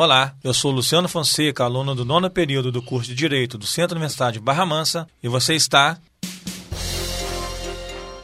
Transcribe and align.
Olá, 0.00 0.32
eu 0.44 0.54
sou 0.54 0.70
Luciano 0.70 1.08
Fonseca, 1.08 1.64
aluno 1.64 1.92
do 1.92 2.04
nono 2.04 2.30
período 2.30 2.70
do 2.70 2.80
curso 2.80 3.08
de 3.08 3.16
Direito 3.16 3.58
do 3.58 3.66
Centro 3.66 3.96
Universitário 3.96 4.34
de 4.34 4.38
Barra 4.38 4.64
Mansa, 4.64 5.08
e 5.20 5.26
você 5.26 5.56
está. 5.56 5.98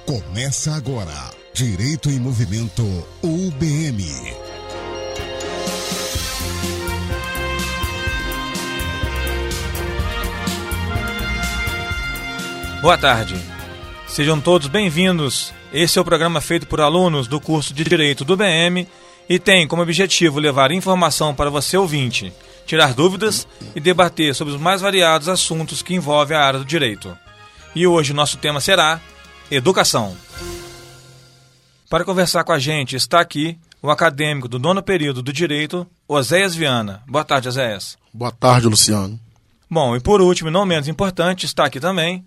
Começa 0.07 0.73
agora 0.73 1.33
Direito 1.53 2.09
em 2.11 2.21
Movimento 2.21 2.85
UBM. 3.21 4.05
Boa 12.81 12.97
tarde. 12.97 13.35
Sejam 14.07 14.41
todos 14.41 14.69
bem-vindos. 14.69 15.53
Esse 15.73 15.99
é 15.99 16.01
o 16.01 16.05
programa 16.05 16.41
feito 16.41 16.69
por 16.69 16.81
alunos 16.81 17.27
do 17.27 17.41
curso 17.41 17.75
de 17.75 17.83
Direito 17.83 18.25
do 18.25 18.37
BM 18.37 18.87
e 19.29 19.39
tem 19.39 19.67
como 19.67 19.83
objetivo 19.83 20.39
levar 20.39 20.71
informação 20.71 21.35
para 21.35 21.51
você 21.51 21.77
ouvinte, 21.77 22.33
tirar 22.67 22.95
dúvidas 22.95 23.47
e 23.75 23.81
debater 23.81 24.35
sobre 24.35 24.55
os 24.55 24.61
mais 24.61 24.81
variados 24.81 25.29
assuntos 25.29 25.83
que 25.83 25.95
envolvem 25.95 26.37
a 26.37 26.45
área 26.45 26.59
do 26.59 26.65
direito. 26.65 27.17
E 27.75 27.87
hoje 27.87 28.13
o 28.13 28.17
nosso 28.17 28.37
tema 28.39 28.61
será 28.61 29.01
Educação. 29.51 30.17
Para 31.89 32.05
conversar 32.05 32.45
com 32.45 32.53
a 32.53 32.59
gente 32.59 32.97
está 32.97 33.21
aqui 33.21 33.59
o 33.83 33.91
acadêmico 33.91 34.49
do 34.49 34.59
nono 34.59 34.83
período 34.83 35.23
do 35.23 35.33
Direito, 35.33 35.87
Oséias 36.09 36.55
Viana. 36.55 37.03
Boa 37.07 37.25
tarde, 37.25 37.49
Oséias. 37.49 37.99
Boa 38.13 38.33
tarde, 38.33 38.67
Luciano. 38.67 39.21
Bom, 39.71 39.95
e 39.95 40.01
por 40.01 40.23
último, 40.23 40.49
e 40.49 40.53
não 40.53 40.65
menos 40.65 40.89
importante, 40.89 41.45
está 41.45 41.67
aqui 41.67 41.79
também 41.79 42.25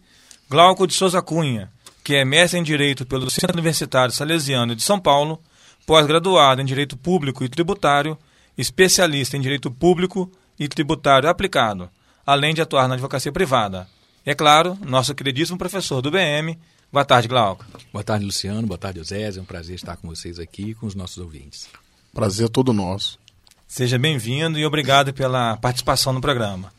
Glauco 0.49 0.85
de 0.85 0.93
Souza 0.93 1.21
Cunha, 1.21 1.69
que 2.03 2.15
é 2.15 2.23
mestre 2.23 2.59
em 2.59 2.63
Direito 2.63 3.05
pelo 3.05 3.29
Centro 3.31 3.53
Universitário 3.53 4.13
Salesiano 4.13 4.75
de 4.75 4.83
São 4.83 4.99
Paulo 4.99 5.41
pós-graduado 5.87 6.61
em 6.61 6.65
Direito 6.65 6.97
Público 6.97 7.45
e 7.45 7.49
Tributário, 7.49 8.17
especialista 8.57 9.37
em 9.37 9.41
Direito 9.41 9.71
Público 9.71 10.29
e 10.59 10.67
Tributário 10.67 11.29
Aplicado, 11.29 11.89
além 12.25 12.53
de 12.53 12.61
atuar 12.61 12.89
na 12.89 12.95
advocacia 12.95 13.31
privada. 13.31 13.87
E, 14.25 14.31
é 14.31 14.35
claro, 14.35 14.77
nosso 14.85 15.15
queridíssimo 15.15 15.57
professor 15.57 16.01
do 16.01 16.11
BM. 16.11 16.59
Boa 16.91 17.05
tarde, 17.05 17.29
Glauco. 17.29 17.65
Boa 17.93 18.03
tarde, 18.03 18.25
Luciano. 18.25 18.67
Boa 18.67 18.77
tarde, 18.77 18.99
Osés. 18.99 19.37
É 19.37 19.41
um 19.41 19.45
prazer 19.45 19.75
estar 19.75 19.95
com 19.95 20.09
vocês 20.09 20.39
aqui 20.39 20.71
e 20.71 20.75
com 20.75 20.85
os 20.85 20.93
nossos 20.93 21.19
ouvintes. 21.19 21.69
Prazer 22.13 22.47
é 22.47 22.49
todo 22.49 22.73
nosso. 22.73 23.17
Seja 23.65 23.97
bem-vindo 23.97 24.59
e 24.59 24.65
obrigado 24.65 25.13
pela 25.13 25.55
participação 25.55 26.11
no 26.11 26.19
programa. 26.19 26.73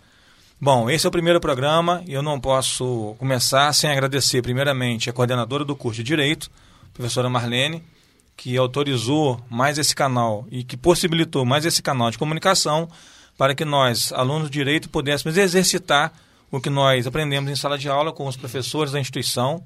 Bom, 0.60 0.90
esse 0.90 1.06
é 1.06 1.08
o 1.08 1.12
primeiro 1.12 1.40
programa 1.40 2.02
e 2.06 2.12
eu 2.12 2.22
não 2.22 2.38
posso 2.38 3.16
começar 3.18 3.72
sem 3.72 3.90
agradecer, 3.90 4.42
primeiramente, 4.42 5.08
a 5.08 5.14
coordenadora 5.14 5.64
do 5.64 5.74
curso 5.74 5.96
de 5.98 6.04
Direito, 6.04 6.50
professora 6.92 7.30
Marlene, 7.30 7.82
que 8.38 8.56
autorizou 8.56 9.40
mais 9.50 9.78
esse 9.78 9.94
canal 9.94 10.46
e 10.48 10.62
que 10.62 10.76
possibilitou 10.76 11.44
mais 11.44 11.66
esse 11.66 11.82
canal 11.82 12.08
de 12.08 12.16
comunicação 12.16 12.88
para 13.36 13.52
que 13.52 13.64
nós, 13.64 14.12
alunos 14.12 14.48
de 14.48 14.52
direito, 14.52 14.88
pudéssemos 14.88 15.36
exercitar 15.36 16.12
o 16.48 16.60
que 16.60 16.70
nós 16.70 17.04
aprendemos 17.04 17.50
em 17.50 17.56
sala 17.56 17.76
de 17.76 17.88
aula 17.88 18.12
com 18.12 18.28
os 18.28 18.36
professores 18.36 18.92
da 18.92 19.00
instituição. 19.00 19.64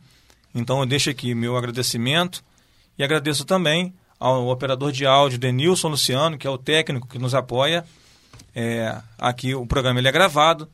Então 0.54 0.80
eu 0.80 0.86
deixo 0.86 1.10
aqui 1.10 1.34
meu 1.34 1.54
agradecimento 1.54 2.42
e 2.98 3.04
agradeço 3.04 3.44
também 3.44 3.92
ao 4.18 4.48
operador 4.48 4.90
de 4.90 5.04
áudio 5.04 5.38
Denilson 5.38 5.88
Luciano, 5.88 6.38
que 6.38 6.46
é 6.46 6.50
o 6.50 6.56
técnico 6.56 7.06
que 7.06 7.18
nos 7.18 7.34
apoia. 7.34 7.84
É, 8.54 8.96
aqui 9.18 9.54
o 9.54 9.66
programa 9.66 10.00
ele 10.00 10.08
é 10.08 10.12
gravado 10.12 10.66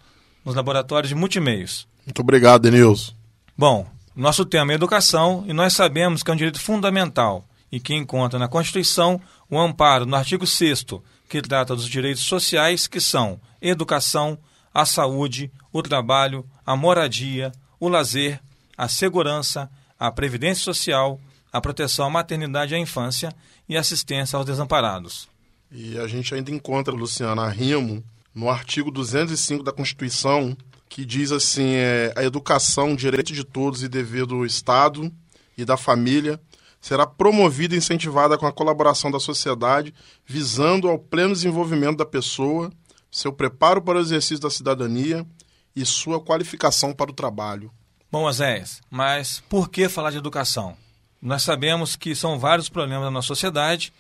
nos 0.45 0.55
laboratórios 0.55 1.09
de 1.09 1.17
multimeios. 1.17 1.89
Muito 2.07 2.21
obrigado, 2.21 2.63
Denilson. 2.63 3.13
Bom, 3.57 3.89
nosso 4.15 4.45
tema 4.45 4.71
é 4.71 4.77
educação 4.77 5.45
e 5.49 5.53
nós 5.53 5.73
sabemos 5.73 6.23
que 6.23 6.31
é 6.31 6.35
um 6.35 6.37
direito 6.37 6.61
fundamental 6.61 7.45
e 7.71 7.79
que 7.79 7.95
encontra 7.95 8.39
na 8.39 8.49
Constituição 8.49 9.21
o 9.51 9.59
amparo 9.59 10.07
no 10.07 10.17
artigo 10.17 10.47
6 10.47 10.85
que 11.29 11.43
trata 11.43 11.77
dos 11.77 11.89
direitos 11.89 12.23
sociais 12.23 12.87
que 12.87 13.01
são 13.01 13.41
educação, 13.61 14.39
a 14.73 14.87
saúde, 14.87 15.51
o 15.73 15.83
trabalho, 15.83 16.45
a 16.65 16.77
moradia, 16.77 17.53
o 17.79 17.89
lazer, 17.89 18.41
a 18.77 18.89
segurança, 18.89 19.71
a 19.99 20.11
previdência 20.11 20.65
social, 20.65 21.21
a 21.53 21.61
proteção 21.61 22.07
à 22.07 22.11
maternidade 22.11 22.73
e 22.73 22.77
à 22.77 22.79
infância 22.79 23.35
e 23.69 23.77
assistência 23.77 24.37
aos 24.37 24.47
desamparados. 24.47 25.29
E 25.71 25.99
a 25.99 26.07
gente 26.07 26.35
ainda 26.35 26.51
encontra, 26.51 26.95
Luciana, 26.95 27.49
rimo 27.49 28.03
no 28.35 28.49
artigo 28.49 28.91
205 28.91 29.63
da 29.63 29.73
Constituição, 29.73 30.57
que 30.89 31.05
diz 31.05 31.33
assim: 31.33 31.75
é, 31.75 32.13
a 32.17 32.25
educação, 32.25 32.97
direito 32.97 33.33
de 33.33 33.45
todos 33.45 33.83
e 33.83 33.89
dever 33.89 34.25
do 34.25 34.47
Estado 34.47 35.13
e 35.57 35.65
da 35.65 35.77
família, 35.77 36.41
será 36.81 37.07
promovida 37.07 37.75
e 37.75 37.79
incentivada 37.79 38.39
com 38.39 38.47
a 38.47 38.53
colaboração 38.53 39.11
da 39.11 39.21
sociedade, 39.21 39.95
visando 40.25 40.89
ao 40.89 40.99
pleno 40.99 41.35
desenvolvimento 41.35 41.99
da 41.99 42.07
pessoa, 42.07 42.71
seu 43.11 43.33
preparo 43.33 43.83
para 43.83 43.99
o 43.99 44.01
exercício 44.01 44.41
da 44.41 44.51
cidadania 44.51 45.27
e 45.75 45.85
sua 45.85 46.21
qualificação 46.21 46.93
para 46.93 47.11
o 47.11 47.15
trabalho. 47.15 47.71
Bom, 48.11 48.25
Oséias, 48.25 48.81
mas 48.91 49.43
por 49.49 49.69
que 49.69 49.89
falar 49.89 50.11
de 50.11 50.19
educação? 50.19 50.77
Nós 51.21 51.43
sabemos 51.43 51.97
que 51.97 52.15
são 52.15 52.39
vários 52.39 52.69
problemas 52.69 53.05
na 53.05 53.11
nossa 53.11 53.29
sociedade, 53.29 53.93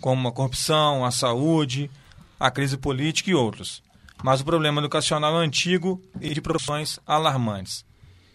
como 0.00 0.28
a 0.28 0.32
corrupção, 0.32 1.04
a 1.04 1.10
saúde, 1.10 1.90
a 2.38 2.50
crise 2.50 2.76
política 2.76 3.30
e 3.30 3.34
outros. 3.34 3.82
Mas 4.22 4.40
o 4.40 4.44
problema 4.44 4.80
educacional 4.80 5.40
é 5.40 5.44
antigo 5.44 6.02
e 6.20 6.32
de 6.32 6.40
proporções 6.40 6.98
alarmantes. 7.06 7.84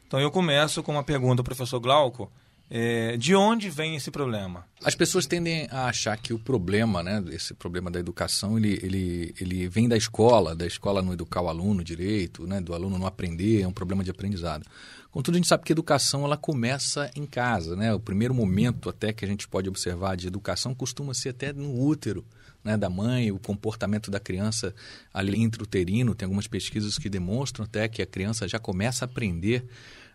Então 0.07 0.19
eu 0.19 0.29
começo 0.29 0.84
com 0.84 0.91
uma 0.91 1.03
pergunta 1.03 1.41
ao 1.41 1.45
professor 1.45 1.79
Glauco, 1.79 2.31
é, 2.70 3.16
de 3.18 3.36
onde 3.36 3.70
vem 3.70 3.96
esse 3.96 4.09
problema? 4.09 4.66
As 4.84 4.96
pessoas 4.96 5.26
tendem 5.26 5.68
a 5.70 5.86
achar 5.86 6.18
que 6.18 6.34
o 6.34 6.40
problema, 6.40 7.03
né, 7.03 7.24
esse 7.30 7.53
problema 7.53 7.92
da 7.92 8.00
educação, 8.00 8.58
ele, 8.58 8.80
ele, 8.81 9.36
ele 9.40 9.68
vem 9.68 9.88
da 9.88 9.96
escola, 9.96 10.56
da 10.56 10.66
escola 10.66 11.02
não 11.02 11.14
educar 11.14 11.42
o 11.42 11.48
aluno 11.48 11.84
direito, 11.84 12.48
né, 12.48 12.59
do 12.59 12.74
aluno 12.74 12.98
não 12.98 13.06
aprender, 13.06 13.62
é 13.62 13.68
um 13.68 13.74
problema 13.74 14.03
de 14.03 14.12
aprendizado. 14.12 14.66
Contudo, 15.12 15.36
a 15.36 15.38
gente 15.38 15.48
sabe 15.48 15.64
que 15.64 15.72
a 15.72 15.76
educação 15.76 16.26
ela 16.26 16.36
começa 16.36 17.09
em 17.16 17.26
casa. 17.26 17.74
Né? 17.74 17.94
O 17.94 18.00
primeiro 18.02 18.34
momento 18.34 18.90
até 18.90 19.14
que 19.14 19.24
a 19.24 19.28
gente 19.28 19.47
pode 19.47 19.70
observar 19.70 20.18
de 20.18 20.28
educação 20.28 20.76
costuma 20.76 21.14
ser 21.14 21.30
até 21.30 21.53
no 21.53 21.82
útero 21.82 22.26
né, 22.62 22.76
da 22.76 22.90
mãe, 22.90 23.32
o 23.32 23.40
comportamento 23.40 24.12
da 24.12 24.20
criança 24.20 24.76
ali 25.14 25.40
intrauterino. 25.40 26.14
Tem 26.16 26.26
algumas 26.26 26.47
pesquisas 26.47 26.97
que 26.97 27.08
demonstram 27.08 27.64
até 27.64 27.88
que 27.88 28.02
a 28.02 28.06
criança 28.06 28.46
já 28.46 28.59
começa 28.59 29.06
a 29.06 29.08
aprender 29.08 29.66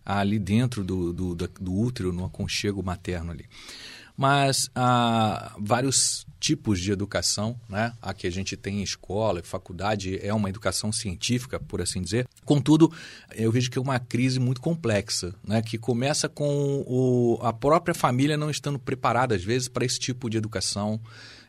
ali 0.04 0.38
dentro 0.38 0.84
do, 0.84 1.12
do, 1.12 1.34
do 1.34 1.74
útero, 1.74 2.12
no 2.12 2.24
aconchego 2.24 2.82
materno 2.82 3.30
ali. 3.32 3.46
Mas 4.16 4.68
há 4.74 5.54
vários 5.58 6.26
tipos 6.38 6.78
de 6.78 6.92
educação, 6.92 7.58
né? 7.66 7.94
A 8.02 8.12
que 8.12 8.26
a 8.26 8.30
gente 8.30 8.54
tem 8.54 8.80
em 8.80 8.82
escola, 8.82 9.42
faculdade, 9.42 10.18
é 10.22 10.32
uma 10.34 10.50
educação 10.50 10.92
científica, 10.92 11.58
por 11.58 11.80
assim 11.80 12.02
dizer. 12.02 12.28
Contudo, 12.44 12.92
eu 13.34 13.50
vejo 13.50 13.70
que 13.70 13.78
é 13.78 13.80
uma 13.80 13.98
crise 13.98 14.38
muito 14.38 14.60
complexa, 14.60 15.34
né? 15.42 15.62
Que 15.62 15.78
começa 15.78 16.28
com 16.28 16.84
o, 16.86 17.38
a 17.42 17.50
própria 17.50 17.94
família 17.94 18.36
não 18.36 18.50
estando 18.50 18.78
preparada, 18.78 19.34
às 19.34 19.42
vezes, 19.42 19.68
para 19.68 19.86
esse 19.86 19.98
tipo 19.98 20.28
de 20.28 20.36
educação. 20.36 21.00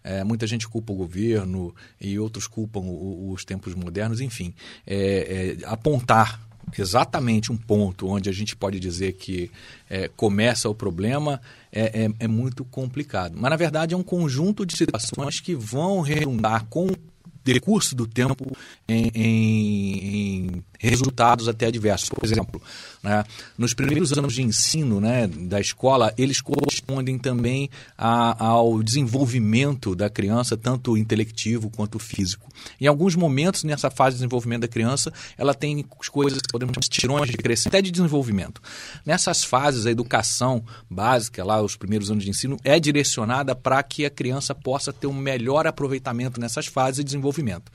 É, 0.02 0.24
muita 0.24 0.48
gente 0.48 0.66
culpa 0.68 0.94
o 0.94 0.96
governo 0.96 1.76
e 2.00 2.18
outros 2.18 2.48
culpam 2.48 2.80
o, 2.80 3.32
os 3.32 3.44
tempos 3.44 3.76
modernos, 3.76 4.22
enfim. 4.22 4.54
É, 4.88 5.58
é, 5.62 5.66
apontar 5.66 6.40
exatamente 6.78 7.52
um 7.52 7.58
ponto 7.58 8.08
onde 8.08 8.30
a 8.30 8.34
gente 8.34 8.56
pode 8.56 8.80
dizer 8.80 9.14
que 9.14 9.52
é, 9.90 10.08
começa 10.08 10.70
o 10.70 10.76
problema 10.76 11.42
é, 11.72 12.06
é, 12.06 12.12
é, 12.20 12.28
muito 12.28 12.64
complicado. 12.66 13.34
Mas, 13.36 13.50
na 13.50 13.58
verdade, 13.58 13.94
é 13.94 13.98
um 13.98 14.04
conjunto 14.04 14.66
de 14.66 14.76
situações 14.76 15.40
que 15.40 15.56
vão 15.56 16.02
redundar 16.02 16.66
com 16.66 16.88
o 16.88 16.96
decurso 17.44 17.96
do 17.96 18.06
tempo 18.06 18.56
em, 18.88 19.12
em, 19.14 20.46
em 20.46 20.64
resultados 20.80 21.48
até 21.48 21.68
adversos. 21.68 22.10
Por 22.10 22.24
exemplo, 22.24 22.62
né, 23.04 23.24
nos 23.58 23.74
primeiros 23.74 24.12
anos 24.14 24.34
de 24.34 24.44
ensino 24.44 25.02
né, 25.02 25.28
da 25.28 25.60
escola, 25.60 26.14
eles 26.18 26.40
correspondem 26.42 27.18
também 27.18 27.70
a, 27.98 28.46
ao 28.46 28.84
desenvolvimento 28.84 29.96
da 29.96 30.10
criança, 30.10 30.56
tanto 30.56 30.98
intelectivo 30.98 31.70
quanto 31.70 31.98
físico. 31.98 32.48
Em 32.80 32.88
alguns 32.88 33.16
momentos, 33.16 33.64
nessa 33.64 33.90
fase 33.90 34.16
de 34.16 34.20
desenvolvimento 34.20 34.62
da 34.62 34.68
criança, 34.68 35.12
ela 35.38 35.54
tem 35.54 35.84
coisas 36.12 36.42
que 36.42 36.52
podemos 36.52 36.74
chamar 36.74 36.82
de 36.82 36.90
tirões 36.90 37.30
de 37.30 37.38
crescimento, 37.38 37.76
até 37.76 37.82
de 37.82 37.92
desenvolvimento. 37.92 38.62
Nessas 39.06 39.44
fases, 39.44 39.86
a 39.86 39.92
educação 39.92 40.64
básica, 40.90 41.44
lá 41.44 41.62
os 41.62 41.76
primeiros 41.76 42.12
anos 42.12 42.24
de 42.24 42.30
ensino, 42.30 42.58
é 42.64 42.80
direcionada 42.80 43.56
para 43.56 43.82
que 43.82 44.06
a 44.06 44.10
criança 44.10 44.54
possa 44.54 44.94
ter 44.94 45.08
um 45.08 45.14
melhor 45.14 45.66
aproveitamento 45.66 46.40
nessas 46.40 46.68
fases 46.68 46.98
de 46.98 47.04
desenvolvimento. 47.04 47.72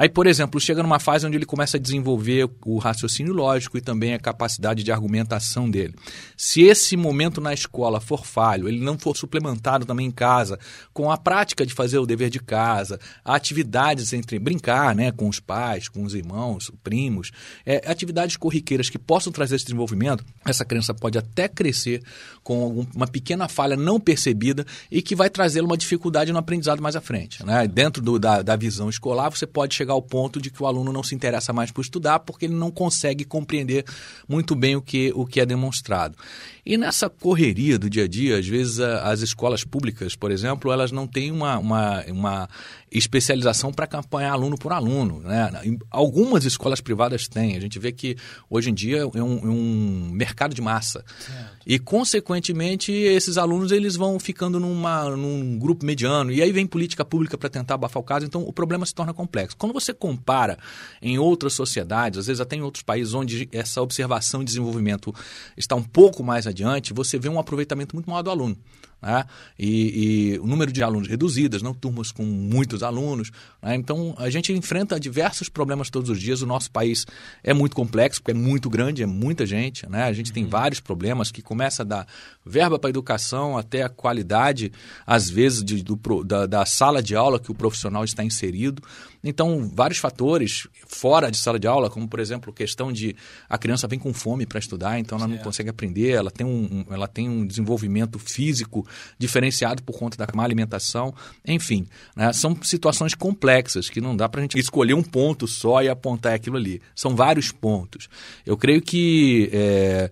Aí, 0.00 0.08
por 0.08 0.26
exemplo, 0.26 0.58
chega 0.58 0.82
numa 0.82 0.98
fase 0.98 1.26
onde 1.26 1.36
ele 1.36 1.44
começa 1.44 1.76
a 1.76 1.80
desenvolver 1.80 2.48
o 2.64 2.78
raciocínio 2.78 3.34
lógico 3.34 3.76
e 3.76 3.82
também 3.82 4.14
a 4.14 4.18
capacidade 4.18 4.82
de 4.82 4.90
argumentação 4.90 5.70
dele. 5.70 5.94
Se 6.34 6.62
esse 6.62 6.96
momento 6.96 7.38
na 7.38 7.52
escola 7.52 8.00
for 8.00 8.24
falho, 8.24 8.66
ele 8.66 8.80
não 8.80 8.98
for 8.98 9.14
suplementado 9.14 9.84
também 9.84 10.06
em 10.06 10.10
casa 10.10 10.58
com 10.94 11.10
a 11.10 11.18
prática 11.18 11.66
de 11.66 11.74
fazer 11.74 11.98
o 11.98 12.06
dever 12.06 12.30
de 12.30 12.40
casa, 12.40 12.98
atividades 13.22 14.14
entre 14.14 14.38
brincar, 14.38 14.94
né, 14.94 15.12
com 15.12 15.28
os 15.28 15.38
pais, 15.38 15.86
com 15.86 16.02
os 16.02 16.14
irmãos, 16.14 16.72
primos, 16.82 17.30
é, 17.66 17.82
atividades 17.86 18.38
corriqueiras 18.38 18.88
que 18.88 18.98
possam 18.98 19.30
trazer 19.30 19.56
esse 19.56 19.66
desenvolvimento, 19.66 20.24
essa 20.46 20.64
criança 20.64 20.94
pode 20.94 21.18
até 21.18 21.46
crescer 21.46 22.02
com 22.42 22.86
uma 22.96 23.06
pequena 23.06 23.48
falha 23.48 23.76
não 23.76 24.00
percebida 24.00 24.64
e 24.90 25.02
que 25.02 25.14
vai 25.14 25.28
trazer 25.28 25.60
uma 25.60 25.76
dificuldade 25.76 26.32
no 26.32 26.38
aprendizado 26.38 26.80
mais 26.80 26.96
à 26.96 27.02
frente. 27.02 27.44
Né? 27.44 27.68
Dentro 27.68 28.02
do, 28.02 28.18
da, 28.18 28.40
da 28.40 28.56
visão 28.56 28.88
escolar, 28.88 29.28
você 29.28 29.46
pode 29.46 29.74
chegar 29.74 29.89
ao 29.90 30.02
ponto 30.02 30.40
de 30.40 30.50
que 30.50 30.62
o 30.62 30.66
aluno 30.66 30.92
não 30.92 31.02
se 31.02 31.14
interessa 31.14 31.52
mais 31.52 31.70
por 31.70 31.80
estudar 31.80 32.20
porque 32.20 32.46
ele 32.46 32.54
não 32.54 32.70
consegue 32.70 33.24
compreender 33.24 33.84
muito 34.28 34.54
bem 34.54 34.76
o 34.76 34.82
que, 34.82 35.12
o 35.14 35.26
que 35.26 35.40
é 35.40 35.46
demonstrado. 35.46 36.16
E 36.64 36.76
nessa 36.76 37.08
correria 37.08 37.78
do 37.78 37.88
dia 37.88 38.04
a 38.04 38.08
dia, 38.08 38.38
às 38.38 38.46
vezes 38.46 38.78
as 38.80 39.20
escolas 39.20 39.64
públicas, 39.64 40.14
por 40.14 40.30
exemplo, 40.30 40.70
elas 40.70 40.92
não 40.92 41.06
têm 41.06 41.30
uma, 41.32 41.58
uma, 41.58 42.04
uma 42.08 42.48
especialização 42.90 43.72
para 43.72 43.84
acompanhar 43.84 44.32
aluno 44.32 44.56
por 44.56 44.72
aluno. 44.72 45.20
Né? 45.20 45.50
Algumas 45.90 46.44
escolas 46.44 46.80
privadas 46.80 47.28
têm. 47.28 47.56
A 47.56 47.60
gente 47.60 47.78
vê 47.78 47.92
que 47.92 48.16
hoje 48.48 48.70
em 48.70 48.74
dia 48.74 48.98
é 48.98 49.22
um, 49.22 49.38
é 49.38 49.48
um 49.48 50.10
mercado 50.12 50.54
de 50.54 50.60
massa. 50.60 51.04
Certo. 51.18 51.60
E, 51.64 51.78
consequentemente, 51.78 52.90
esses 52.90 53.38
alunos 53.38 53.70
eles 53.70 53.94
vão 53.94 54.18
ficando 54.18 54.58
numa, 54.58 55.08
num 55.16 55.58
grupo 55.58 55.86
mediano. 55.86 56.32
E 56.32 56.42
aí 56.42 56.50
vem 56.50 56.66
política 56.66 57.04
pública 57.04 57.38
para 57.38 57.48
tentar 57.48 57.74
abafar 57.74 58.00
o 58.00 58.04
caso. 58.04 58.26
Então, 58.26 58.42
o 58.42 58.52
problema 58.52 58.84
se 58.84 58.94
torna 58.94 59.14
complexo. 59.14 59.56
Quando 59.56 59.72
você 59.72 59.94
compara 59.94 60.58
em 61.00 61.18
outras 61.18 61.52
sociedades, 61.52 62.18
às 62.18 62.26
vezes 62.26 62.40
até 62.40 62.56
em 62.56 62.62
outros 62.62 62.82
países 62.82 63.14
onde 63.14 63.48
essa 63.52 63.80
observação 63.80 64.42
e 64.42 64.44
desenvolvimento 64.44 65.14
está 65.56 65.76
um 65.76 65.82
pouco 65.82 66.24
mais 66.24 66.46
adiante, 66.46 66.92
você 66.92 67.18
vê 67.18 67.28
um 67.28 67.38
aproveitamento 67.38 67.94
muito 67.94 68.10
maior 68.10 68.22
do 68.22 68.30
aluno. 68.30 68.56
Né? 69.02 69.24
E, 69.58 70.34
e, 70.34 70.38
o 70.38 70.46
número 70.46 70.72
de 70.72 70.82
alunos 70.82 71.08
reduzidas, 71.08 71.62
não 71.62 71.72
turmas 71.72 72.12
com 72.12 72.22
muitos 72.22 72.82
alunos. 72.82 73.30
Né? 73.62 73.74
Então, 73.74 74.14
a 74.18 74.28
gente 74.28 74.52
enfrenta 74.52 75.00
diversos 75.00 75.48
problemas 75.48 75.90
todos 75.90 76.10
os 76.10 76.20
dias. 76.20 76.42
O 76.42 76.46
nosso 76.46 76.70
país 76.70 77.06
é 77.42 77.54
muito 77.54 77.74
complexo, 77.74 78.20
porque 78.20 78.32
é 78.32 78.34
muito 78.34 78.68
grande, 78.68 79.02
é 79.02 79.06
muita 79.06 79.46
gente. 79.46 79.88
Né? 79.88 80.04
A 80.04 80.12
gente 80.12 80.28
uhum. 80.28 80.34
tem 80.34 80.46
vários 80.46 80.80
problemas 80.80 81.30
que 81.30 81.42
começa 81.42 81.84
da 81.84 82.06
verba 82.44 82.78
para 82.78 82.88
a 82.88 82.90
educação 82.90 83.56
até 83.56 83.82
a 83.82 83.88
qualidade, 83.88 84.72
às 85.06 85.28
vezes, 85.28 85.64
de, 85.64 85.82
do, 85.82 85.98
da, 86.24 86.46
da 86.46 86.66
sala 86.66 87.02
de 87.02 87.16
aula 87.16 87.38
que 87.38 87.50
o 87.50 87.54
profissional 87.54 88.04
está 88.04 88.22
inserido. 88.22 88.82
Então, 89.22 89.70
vários 89.74 89.98
fatores 89.98 90.66
fora 90.86 91.30
de 91.30 91.36
sala 91.36 91.58
de 91.58 91.66
aula, 91.66 91.90
como, 91.90 92.08
por 92.08 92.20
exemplo, 92.20 92.52
questão 92.52 92.90
de 92.90 93.14
a 93.48 93.58
criança 93.58 93.86
vem 93.86 93.98
com 93.98 94.14
fome 94.14 94.46
para 94.46 94.58
estudar, 94.58 94.98
então 94.98 95.18
ela 95.18 95.28
não 95.28 95.38
consegue 95.38 95.68
aprender, 95.68 96.10
ela 96.10 96.30
tem 96.30 96.46
um, 96.46 96.84
ela 96.90 97.06
tem 97.06 97.28
um 97.28 97.46
desenvolvimento 97.46 98.18
físico 98.18 98.86
diferenciado 99.18 99.82
por 99.82 99.98
conta 99.98 100.16
da 100.16 100.26
má 100.34 100.44
alimentação. 100.44 101.14
Enfim, 101.46 101.86
né, 102.16 102.32
são 102.32 102.56
situações 102.62 103.14
complexas 103.14 103.90
que 103.90 104.00
não 104.00 104.16
dá 104.16 104.28
para 104.28 104.40
a 104.40 104.42
gente 104.42 104.58
escolher 104.58 104.94
um 104.94 105.02
ponto 105.02 105.46
só 105.46 105.82
e 105.82 105.88
apontar 105.88 106.34
aquilo 106.34 106.56
ali. 106.56 106.80
São 106.94 107.14
vários 107.14 107.52
pontos. 107.52 108.08
Eu 108.46 108.56
creio 108.56 108.80
que 108.80 109.50
é, 109.52 110.10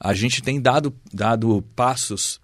a 0.00 0.14
gente 0.14 0.42
tem 0.42 0.60
dado, 0.60 0.94
dado 1.12 1.62
passos 1.74 2.40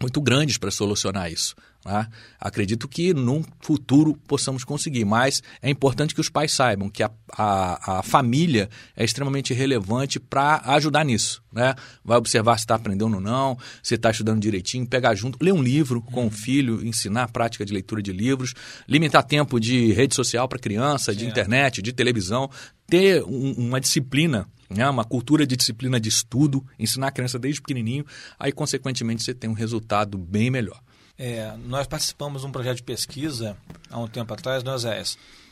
muito 0.00 0.20
grandes 0.20 0.58
para 0.58 0.70
solucionar 0.70 1.30
isso. 1.30 1.54
Né? 1.84 2.06
Acredito 2.40 2.88
que 2.88 3.14
num 3.14 3.42
futuro 3.60 4.14
possamos 4.26 4.64
conseguir, 4.64 5.04
mas 5.04 5.42
é 5.62 5.70
importante 5.70 6.14
que 6.14 6.20
os 6.20 6.28
pais 6.28 6.52
saibam 6.52 6.90
que 6.90 7.02
a, 7.02 7.10
a, 7.32 7.98
a 7.98 8.02
família 8.02 8.68
é 8.96 9.04
extremamente 9.04 9.54
relevante 9.54 10.20
para 10.20 10.60
ajudar 10.66 11.04
nisso. 11.04 11.42
Né? 11.52 11.74
Vai 12.04 12.18
observar 12.18 12.58
se 12.58 12.64
está 12.64 12.74
aprendendo 12.74 13.14
ou 13.14 13.20
não, 13.20 13.56
se 13.82 13.94
está 13.94 14.10
estudando 14.10 14.40
direitinho, 14.40 14.86
pegar 14.86 15.14
junto, 15.14 15.42
ler 15.42 15.52
um 15.52 15.62
livro 15.62 16.02
com 16.02 16.26
o 16.26 16.30
filho, 16.30 16.84
ensinar 16.84 17.24
a 17.24 17.28
prática 17.28 17.64
de 17.64 17.72
leitura 17.72 18.02
de 18.02 18.12
livros, 18.12 18.54
limitar 18.86 19.22
tempo 19.22 19.58
de 19.58 19.92
rede 19.92 20.14
social 20.14 20.48
para 20.48 20.58
criança, 20.58 21.14
de 21.14 21.26
internet, 21.26 21.80
de 21.80 21.92
televisão, 21.92 22.50
ter 22.86 23.22
um, 23.24 23.52
uma 23.52 23.80
disciplina 23.80 24.46
né, 24.68 24.88
uma 24.88 25.04
cultura 25.04 25.46
de 25.46 25.56
disciplina 25.56 25.98
de 25.98 26.08
estudo, 26.08 26.64
ensinar 26.78 27.08
a 27.08 27.10
criança 27.10 27.38
desde 27.38 27.60
pequenininho, 27.60 28.04
aí, 28.38 28.52
consequentemente, 28.52 29.22
você 29.22 29.34
tem 29.34 29.48
um 29.48 29.54
resultado 29.54 30.18
bem 30.18 30.50
melhor. 30.50 30.80
É, 31.18 31.52
nós 31.64 31.86
participamos 31.86 32.42
de 32.42 32.48
um 32.48 32.52
projeto 32.52 32.76
de 32.76 32.82
pesquisa 32.82 33.56
há 33.90 33.98
um 33.98 34.06
tempo 34.06 34.32
atrás, 34.32 34.62
nós 34.62 34.84
é 34.84 35.02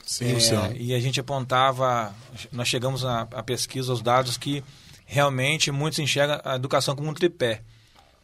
Sim, 0.07 0.27
é, 0.27 0.77
E 0.77 0.95
a 0.95 1.01
gente 1.01 1.19
apontava, 1.19 2.15
nós 2.53 2.69
chegamos 2.69 3.05
à, 3.05 3.23
à 3.23 3.43
pesquisa, 3.43 3.93
os 3.93 4.01
dados 4.01 4.37
que 4.37 4.63
realmente 5.05 5.73
muitos 5.73 5.99
enxergam 5.99 6.41
a 6.45 6.55
educação 6.55 6.95
como 6.95 7.11
um 7.11 7.15
tripé. 7.15 7.63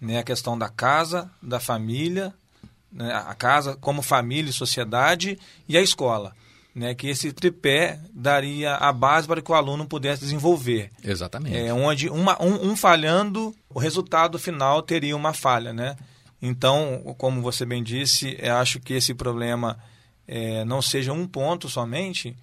Né? 0.00 0.18
A 0.18 0.22
questão 0.22 0.56
da 0.56 0.68
casa, 0.68 1.28
da 1.42 1.58
família, 1.58 2.32
né? 2.90 3.12
a 3.12 3.34
casa 3.34 3.76
como 3.76 4.00
família 4.00 4.50
e 4.50 4.52
sociedade 4.52 5.36
e 5.68 5.76
a 5.76 5.82
escola. 5.82 6.32
Né, 6.74 6.94
que 6.94 7.06
esse 7.06 7.34
tripé 7.34 8.00
daria 8.14 8.76
a 8.76 8.90
base 8.94 9.28
para 9.28 9.42
que 9.42 9.52
o 9.52 9.54
aluno 9.54 9.86
pudesse 9.86 10.22
desenvolver. 10.22 10.90
Exatamente. 11.04 11.54
É, 11.54 11.70
onde 11.70 12.08
uma, 12.08 12.42
um, 12.42 12.70
um 12.70 12.76
falhando, 12.76 13.54
o 13.68 13.78
resultado 13.78 14.38
final 14.38 14.80
teria 14.80 15.14
uma 15.14 15.34
falha. 15.34 15.74
Né? 15.74 15.94
Então, 16.40 17.14
como 17.18 17.42
você 17.42 17.66
bem 17.66 17.82
disse, 17.82 18.38
eu 18.40 18.56
acho 18.56 18.80
que 18.80 18.94
esse 18.94 19.12
problema 19.12 19.78
é, 20.26 20.64
não 20.64 20.80
seja 20.80 21.12
um 21.12 21.26
ponto 21.26 21.68
somente, 21.68 22.34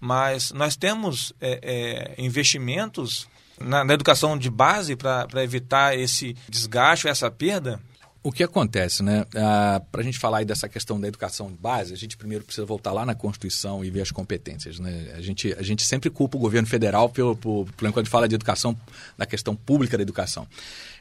mas 0.00 0.50
nós 0.50 0.74
temos 0.74 1.32
é, 1.40 1.60
é, 1.62 2.14
investimentos 2.22 3.28
na, 3.60 3.84
na, 3.84 3.94
educação 3.94 4.36
de 4.36 4.50
base 4.50 4.96
para 4.96 5.44
evitar 5.44 5.96
esse 5.96 6.34
desgaste, 6.48 7.06
essa 7.06 7.30
perda? 7.30 7.80
O 8.22 8.30
que 8.30 8.42
acontece, 8.42 9.02
né? 9.02 9.24
Ah, 9.34 9.80
Para 9.90 10.02
a 10.02 10.04
gente 10.04 10.18
falar 10.18 10.38
aí 10.38 10.44
dessa 10.44 10.68
questão 10.68 11.00
da 11.00 11.08
educação 11.08 11.48
base, 11.58 11.94
a 11.94 11.96
gente 11.96 12.18
primeiro 12.18 12.44
precisa 12.44 12.66
voltar 12.66 12.92
lá 12.92 13.06
na 13.06 13.14
Constituição 13.14 13.82
e 13.82 13.90
ver 13.90 14.02
as 14.02 14.10
competências. 14.10 14.78
Né? 14.78 15.14
A, 15.16 15.22
gente, 15.22 15.54
a 15.58 15.62
gente 15.62 15.82
sempre 15.84 16.10
culpa 16.10 16.36
o 16.36 16.40
governo 16.40 16.68
federal 16.68 17.08
pelo, 17.08 17.34
pelo, 17.34 17.64
pelo 17.64 17.92
quando 17.94 18.08
fala 18.08 18.28
de 18.28 18.34
educação, 18.34 18.78
da 19.16 19.24
questão 19.24 19.56
pública 19.56 19.96
da 19.96 20.02
educação. 20.02 20.46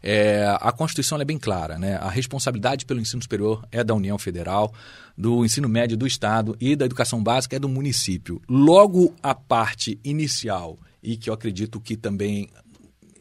É, 0.01 0.45
a 0.62 0.71
Constituição 0.71 1.19
é 1.19 1.25
bem 1.25 1.38
clara, 1.38 1.77
né? 1.77 1.98
A 1.98 2.10
responsabilidade 2.10 2.86
pelo 2.86 3.01
ensino 3.01 3.21
superior 3.21 3.68
é 3.69 3.83
da 3.83 3.94
União 3.94 4.18
Federal, 4.18 4.74
do 5.18 5.44
ensino 5.44 5.68
médio 5.68 5.98
do 5.98 6.07
Estado 6.07 6.56
e 6.57 6.74
da 6.74 6.86
educação 6.86 7.21
básica 7.21 7.57
é 7.57 7.60
do 7.60 7.68
município. 7.68 8.42
Logo, 8.48 9.13
a 9.21 9.36
parte 9.36 10.00
inicial, 10.06 10.80
e 11.04 11.18
que 11.18 11.30
eu 11.30 11.33
acredito 11.33 11.81
que 11.81 11.98
também 11.98 12.50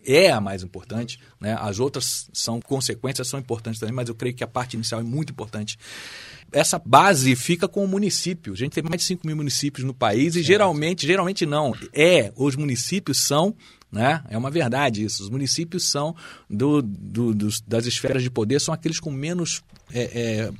é 0.05 0.31
a 0.31 0.41
mais 0.41 0.63
importante, 0.63 1.19
né? 1.41 1.57
as 1.59 1.79
outras 1.79 2.29
são 2.33 2.61
consequências, 2.61 3.29
são 3.29 3.39
importantes 3.39 3.81
também, 3.81 3.95
mas 3.95 4.09
eu 4.09 4.15
creio 4.15 4.35
que 4.35 4.45
a 4.45 4.49
parte 4.49 4.75
inicial 4.75 5.01
é 5.01 5.05
muito 5.05 5.33
importante. 5.33 5.79
Essa 6.51 6.79
base 6.79 7.37
fica 7.37 7.69
com 7.69 7.85
o 7.85 7.89
município. 7.89 8.55
A 8.55 8.57
gente 8.57 8.73
tem 8.73 8.83
mais 8.83 9.03
de 9.03 9.07
5 9.07 9.27
mil 9.27 9.37
municípios 9.37 9.85
no 9.85 9.93
país 9.93 10.35
e 10.35 10.43
geralmente, 10.43 11.07
geralmente 11.07 11.45
não, 11.45 11.75
é, 11.93 12.33
os 12.37 12.57
municípios 12.57 13.21
são 13.21 13.55
né? 13.91 14.23
É 14.29 14.37
uma 14.37 14.51
verdade 14.51 15.03
isso. 15.03 15.23
Os 15.23 15.31
municípios 15.31 15.91
são 15.91 16.15
do, 16.49 16.83
do, 16.83 17.35
dos, 17.35 17.61
das 17.63 17.87
esferas 17.87 18.23
de 18.23 18.31
poder, 18.31 18.61
são 18.61 18.75
aqueles 18.75 19.01
com 19.01 19.11
menos 19.11 19.63
é, 19.93 20.03
é, 20.03 20.53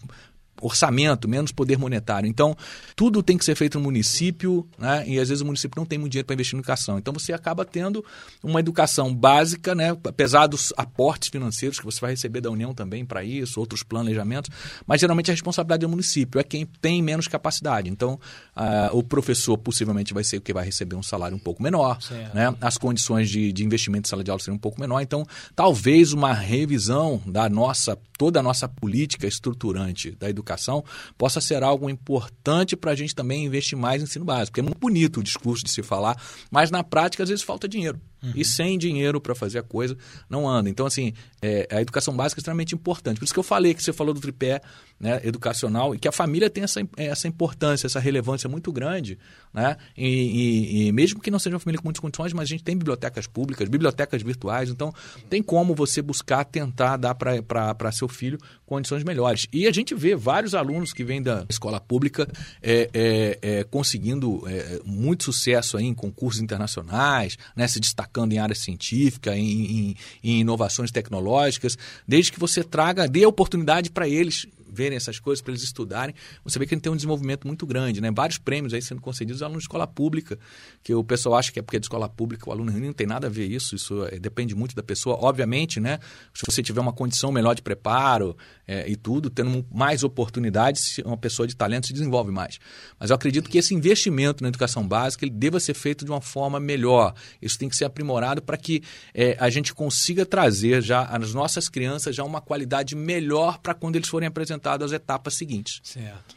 orçamento, 0.61 1.29
menos 1.29 1.53
poder 1.53 1.79
monetário. 1.79 2.29
Então, 2.29 2.57
tudo 2.97 3.23
tem 3.23 3.39
que 3.39 3.45
ser 3.45 3.55
feito 3.55 3.79
no 3.79 3.85
município, 3.85 4.67
né? 4.79 5.05
e 5.07 5.19
às 5.19 5.29
vezes 5.29 5.43
o 5.43 5.47
município 5.47 5.79
não 5.79 5.87
tem 5.87 5.99
muito 5.99 6.13
dinheiro 6.13 6.27
para 6.27 6.35
investir 6.35 6.57
em 6.57 6.59
educação. 6.59 6.99
Então, 6.99 7.13
você 7.13 7.33
acaba 7.33 7.65
tendo 7.65 8.05
uma 8.43 8.61
educação 8.61 9.15
básica, 9.15 9.75
né? 9.75 9.97
apesar 10.05 10.47
dos 10.47 10.73
aportes 10.77 11.29
financeiros 11.29 11.79
que 11.79 11.85
você 11.85 12.01
vai 12.01 12.11
receber 12.11 12.41
da 12.41 12.51
União 12.51 12.75
também 12.75 13.05
para 13.05 13.23
isso, 13.23 13.61
outros 13.61 13.83
planejamentos, 13.83 14.51
mas 14.87 15.01
geralmente 15.01 15.31
a 15.31 15.35
responsabilidade 15.35 15.85
é 15.85 15.87
do 15.87 15.91
município, 15.91 16.41
é 16.41 16.45
quem 16.45 16.67
tem 16.67 17.03
menos 17.03 17.29
capacidade. 17.29 17.89
Então, 17.89 18.19
uh, 18.57 18.97
o 18.97 19.03
professor 19.03 19.57
possivelmente 19.57 20.13
vai 20.13 20.25
ser 20.25 20.39
o 20.39 20.41
que 20.41 20.53
vai 20.53 20.65
receber 20.65 20.97
um 20.97 21.03
salário 21.03 21.37
um 21.37 21.41
pouco 21.41 21.63
menor, 21.63 21.99
né? 22.35 22.55
as 22.61 22.77
condições 22.77 23.31
de, 23.31 23.53
de 23.53 23.65
investimento 23.65 24.09
em 24.09 24.11
sala 24.11 24.25
de 24.25 24.31
aula 24.31 24.41
serão 24.41 24.57
um 24.57 24.61
pouco 24.61 24.81
menor. 24.81 25.01
Então, 25.01 25.27
talvez 25.55 26.13
uma 26.13 26.33
revisão 26.33 27.23
da 27.27 27.49
nossa, 27.49 27.99
toda 28.17 28.41
a 28.41 28.43
nossa 28.43 28.69
política 28.69 29.27
estruturante 29.27 30.11
da 30.13 30.29
educação 30.29 30.48
educação 30.49 30.85
possa 31.17 31.41
ser 31.41 31.63
algo 31.63 31.91
importante 31.91 32.77
para 32.77 32.93
a 32.93 32.95
gente 32.95 33.15
também 33.15 33.45
investir 33.45 33.77
mais 33.77 34.01
em 34.01 34.05
ensino 34.05 34.25
básico. 34.25 34.53
Porque 34.53 34.61
é 34.61 34.63
muito 34.63 34.79
bonito 34.79 35.21
o 35.21 35.23
discurso 35.23 35.65
de 35.65 35.71
se 35.71 35.83
falar, 35.83 36.17
mas 36.51 36.71
na 36.71 36.83
prática 36.83 37.23
às 37.23 37.29
vezes 37.29 37.45
falta 37.45 37.69
dinheiro. 37.69 38.01
Uhum. 38.23 38.33
E 38.35 38.45
sem 38.45 38.77
dinheiro 38.77 39.21
para 39.21 39.35
fazer 39.35 39.59
a 39.59 39.63
coisa, 39.63 39.97
não 40.29 40.49
anda. 40.49 40.69
Então, 40.69 40.87
assim, 40.87 41.13
é, 41.41 41.69
a 41.71 41.81
educação 41.81 42.15
básica 42.17 42.39
é 42.39 42.41
extremamente 42.41 42.75
importante. 42.75 43.19
Por 43.19 43.25
isso 43.25 43.33
que 43.33 43.39
eu 43.39 43.45
falei 43.45 43.75
que 43.75 43.83
você 43.83 43.93
falou 43.93 44.13
do 44.13 44.21
tripé 44.21 44.61
né, 44.99 45.21
educacional 45.23 45.95
e 45.95 45.99
que 45.99 46.09
a 46.09 46.13
família 46.13 46.51
tem 46.51 46.65
essa, 46.65 46.81
essa 46.97 47.29
importância, 47.29 47.87
essa 47.87 48.01
relevância 48.01 48.49
muito 48.49 48.73
grande. 48.73 49.19
Né? 49.55 49.77
E, 49.97 50.07
e, 50.07 50.89
e, 50.89 50.93
mesmo 50.93 51.21
que 51.21 51.31
não 51.31 51.39
seja 51.39 51.55
uma 51.55 51.61
família 51.61 51.79
com 51.79 51.87
muitas 51.87 52.01
condições, 52.01 52.33
mas 52.33 52.45
a 52.45 52.49
gente 52.49 52.65
tem 52.65 52.77
bibliotecas 52.77 53.27
públicas, 53.27 53.69
bibliotecas 53.69 54.21
virtuais, 54.23 54.69
então 54.69 54.93
tem 55.31 55.43
como 55.43 55.75
você 55.75 56.03
buscar 56.03 56.45
tentar 56.45 56.97
dar 56.97 57.15
para 57.15 57.93
seu 57.93 58.09
filho 58.09 58.39
condições 58.67 59.05
melhores. 59.05 59.47
E 59.53 59.67
a 59.67 59.73
gente 59.73 59.95
vê 59.95 60.17
vários 60.17 60.55
alunos 60.55 60.93
que 60.93 61.05
vêm 61.05 61.23
da 61.23 61.47
escola 61.49 61.81
pública 61.81 62.29
é, 62.61 62.91
é, 62.93 63.39
é 63.41 63.65
conseguindo 63.65 64.43
é, 64.49 64.81
muito 64.85 65.25
sucesso 65.25 65.77
aí 65.77 65.85
em 65.85 65.95
concursos 65.95 66.43
internacionais, 66.43 67.39
né, 67.57 67.67
se 67.69 67.81
destacando 67.81 68.08
em 68.33 68.39
área 68.39 68.55
científica, 68.55 69.37
em, 69.37 69.45
em, 69.45 69.97
em 70.23 70.41
inovações 70.41 70.91
tecnológicas, 70.91 71.77
desde 72.07 72.33
que 72.33 72.41
você 72.41 72.63
traga, 72.63 73.09
dê 73.09 73.25
oportunidade 73.27 73.91
para 73.91 74.09
eles 74.09 74.47
verem 74.71 74.97
essas 74.97 75.19
coisas, 75.19 75.43
para 75.43 75.53
eles 75.53 75.63
estudarem, 75.63 76.15
você 76.45 76.59
vê 76.59 76.67
que 76.67 76.75
ele 76.75 76.81
tem 76.81 76.93
um 76.93 76.97
desenvolvimento 76.97 77.47
muito 77.47 77.67
grande, 77.67 78.01
né? 78.01 78.11
Vários 78.11 78.39
prêmios 78.39 78.75
aí 78.75 78.83
sendo 78.83 79.01
concedidos 79.01 79.43
alunos 79.43 79.63
de 79.63 79.65
escola 79.65 79.87
pública, 79.87 80.39
que 80.83 80.95
o 80.95 81.05
pessoal 81.05 81.37
acha 81.37 81.53
que 81.53 81.59
é 81.59 81.63
porque 81.63 81.77
é 81.77 81.81
de 81.81 81.87
escola 81.87 82.09
pública, 82.09 82.49
o 82.49 82.53
aluno 82.53 82.71
não 82.73 82.93
tem 82.93 83.07
nada 83.07 83.27
a 83.27 83.31
ver 83.31 83.47
isso, 83.47 83.75
isso 83.75 84.05
é, 84.07 84.19
depende 84.19 84.55
muito 84.55 84.75
da 84.75 84.83
pessoa. 84.83 85.19
Obviamente, 85.21 85.81
né? 85.81 85.99
Se 86.35 86.43
você 86.47 86.63
tiver 86.63 86.81
uma 86.81 86.93
condição 86.93 87.33
melhor 87.33 87.55
de 87.55 87.63
preparo 87.63 88.37
é, 88.67 88.89
e 88.89 88.97
tudo, 88.97 89.31
tendo 89.31 89.65
mais 89.73 90.03
oportunidades, 90.05 90.99
uma 91.05 91.17
pessoa 91.17 91.47
de 91.47 91.57
talento 91.57 91.87
se 91.87 91.93
desenvolve 91.93 92.31
mais. 92.31 92.59
Mas 92.99 93.11
eu 93.11 93.17
acredito 93.17 93.49
que 93.49 93.59
esse 93.59 93.75
investimento 93.75 94.43
na 94.43 94.49
educação 94.49 94.87
básica 94.87 95.25
ele 95.25 95.35
deva 95.35 95.59
ser 95.61 95.75
feito 95.75 96.05
de 96.05 96.11
uma 96.11 96.21
forma 96.21 96.61
melhor. 96.61 97.15
Isso 97.41 97.59
tem 97.59 97.69
que 97.69 97.77
ser 97.77 97.85
aprimorado 97.85 98.43
para 98.43 98.57
que 98.57 98.83
é, 99.15 99.37
a 99.41 99.49
gente 99.51 99.75
consiga 99.75 100.27
trazer 100.27 100.83
já 100.83 101.03
às 101.05 101.35
nossas 101.35 101.69
crianças 101.69 102.15
já 102.15 102.25
uma 102.25 102.41
qualidade 102.41 102.95
melhor 102.95 103.59
para 103.59 103.75
quando 103.75 103.97
eles 103.97 104.09
forem 104.09 104.27
apresentados 104.27 104.58
apresentado 104.59 104.85
às 104.85 104.93
etapas 104.93 105.35
seguintes. 105.35 105.81
Certo. 105.83 106.37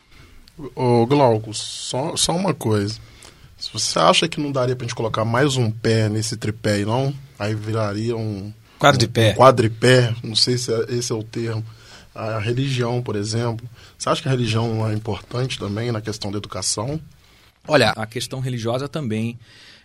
Ô, 0.76 1.06
Glauco, 1.06 1.54
só, 1.54 2.16
só 2.16 2.36
uma 2.36 2.54
coisa. 2.54 3.00
Se 3.58 3.72
você 3.74 4.00
acha 4.00 4.28
que 4.28 4.40
não 4.40 4.52
daria 4.52 4.76
pra 4.76 4.86
gente 4.86 4.96
colocar 4.96 5.26
mais 5.26 5.58
um 5.58 5.70
pé 5.70 6.08
nesse 6.08 6.38
tripé 6.38 6.74
aí, 6.74 6.86
não? 6.86 7.14
Aí 7.38 7.54
viraria 7.54 8.16
um... 8.16 8.54
Quadripé. 8.80 9.32
Um 9.32 9.36
quadripé, 9.36 10.16
não 10.24 10.36
sei 10.36 10.58
se 10.58 10.74
é, 10.74 10.86
esse 10.90 11.12
é 11.12 11.16
o 11.16 11.24
termo. 11.24 11.64
A 12.14 12.40
religião, 12.40 13.02
por 13.02 13.16
exemplo. 13.16 13.68
Você 13.98 14.10
acha 14.10 14.22
que 14.22 14.28
a 14.28 14.32
religião 14.32 14.88
é 14.90 14.94
importante 14.94 15.60
também 15.60 15.92
na 15.92 16.02
questão 16.02 16.32
da 16.32 16.38
educação? 16.38 17.00
Olha, 17.68 17.92
a 17.92 18.08
questão 18.08 18.40
religiosa 18.40 18.90
também 18.90 19.38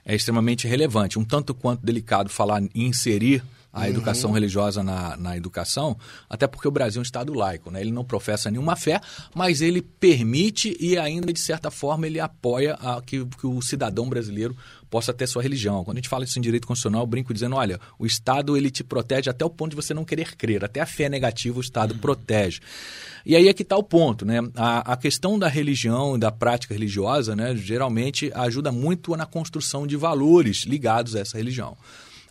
é 0.05 0.15
extremamente 0.15 0.67
relevante. 0.67 1.19
Um 1.19 1.25
tanto 1.25 1.55
quanto 1.55 1.85
delicado 1.85 2.31
falar 2.31 2.63
em 2.63 2.71
inserir 2.75 3.43
a 3.77 3.81
uhum. 3.81 3.87
educação 3.89 4.33
religiosa 4.33 4.83
na, 4.83 5.19
na 5.19 5.37
educação, 5.37 5.99
até 6.31 6.47
porque 6.47 6.67
o 6.67 6.71
Brasil 6.71 6.99
é 6.99 7.03
um 7.03 7.03
Estado 7.03 7.35
laico, 7.35 7.71
né? 7.71 7.83
ele 7.83 7.93
não 7.93 8.03
professa 8.03 8.51
nenhuma 8.51 8.75
fé, 8.75 9.03
mas 9.35 9.61
ele 9.61 9.83
permite 9.83 10.75
e 10.81 10.97
ainda, 10.97 11.31
de 11.31 11.39
certa 11.39 11.71
forma, 11.71 12.07
ele 12.07 12.19
apoia 12.19 12.75
a, 12.81 13.03
que, 13.03 13.23
que 13.27 13.47
o 13.47 13.61
cidadão 13.61 14.09
brasileiro 14.09 14.57
possa 14.89 15.13
ter 15.13 15.27
sua 15.27 15.43
religião. 15.43 15.85
Quando 15.85 15.99
a 15.99 16.01
gente 16.01 16.09
fala 16.09 16.25
isso 16.25 16.39
em 16.39 16.43
direito 16.43 16.67
constitucional, 16.67 17.03
eu 17.03 17.07
brinco 17.07 17.35
dizendo, 17.35 17.57
olha, 17.57 17.79
o 17.99 18.07
Estado 18.07 18.57
ele 18.57 18.71
te 18.71 18.83
protege 18.83 19.29
até 19.29 19.45
o 19.45 19.51
ponto 19.51 19.71
de 19.71 19.77
você 19.77 19.93
não 19.93 20.07
querer 20.07 20.35
crer, 20.37 20.65
até 20.65 20.81
a 20.81 20.87
fé 20.87 21.11
negativa 21.11 21.59
o 21.59 21.61
Estado 21.61 21.93
uhum. 21.93 21.99
protege. 21.99 22.61
E 23.27 23.37
aí 23.37 23.49
é 23.49 23.53
que 23.53 23.63
está 23.63 23.77
o 23.77 23.83
ponto, 23.83 24.25
né? 24.25 24.39
A, 24.55 24.93
a 24.93 24.97
questão 24.97 25.39
da 25.39 25.49
religião 25.49 26.17
e 26.17 26.19
da 26.19 26.31
prática 26.31 26.73
religiosa, 26.73 27.37
né, 27.37 27.55
geralmente 27.55 28.33
ajuda 28.35 28.73
muito 28.73 29.15
na 29.17 29.27
construção 29.27 29.87
de 29.87 29.97
valores 29.97 30.63
ligados 30.65 31.15
a 31.15 31.21
essa 31.21 31.37
religião. 31.37 31.77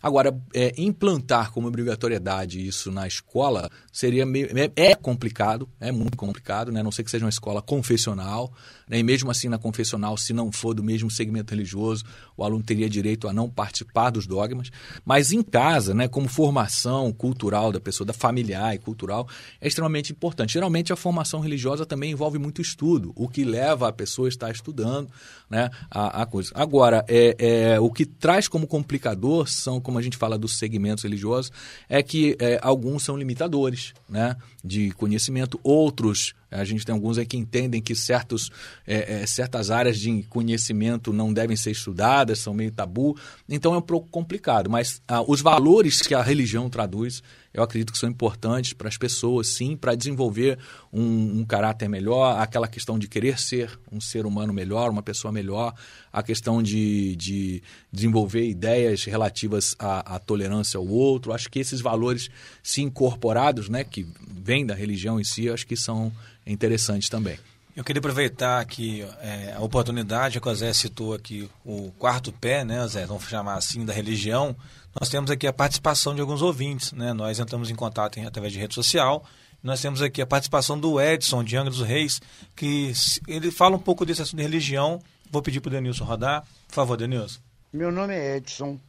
Agora, 0.02 0.38
é, 0.54 0.72
implantar 0.76 1.50
como 1.50 1.68
obrigatoriedade 1.68 2.64
isso 2.64 2.90
na 2.90 3.06
escola 3.06 3.70
seria 3.96 4.26
meio, 4.26 4.46
é, 4.58 4.90
é 4.90 4.94
complicado, 4.94 5.66
é 5.80 5.90
muito 5.90 6.18
complicado, 6.18 6.70
né? 6.70 6.80
a 6.80 6.82
não 6.82 6.92
ser 6.92 7.02
que 7.02 7.10
seja 7.10 7.24
uma 7.24 7.30
escola 7.30 7.62
confessional, 7.62 8.52
né? 8.86 8.98
E 8.98 9.02
mesmo 9.02 9.30
assim, 9.30 9.48
na 9.48 9.58
confessional, 9.58 10.16
se 10.18 10.34
não 10.34 10.52
for 10.52 10.74
do 10.74 10.82
mesmo 10.82 11.10
segmento 11.10 11.52
religioso, 11.52 12.04
o 12.36 12.44
aluno 12.44 12.62
teria 12.62 12.90
direito 12.90 13.26
a 13.26 13.32
não 13.32 13.48
participar 13.48 14.10
dos 14.10 14.26
dogmas. 14.26 14.70
Mas 15.02 15.32
em 15.32 15.42
casa, 15.42 15.94
né, 15.94 16.06
como 16.06 16.28
formação 16.28 17.10
cultural 17.10 17.72
da 17.72 17.80
pessoa, 17.80 18.06
da 18.06 18.12
familiar 18.12 18.74
e 18.74 18.78
cultural, 18.78 19.26
é 19.60 19.66
extremamente 19.66 20.12
importante. 20.12 20.52
Geralmente, 20.52 20.92
a 20.92 20.96
formação 20.96 21.40
religiosa 21.40 21.86
também 21.86 22.12
envolve 22.12 22.38
muito 22.38 22.60
estudo, 22.60 23.12
o 23.16 23.28
que 23.28 23.44
leva 23.44 23.88
a 23.88 23.92
pessoa 23.92 24.28
a 24.28 24.30
estar 24.30 24.50
estudando 24.50 25.10
né, 25.48 25.70
a, 25.90 26.22
a 26.22 26.26
coisa. 26.26 26.52
Agora, 26.54 27.04
é, 27.08 27.36
é, 27.38 27.80
o 27.80 27.90
que 27.90 28.04
traz 28.04 28.46
como 28.46 28.66
complicador 28.66 29.48
são, 29.48 29.80
como 29.80 29.98
a 29.98 30.02
gente 30.02 30.16
fala 30.18 30.38
dos 30.38 30.58
segmentos 30.58 31.02
religiosos, 31.02 31.50
é 31.88 32.02
que 32.02 32.36
é, 32.38 32.58
alguns 32.62 33.02
são 33.02 33.16
limitadores 33.16 33.85
né, 34.08 34.36
de 34.64 34.90
conhecimento, 34.92 35.58
outros 35.62 36.34
a 36.50 36.64
gente 36.64 36.84
tem 36.84 36.92
alguns 36.92 37.18
aí 37.18 37.26
que 37.26 37.36
entendem 37.36 37.82
que 37.82 37.94
certos, 37.94 38.50
é, 38.86 39.22
é, 39.22 39.26
certas 39.26 39.70
áreas 39.70 39.98
de 39.98 40.22
conhecimento 40.24 41.12
não 41.12 41.32
devem 41.32 41.56
ser 41.56 41.72
estudadas, 41.72 42.38
são 42.38 42.54
meio 42.54 42.70
tabu. 42.70 43.16
Então 43.48 43.74
é 43.74 43.78
um 43.78 43.82
pouco 43.82 44.08
complicado. 44.08 44.70
Mas 44.70 45.02
ah, 45.08 45.22
os 45.22 45.40
valores 45.40 46.00
que 46.00 46.14
a 46.14 46.22
religião 46.22 46.70
traduz 46.70 47.22
eu 47.56 47.62
acredito 47.62 47.90
que 47.90 47.98
são 47.98 48.10
importantes 48.10 48.74
para 48.74 48.86
as 48.86 48.98
pessoas, 48.98 49.48
sim, 49.48 49.78
para 49.78 49.94
desenvolver 49.94 50.58
um, 50.92 51.40
um, 51.40 51.44
caráter 51.44 51.88
melhor, 51.88 52.38
aquela 52.38 52.68
questão 52.68 52.98
de 52.98 53.08
querer 53.08 53.40
ser 53.40 53.80
um 53.90 53.98
ser 53.98 54.26
humano 54.26 54.52
melhor, 54.52 54.90
uma 54.90 55.02
pessoa 55.02 55.32
melhor, 55.32 55.74
a 56.12 56.22
questão 56.22 56.62
de, 56.62 57.16
de 57.16 57.62
desenvolver 57.90 58.46
ideias 58.46 59.04
relativas 59.04 59.74
à, 59.78 60.16
à, 60.16 60.18
tolerância 60.18 60.76
ao 60.76 60.86
outro. 60.86 61.32
Acho 61.32 61.48
que 61.48 61.58
esses 61.58 61.80
valores, 61.80 62.28
se 62.62 62.82
incorporados, 62.82 63.70
né, 63.70 63.84
que 63.84 64.06
vêm 64.28 64.66
da 64.66 64.74
religião 64.74 65.18
em 65.18 65.24
si, 65.24 65.48
acho 65.48 65.66
que 65.66 65.76
são 65.76 66.12
interessantes 66.46 67.08
também. 67.08 67.38
Eu 67.74 67.84
queria 67.84 68.00
aproveitar 68.00 68.60
aqui 68.60 69.02
é, 69.20 69.54
a 69.56 69.60
oportunidade 69.62 70.40
que 70.40 70.48
o 70.48 70.54
Zé 70.54 70.74
citou 70.74 71.14
aqui, 71.14 71.48
o 71.64 71.90
quarto 71.98 72.32
pé, 72.32 72.64
né, 72.64 72.86
Zé, 72.86 73.06
vamos 73.06 73.24
chamar 73.24 73.54
assim, 73.54 73.84
da 73.84 73.94
religião, 73.94 74.54
nós 74.98 75.10
temos 75.10 75.30
aqui 75.30 75.46
a 75.46 75.52
participação 75.52 76.14
de 76.14 76.22
alguns 76.22 76.40
ouvintes, 76.40 76.92
né? 76.92 77.12
Nós 77.12 77.38
entramos 77.38 77.70
em 77.70 77.74
contato 77.74 78.18
em, 78.18 78.24
através 78.24 78.52
de 78.52 78.58
rede 78.58 78.74
social. 78.74 79.22
Nós 79.62 79.82
temos 79.82 80.00
aqui 80.00 80.22
a 80.22 80.26
participação 80.26 80.78
do 80.78 80.98
Edson 81.00 81.44
de 81.44 81.56
Angra 81.56 81.70
dos 81.70 81.82
Reis, 81.82 82.20
que 82.54 82.92
ele 83.28 83.50
fala 83.50 83.76
um 83.76 83.80
pouco 83.80 84.06
desse 84.06 84.22
assunto 84.22 84.38
de 84.38 84.42
religião. 84.42 85.02
Vou 85.30 85.42
pedir 85.42 85.60
para 85.60 85.68
o 85.68 85.72
Denilson 85.72 86.04
rodar. 86.04 86.46
Por 86.68 86.74
favor, 86.74 86.96
Denilson. 86.96 87.40
Meu 87.72 87.92
nome 87.92 88.14
é 88.14 88.36
Edson, 88.36 88.80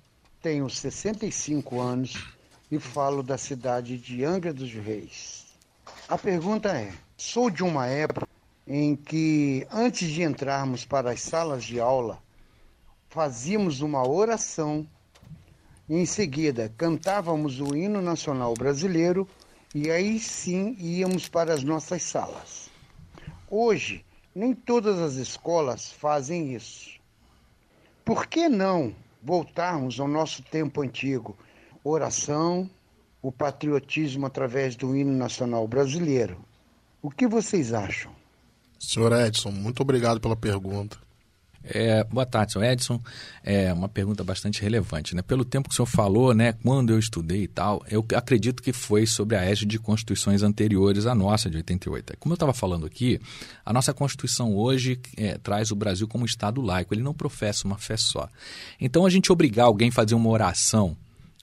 tenho 0.41 0.69
65 0.69 1.81
anos 1.81 2.25
e 2.71 2.79
falo 2.79 3.21
da 3.21 3.37
cidade 3.37 3.97
de 3.97 4.23
Angra 4.23 4.53
dos 4.53 4.71
Reis. 4.71 5.45
A 6.07 6.17
pergunta 6.17 6.69
é: 6.69 6.93
sou 7.17 7.49
de 7.49 7.63
uma 7.63 7.85
época 7.87 8.27
em 8.65 8.95
que, 8.95 9.67
antes 9.69 10.09
de 10.09 10.23
entrarmos 10.23 10.85
para 10.85 11.11
as 11.11 11.21
salas 11.21 11.65
de 11.65 11.81
aula, 11.81 12.17
fazíamos 13.09 13.81
uma 13.81 14.07
oração 14.07 14.87
em 15.95 16.05
seguida, 16.05 16.73
cantávamos 16.77 17.61
o 17.61 17.75
hino 17.75 18.01
nacional 18.01 18.53
brasileiro 18.53 19.27
e 19.73 19.89
aí 19.89 20.19
sim 20.19 20.75
íamos 20.79 21.29
para 21.29 21.53
as 21.53 21.63
nossas 21.63 22.03
salas. 22.03 22.69
Hoje, 23.49 24.03
nem 24.35 24.53
todas 24.53 24.99
as 24.99 25.13
escolas 25.13 25.91
fazem 25.91 26.53
isso. 26.53 26.99
Por 28.03 28.27
que 28.27 28.49
não 28.49 28.93
voltarmos 29.23 29.99
ao 29.99 30.07
nosso 30.07 30.43
tempo 30.43 30.81
antigo? 30.81 31.37
Oração, 31.83 32.69
o 33.21 33.31
patriotismo 33.31 34.25
através 34.25 34.75
do 34.75 34.95
hino 34.95 35.13
nacional 35.13 35.65
brasileiro. 35.67 36.37
O 37.01 37.09
que 37.09 37.27
vocês 37.27 37.71
acham? 37.73 38.11
Senhor 38.79 39.13
Edson, 39.13 39.51
muito 39.51 39.81
obrigado 39.81 40.19
pela 40.19 40.35
pergunta. 40.35 40.97
É, 41.63 42.03
boa 42.05 42.25
tarde, 42.25 42.53
senhor 42.53 42.65
Edson. 42.65 43.01
É 43.43 43.71
uma 43.73 43.89
pergunta 43.89 44.23
bastante 44.23 44.61
relevante. 44.61 45.15
Né? 45.15 45.21
Pelo 45.21 45.43
tempo 45.43 45.69
que 45.69 45.73
o 45.73 45.75
senhor 45.75 45.85
falou, 45.85 46.33
né, 46.33 46.53
quando 46.53 46.91
eu 46.91 46.99
estudei 46.99 47.43
e 47.43 47.47
tal, 47.47 47.83
eu 47.89 48.05
acredito 48.15 48.61
que 48.61 48.71
foi 48.73 49.05
sobre 49.05 49.35
a 49.35 49.43
égide 49.43 49.67
de 49.67 49.79
constituições 49.79 50.43
anteriores 50.43 51.05
à 51.05 51.13
nossa, 51.13 51.49
de 51.49 51.57
88. 51.57 52.17
Como 52.19 52.33
eu 52.33 52.35
estava 52.35 52.53
falando 52.53 52.85
aqui, 52.85 53.19
a 53.65 53.73
nossa 53.73 53.93
Constituição 53.93 54.55
hoje 54.55 54.99
é, 55.15 55.37
traz 55.37 55.71
o 55.71 55.75
Brasil 55.75 56.07
como 56.07 56.25
Estado 56.25 56.61
laico. 56.61 56.93
Ele 56.93 57.03
não 57.03 57.13
professa 57.13 57.65
uma 57.65 57.77
fé 57.77 57.97
só. 57.97 58.29
Então, 58.79 59.05
a 59.05 59.09
gente 59.09 59.31
obrigar 59.31 59.65
alguém 59.65 59.89
a 59.89 59.91
fazer 59.91 60.15
uma 60.15 60.29
oração 60.29 60.95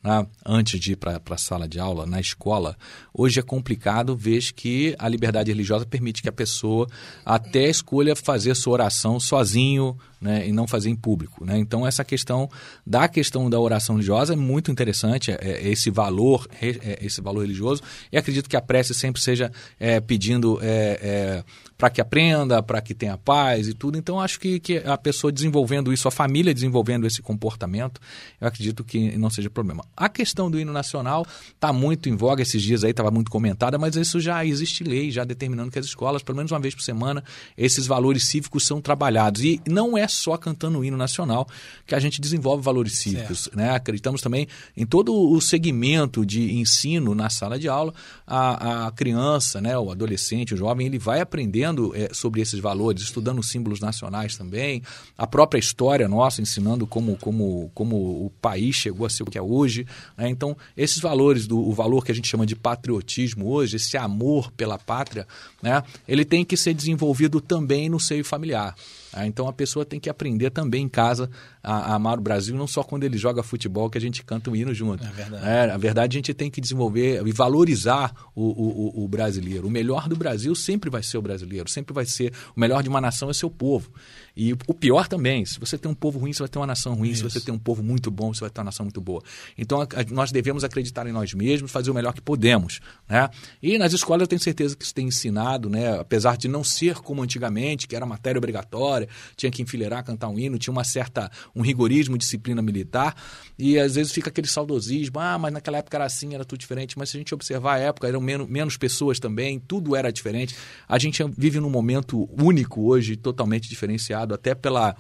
né, 0.05 0.27
antes 0.45 0.79
de 0.79 0.93
ir 0.93 0.97
para 0.97 1.21
a 1.31 1.39
sala 1.39 1.67
de 1.67 1.81
aula, 1.81 2.05
na 2.05 2.21
escola, 2.21 2.77
hoje 3.13 3.41
é 3.41 3.43
complicado, 3.43 4.15
vez 4.15 4.51
que 4.51 4.95
a 4.99 5.09
liberdade 5.09 5.51
religiosa 5.51 5.87
permite 5.87 6.21
que 6.21 6.29
a 6.29 6.33
pessoa 6.33 6.87
até 7.25 7.71
escolha 7.71 8.15
fazer 8.15 8.55
sua 8.55 8.75
oração 8.75 9.19
sozinho, 9.19 9.97
né, 10.25 10.49
e 10.49 10.53
não 10.53 10.67
fazer 10.67 10.89
em 10.89 10.97
público. 10.97 11.45
Né? 11.45 11.59
Então, 11.59 11.87
essa 11.87 12.03
questão 12.03 12.49
da 12.87 13.07
questão 13.07 13.51
da 13.51 13.61
oração 13.61 13.97
religiosa 13.97 14.33
é 14.33 14.37
muito 14.37 14.71
interessante, 14.71 15.31
é, 15.31 15.39
é 15.43 15.69
esse 15.69 15.91
valor 15.91 16.49
é, 16.63 16.99
esse 17.03 17.21
valor 17.21 17.43
religioso, 17.43 17.83
e 18.11 18.17
acredito 18.17 18.49
que 18.49 18.57
a 18.57 18.63
prece 18.63 18.95
sempre 18.95 19.21
seja 19.21 19.53
é, 19.79 20.01
pedindo 20.01 20.59
é, 20.63 20.99
é, 21.03 21.45
para 21.77 21.91
que 21.91 22.01
aprenda, 22.01 22.63
para 22.63 22.81
que 22.81 22.95
tenha 22.95 23.19
paz 23.19 23.69
e 23.69 23.75
tudo. 23.75 23.99
Então, 23.99 24.19
acho 24.19 24.41
que, 24.41 24.59
que 24.59 24.79
a 24.79 24.97
pessoa 24.97 25.31
desenvolvendo 25.31 25.93
isso, 25.93 26.09
a 26.09 26.11
família 26.11 26.55
desenvolvendo 26.55 27.07
esse 27.07 27.21
comportamento, 27.21 28.01
eu 28.41 28.49
acredito 28.49 28.83
que 28.83 29.17
não 29.19 29.29
seja 29.29 29.51
problema. 29.51 29.85
A 29.95 30.09
questão 30.09 30.51
do 30.51 30.59
hino 30.59 30.73
nacional 30.73 31.27
está 31.55 31.73
muito 31.73 32.09
em 32.09 32.17
voga 32.17 32.41
esses 32.41 32.63
dias 32.63 32.85
aí, 32.85 32.93
estava 32.93 33.11
muito 33.11 33.31
comentada, 33.31 33.77
mas 33.77 33.97
isso 33.97 34.21
já 34.21 34.43
existe 34.45 34.83
lei, 34.85 35.11
já 35.11 35.25
determinando 35.25 35.71
que 35.71 35.79
as 35.79 35.85
escolas, 35.85 36.23
pelo 36.23 36.37
menos 36.37 36.51
uma 36.53 36.61
vez 36.61 36.75
por 36.75 36.83
semana, 36.83 37.23
esses 37.59 37.87
valores 37.87 38.25
cívicos 38.25 38.67
são 38.67 38.81
trabalhados. 38.81 39.43
E 39.43 39.61
não 39.69 39.99
é 39.99 40.07
só 40.15 40.37
cantando 40.37 40.79
o 40.79 40.85
hino 40.85 40.97
nacional 40.97 41.47
que 41.87 41.95
a 41.95 42.01
gente 42.01 42.21
desenvolve 42.21 42.63
valores 42.63 42.99
cívicos. 42.99 43.49
Né? 43.55 43.71
Acreditamos 43.71 44.21
também 44.21 44.49
em 44.77 44.87
todo 44.87 45.15
o 45.15 45.41
segmento 45.41 46.25
de 46.25 46.55
ensino 46.55 47.15
na 47.15 47.29
sala 47.31 47.59
de 47.59 47.69
aula, 47.69 47.93
a, 48.27 48.87
a 48.87 48.91
criança, 48.93 49.61
né, 49.61 49.77
o 49.79 49.91
adolescente, 49.91 50.55
o 50.55 50.57
jovem, 50.57 50.87
ele 50.87 50.99
vai 50.99 51.21
aprendendo 51.21 51.95
é, 51.95 52.09
sobre 52.13 52.41
esses 52.41 52.59
valores, 52.61 53.03
estudando 53.03 53.43
símbolos 53.43 53.81
nacionais 53.81 54.37
também, 54.37 54.83
a 55.17 55.27
própria 55.27 55.59
história 55.59 56.09
nossa, 56.09 56.41
ensinando 56.41 56.87
como, 56.87 57.17
como, 57.17 57.71
como 57.75 57.97
o 58.27 58.31
país 58.41 58.77
chegou 58.77 59.07
a 59.07 59.11
ser 59.11 59.23
o 59.23 59.27
que 59.27 59.39
é 59.39 59.43
hoje. 59.43 59.87
Né? 60.17 60.29
Então, 60.29 60.57
esses 60.77 60.99
valores, 60.99 61.47
do, 61.47 61.59
o 61.59 61.73
valor 61.73 62.05
que 62.05 62.13
a 62.13 62.15
gente 62.15 62.29
chama 62.29 62.47
de 62.47 62.57
patriotismo 62.57 63.49
hoje, 63.49 63.77
esse 63.77 63.97
amor 63.97 64.51
pela 64.53 64.79
pátria, 64.79 65.27
né, 65.63 65.83
ele 66.07 66.25
tem 66.25 66.45
que 66.45 66.57
ser 66.57 66.75
desenvolvido 66.75 67.41
também 67.41 67.89
no 67.89 68.01
seio 68.01 68.25
familiar. 68.25 68.75
Ah, 69.17 69.27
então 69.27 69.47
a 69.47 69.53
pessoa 69.53 69.85
tem 69.85 70.01
que 70.01 70.11
aprender 70.11 70.51
também 70.51 70.83
em 70.83 70.89
casa 70.89 71.31
a, 71.63 71.93
a, 71.93 71.95
amar 71.95 72.19
o 72.19 72.21
Brasil, 72.21 72.57
não 72.57 72.67
só 72.67 72.83
quando 72.83 73.05
ele 73.05 73.17
joga 73.17 73.45
futebol 73.45 73.89
que 73.89 73.97
a 73.97 74.01
gente 74.01 74.25
canta 74.25 74.51
um 74.51 74.57
hino 74.57 74.75
junto. 74.75 75.05
É 75.05 75.11
verdade. 75.11 75.47
É, 75.47 75.67
na 75.69 75.77
verdade, 75.77 76.17
a 76.17 76.19
gente 76.19 76.35
tem 76.35 76.51
que 76.51 76.61
desenvolver 76.61 77.25
e 77.25 77.33
valorizar 77.33 78.13
o, 78.35 78.43
o, 78.43 79.05
o, 79.05 79.09
brasileiro. 79.09 79.69
O 79.69 79.71
melhor 79.71 80.09
do 80.09 80.17
Brasil 80.17 80.53
sempre 80.57 80.91
vai 80.91 81.03
ser 81.03 81.17
o 81.19 81.23
brasileiro, 81.23 81.71
sempre 81.71 81.95
vai 81.95 82.05
ser. 82.05 82.33
O 82.57 82.61
melhor 82.61 82.83
de 82.83 82.89
uma 82.89 83.01
nação 83.01 83.31
é 83.31 83.33
seu 83.33 83.49
povo. 83.49 83.89
E 84.37 84.53
o 84.53 84.75
pior 84.75 85.07
também, 85.07 85.45
se 85.45 85.61
você 85.61 85.79
tem 85.79 85.91
um 85.91 85.95
povo 85.95 86.19
ruim, 86.19 86.33
você 86.33 86.41
vai 86.41 86.49
ter 86.49 86.59
uma 86.59 86.67
nação 86.67 86.95
ruim. 86.95 87.11
Isso. 87.11 87.29
Se 87.29 87.39
você 87.39 87.41
tem 87.41 87.55
um 87.55 87.59
povo 87.59 87.83
muito 87.83 88.11
bom, 88.11 88.35
você 88.35 88.41
vai 88.41 88.51
ter 88.51 88.61
uma 88.61 88.65
nação 88.65 88.85
muito 88.85 89.01
boa. 89.01 89.23
Então, 89.57 89.81
a, 89.81 89.85
a, 89.85 90.05
nós 90.11 90.33
devemos 90.33 90.65
acreditar 90.65 91.07
em 91.07 91.13
nós 91.13 91.33
mesmos, 91.35 91.71
fazer 91.71 91.91
o 91.91 91.95
melhor 91.95 92.13
que 92.13 92.21
podemos. 92.21 92.81
Né? 93.09 93.29
E 93.63 93.79
nas 93.79 93.93
escolas 93.93 94.23
eu 94.23 94.27
tenho 94.27 94.41
certeza 94.41 94.77
que 94.77 94.85
isso 94.85 94.95
tem 94.95 95.07
ensinado, 95.07 95.71
né? 95.71 96.01
apesar 96.01 96.37
de 96.37 96.49
não 96.49 96.65
ser 96.65 96.97
como 96.97 97.23
antigamente, 97.23 97.87
que 97.87 97.95
era 97.95 98.05
matéria 98.05 98.39
obrigatória, 98.39 99.09
tinha 99.37 99.53
que 99.53 99.63
enfileirar, 99.63 100.05
cantar 100.05 100.29
um 100.29 100.39
hino, 100.39 100.59
tinha 100.59 100.73
uma 100.73 100.85
certa, 100.85 101.31
um 101.55 101.63
rigorismo, 101.63 102.19
disciplina 102.19 102.61
militar, 102.61 103.15
e 103.57 103.79
às 103.79 103.95
vezes 103.95 104.11
fica 104.13 104.31
aquele 104.31 104.49
saudosismo, 104.49 105.21
ah, 105.21 105.39
mas 105.39 105.53
naquela 105.53 105.79
época 105.79 105.97
era 105.97 106.07
assim, 106.07 106.35
era 106.35 106.45
tudo 106.45 106.59
diferente. 106.59 106.99
Mas 106.99 107.11
se 107.11 107.17
a 107.17 107.21
gente 107.21 107.33
observar 107.33 107.75
a 107.75 107.79
época, 107.79 108.09
eram 108.09 108.21
menos, 108.21 108.49
menos 108.49 108.77
pessoas 108.77 109.21
também, 109.21 109.61
tudo 109.61 109.95
era 109.95 110.13
diferente. 110.13 110.57
A 110.89 110.99
gente 110.99 111.23
vive 111.37 111.61
num 111.61 111.71
momento 111.71 112.29
único 112.37 112.83
hoje, 112.83 113.17
totalmente 113.17 113.69
diferenciado 113.69 114.24
até 114.33 114.55
pela 114.55 114.97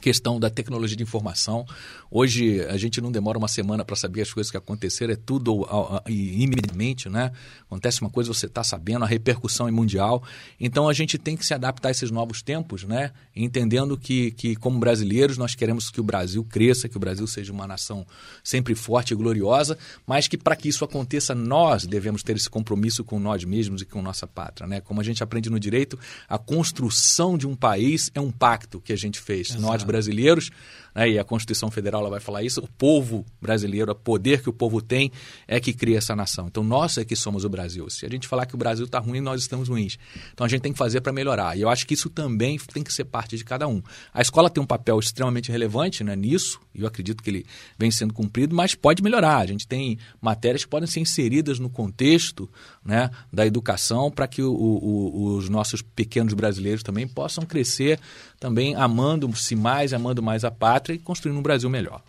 questão 0.00 0.38
da 0.38 0.48
tecnologia 0.48 0.96
de 0.96 1.02
informação. 1.02 1.66
Hoje 2.10 2.60
a 2.66 2.76
gente 2.76 3.00
não 3.00 3.10
demora 3.10 3.38
uma 3.38 3.48
semana 3.48 3.84
para 3.84 3.96
saber 3.96 4.22
as 4.22 4.32
coisas 4.32 4.50
que 4.50 4.56
aconteceram, 4.56 5.12
é 5.12 5.16
tudo 5.16 5.66
imediatamente, 6.06 7.08
né? 7.08 7.32
Acontece 7.62 8.00
uma 8.00 8.10
coisa, 8.10 8.32
você 8.32 8.46
está 8.46 8.62
sabendo, 8.62 9.04
a 9.04 9.08
repercussão 9.08 9.68
é 9.68 9.70
mundial. 9.70 10.22
Então 10.58 10.88
a 10.88 10.92
gente 10.92 11.18
tem 11.18 11.36
que 11.36 11.44
se 11.44 11.54
adaptar 11.54 11.88
a 11.88 11.90
esses 11.90 12.10
novos 12.10 12.42
tempos, 12.42 12.84
né? 12.84 13.12
Entendendo 13.34 13.96
que, 13.98 14.30
que 14.32 14.56
como 14.56 14.78
brasileiros, 14.78 15.36
nós 15.36 15.54
queremos 15.54 15.90
que 15.90 16.00
o 16.00 16.04
Brasil 16.04 16.44
cresça, 16.44 16.88
que 16.88 16.96
o 16.96 17.00
Brasil 17.00 17.26
seja 17.26 17.52
uma 17.52 17.66
nação 17.66 18.06
sempre 18.42 18.74
forte 18.74 19.12
e 19.12 19.16
gloriosa, 19.16 19.76
mas 20.06 20.28
que 20.28 20.38
para 20.38 20.56
que 20.56 20.68
isso 20.68 20.84
aconteça, 20.84 21.34
nós 21.34 21.86
devemos 21.86 22.22
ter 22.22 22.36
esse 22.36 22.48
compromisso 22.48 23.04
com 23.04 23.18
nós 23.18 23.44
mesmos 23.44 23.82
e 23.82 23.84
com 23.84 24.00
nossa 24.00 24.26
pátria, 24.26 24.66
né? 24.66 24.80
Como 24.80 25.00
a 25.00 25.04
gente 25.04 25.22
aprende 25.22 25.50
no 25.50 25.58
direito, 25.58 25.98
a 26.28 26.38
construção 26.38 27.36
de 27.36 27.46
um 27.46 27.56
país 27.56 28.10
é 28.14 28.20
um 28.20 28.30
pacto 28.30 28.80
que 28.80 28.92
a 28.92 28.96
gente 28.96 29.20
fez. 29.20 29.50
Exato. 29.50 29.62
Nós 29.62 29.82
brasileiros 29.82 30.50
né, 30.94 31.10
e 31.10 31.18
a 31.18 31.24
Constituição 31.24 31.70
Federal 31.70 31.95
ela 32.00 32.10
vai 32.10 32.20
falar 32.20 32.42
isso, 32.42 32.60
o 32.60 32.68
povo 32.68 33.24
brasileiro, 33.40 33.92
o 33.92 33.94
poder 33.94 34.42
que 34.42 34.48
o 34.48 34.52
povo 34.52 34.80
tem 34.80 35.10
é 35.46 35.60
que 35.60 35.72
cria 35.72 35.98
essa 35.98 36.14
nação. 36.14 36.46
Então 36.48 36.62
nós 36.62 36.98
é 36.98 37.04
que 37.04 37.16
somos 37.16 37.44
o 37.44 37.48
Brasil. 37.48 37.88
Se 37.90 38.06
a 38.06 38.08
gente 38.08 38.26
falar 38.26 38.46
que 38.46 38.54
o 38.54 38.58
Brasil 38.58 38.84
está 38.86 38.98
ruim, 38.98 39.20
nós 39.20 39.40
estamos 39.40 39.68
ruins. 39.68 39.98
Então 40.32 40.44
a 40.44 40.48
gente 40.48 40.62
tem 40.62 40.72
que 40.72 40.78
fazer 40.78 41.00
para 41.00 41.12
melhorar. 41.12 41.56
E 41.56 41.62
eu 41.62 41.68
acho 41.68 41.86
que 41.86 41.94
isso 41.94 42.08
também 42.10 42.58
tem 42.72 42.82
que 42.82 42.92
ser 42.92 43.04
parte 43.04 43.36
de 43.36 43.44
cada 43.44 43.66
um. 43.68 43.82
A 44.12 44.20
escola 44.20 44.50
tem 44.50 44.62
um 44.62 44.66
papel 44.66 44.98
extremamente 44.98 45.50
relevante 45.50 46.02
né, 46.02 46.14
nisso, 46.14 46.60
e 46.74 46.82
eu 46.82 46.86
acredito 46.86 47.22
que 47.22 47.30
ele 47.30 47.46
vem 47.78 47.90
sendo 47.90 48.12
cumprido, 48.12 48.54
mas 48.54 48.74
pode 48.74 49.02
melhorar. 49.02 49.38
A 49.38 49.46
gente 49.46 49.66
tem 49.66 49.98
matérias 50.20 50.64
que 50.64 50.70
podem 50.70 50.86
ser 50.86 51.00
inseridas 51.00 51.58
no 51.58 51.70
contexto 51.70 52.48
né, 52.84 53.10
da 53.32 53.46
educação 53.46 54.10
para 54.10 54.26
que 54.26 54.42
o, 54.42 54.52
o, 54.52 55.36
os 55.36 55.48
nossos 55.48 55.82
pequenos 55.82 56.34
brasileiros 56.34 56.82
também 56.82 57.06
possam 57.06 57.44
crescer 57.44 57.98
também 58.38 58.74
amando-se 58.74 59.56
mais, 59.56 59.92
amando 59.92 60.22
mais 60.22 60.44
a 60.44 60.50
pátria 60.50 60.94
e 60.94 60.98
construindo 60.98 61.38
um 61.38 61.42
Brasil 61.42 61.70
melhor. 61.70 62.02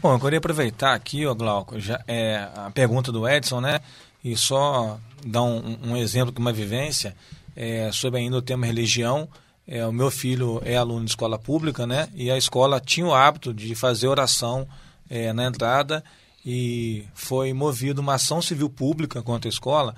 Bom, 0.00 0.12
eu 0.12 0.20
queria 0.20 0.38
aproveitar 0.38 0.94
aqui, 0.94 1.26
ó, 1.26 1.34
Glauco, 1.34 1.80
já, 1.80 2.02
é, 2.06 2.48
a 2.54 2.70
pergunta 2.70 3.10
do 3.10 3.28
Edson, 3.28 3.60
né? 3.60 3.80
E 4.22 4.36
só 4.36 4.98
dar 5.24 5.42
um, 5.42 5.78
um 5.82 5.96
exemplo 5.96 6.32
de 6.32 6.40
uma 6.40 6.52
vivência 6.52 7.16
é, 7.56 7.90
sobre 7.92 8.20
ainda 8.20 8.36
o 8.36 8.42
tema 8.42 8.66
religião. 8.66 9.28
É, 9.66 9.86
o 9.86 9.92
meu 9.92 10.10
filho 10.10 10.60
é 10.64 10.76
aluno 10.76 11.04
de 11.04 11.10
escola 11.10 11.38
pública, 11.38 11.86
né? 11.86 12.08
E 12.14 12.30
a 12.30 12.36
escola 12.36 12.80
tinha 12.80 13.06
o 13.06 13.14
hábito 13.14 13.54
de 13.54 13.74
fazer 13.74 14.08
oração 14.08 14.68
é, 15.08 15.32
na 15.32 15.46
entrada 15.46 16.04
e 16.44 17.04
foi 17.14 17.52
movido 17.54 18.02
uma 18.02 18.14
ação 18.14 18.42
civil 18.42 18.68
pública 18.68 19.22
contra 19.22 19.48
a 19.48 19.52
escola 19.52 19.94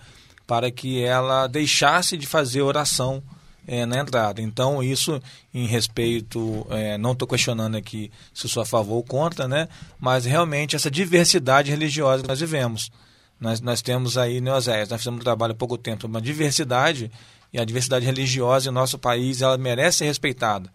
para 0.46 0.70
que 0.70 1.02
ela 1.02 1.48
deixasse 1.48 2.16
de 2.16 2.26
fazer 2.26 2.62
oração 2.62 3.22
é, 3.66 3.84
na 3.84 3.98
entrada. 3.98 4.40
Então, 4.40 4.82
isso 4.82 5.20
em 5.52 5.66
respeito, 5.66 6.66
é, 6.70 6.96
não 6.96 7.12
estou 7.12 7.26
questionando 7.26 7.76
aqui 7.76 8.10
se 8.32 8.48
sou 8.48 8.62
a 8.62 8.66
favor 8.66 8.96
ou 8.96 9.02
contra, 9.02 9.48
né? 9.48 9.68
mas 9.98 10.24
realmente 10.24 10.76
essa 10.76 10.90
diversidade 10.90 11.70
religiosa 11.70 12.22
que 12.22 12.28
nós 12.28 12.40
vivemos. 12.40 12.90
Nós, 13.40 13.60
nós 13.60 13.82
temos 13.82 14.16
aí, 14.16 14.40
Neoséias, 14.40 14.88
nós 14.88 15.00
fizemos 15.00 15.20
um 15.20 15.24
trabalho 15.24 15.52
há 15.52 15.56
pouco 15.56 15.76
tempo 15.76 16.02
sobre 16.02 16.16
uma 16.16 16.22
diversidade, 16.22 17.10
e 17.52 17.58
a 17.58 17.64
diversidade 17.64 18.04
religiosa 18.04 18.68
em 18.68 18.72
nosso 18.72 18.98
país 18.98 19.42
ela 19.42 19.56
merece 19.58 19.98
ser 19.98 20.04
respeitada. 20.06 20.70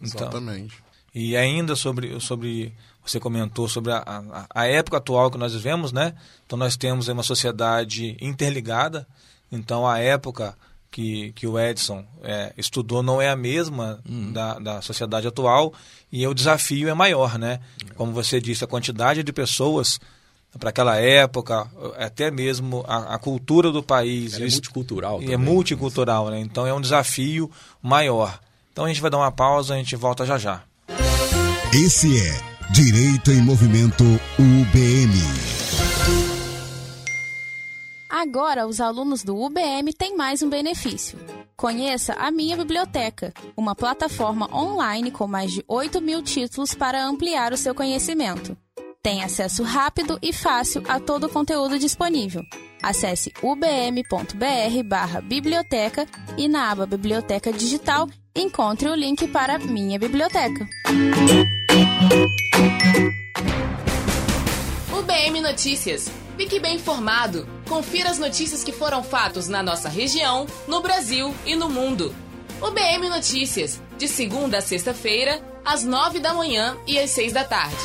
Então, 0.00 0.22
Exatamente. 0.28 0.82
E 1.14 1.36
ainda 1.36 1.76
sobre, 1.76 2.18
sobre 2.20 2.72
você 3.04 3.20
comentou 3.20 3.68
sobre 3.68 3.92
a, 3.92 3.98
a, 3.98 4.46
a, 4.62 4.66
época 4.66 4.96
atual 4.96 5.30
que 5.30 5.38
nós 5.38 5.52
vivemos, 5.52 5.92
né? 5.92 6.14
Então 6.44 6.58
nós 6.58 6.76
temos 6.76 7.06
uma 7.06 7.22
sociedade 7.22 8.16
interligada. 8.20 9.06
Então 9.52 9.86
a 9.86 9.98
época 9.98 10.56
que, 10.94 11.32
que 11.32 11.44
o 11.44 11.58
Edson 11.58 12.04
é, 12.22 12.52
estudou 12.56 13.02
não 13.02 13.20
é 13.20 13.28
a 13.28 13.34
mesma 13.34 13.98
uhum. 14.08 14.32
da, 14.32 14.60
da 14.60 14.80
sociedade 14.80 15.26
atual 15.26 15.74
e 16.10 16.24
o 16.24 16.32
desafio 16.32 16.88
é 16.88 16.94
maior, 16.94 17.36
né? 17.36 17.58
Como 17.96 18.12
você 18.12 18.40
disse, 18.40 18.62
a 18.62 18.68
quantidade 18.68 19.24
de 19.24 19.32
pessoas 19.32 19.98
para 20.56 20.70
aquela 20.70 20.94
época, 20.94 21.68
até 21.98 22.30
mesmo 22.30 22.84
a, 22.86 23.16
a 23.16 23.18
cultura 23.18 23.72
do 23.72 23.82
país. 23.82 24.34
é 24.34 24.38
multicultural. 24.38 25.20
E 25.20 25.32
é 25.32 25.36
multicultural, 25.36 26.30
né? 26.30 26.38
Então 26.38 26.64
é 26.64 26.72
um 26.72 26.80
desafio 26.80 27.50
maior. 27.82 28.38
Então 28.72 28.84
a 28.84 28.88
gente 28.88 29.00
vai 29.00 29.10
dar 29.10 29.18
uma 29.18 29.32
pausa, 29.32 29.74
a 29.74 29.76
gente 29.76 29.96
volta 29.96 30.24
já 30.24 30.38
já. 30.38 30.62
Esse 31.72 32.16
é 32.24 32.40
Direito 32.70 33.32
em 33.32 33.42
Movimento 33.42 34.04
UBM. 34.38 35.63
Agora, 38.24 38.66
os 38.66 38.80
alunos 38.80 39.22
do 39.22 39.36
UBM 39.36 39.92
têm 39.92 40.16
mais 40.16 40.42
um 40.42 40.48
benefício. 40.48 41.18
Conheça 41.54 42.14
a 42.14 42.30
Minha 42.30 42.56
Biblioteca, 42.56 43.34
uma 43.54 43.74
plataforma 43.74 44.48
online 44.50 45.10
com 45.10 45.26
mais 45.26 45.52
de 45.52 45.62
8 45.68 46.00
mil 46.00 46.22
títulos 46.22 46.72
para 46.72 47.04
ampliar 47.04 47.52
o 47.52 47.56
seu 47.58 47.74
conhecimento. 47.74 48.56
Tem 49.02 49.22
acesso 49.22 49.62
rápido 49.62 50.18
e 50.22 50.32
fácil 50.32 50.82
a 50.88 50.98
todo 50.98 51.24
o 51.24 51.28
conteúdo 51.28 51.78
disponível. 51.78 52.42
Acesse 52.82 53.30
ubm.br/biblioteca 53.42 56.06
e 56.38 56.48
na 56.48 56.70
aba 56.70 56.86
Biblioteca 56.86 57.52
Digital 57.52 58.08
encontre 58.34 58.88
o 58.88 58.94
link 58.94 59.28
para 59.28 59.58
Minha 59.58 59.98
Biblioteca. 59.98 60.66
UBM 64.98 65.42
Notícias 65.42 66.23
Fique 66.36 66.58
bem 66.58 66.76
informado. 66.76 67.46
Confira 67.68 68.10
as 68.10 68.18
notícias 68.18 68.64
que 68.64 68.72
foram 68.72 69.02
fatos 69.02 69.48
na 69.48 69.62
nossa 69.62 69.88
região, 69.88 70.46
no 70.66 70.80
Brasil 70.80 71.34
e 71.46 71.54
no 71.54 71.68
mundo. 71.68 72.14
O 72.60 72.70
BM 72.70 73.08
Notícias, 73.08 73.80
de 73.96 74.08
segunda 74.08 74.58
a 74.58 74.60
sexta-feira, 74.60 75.40
às 75.64 75.84
nove 75.84 76.18
da 76.18 76.34
manhã 76.34 76.76
e 76.86 76.98
às 76.98 77.10
seis 77.10 77.32
da 77.32 77.44
tarde. 77.44 77.76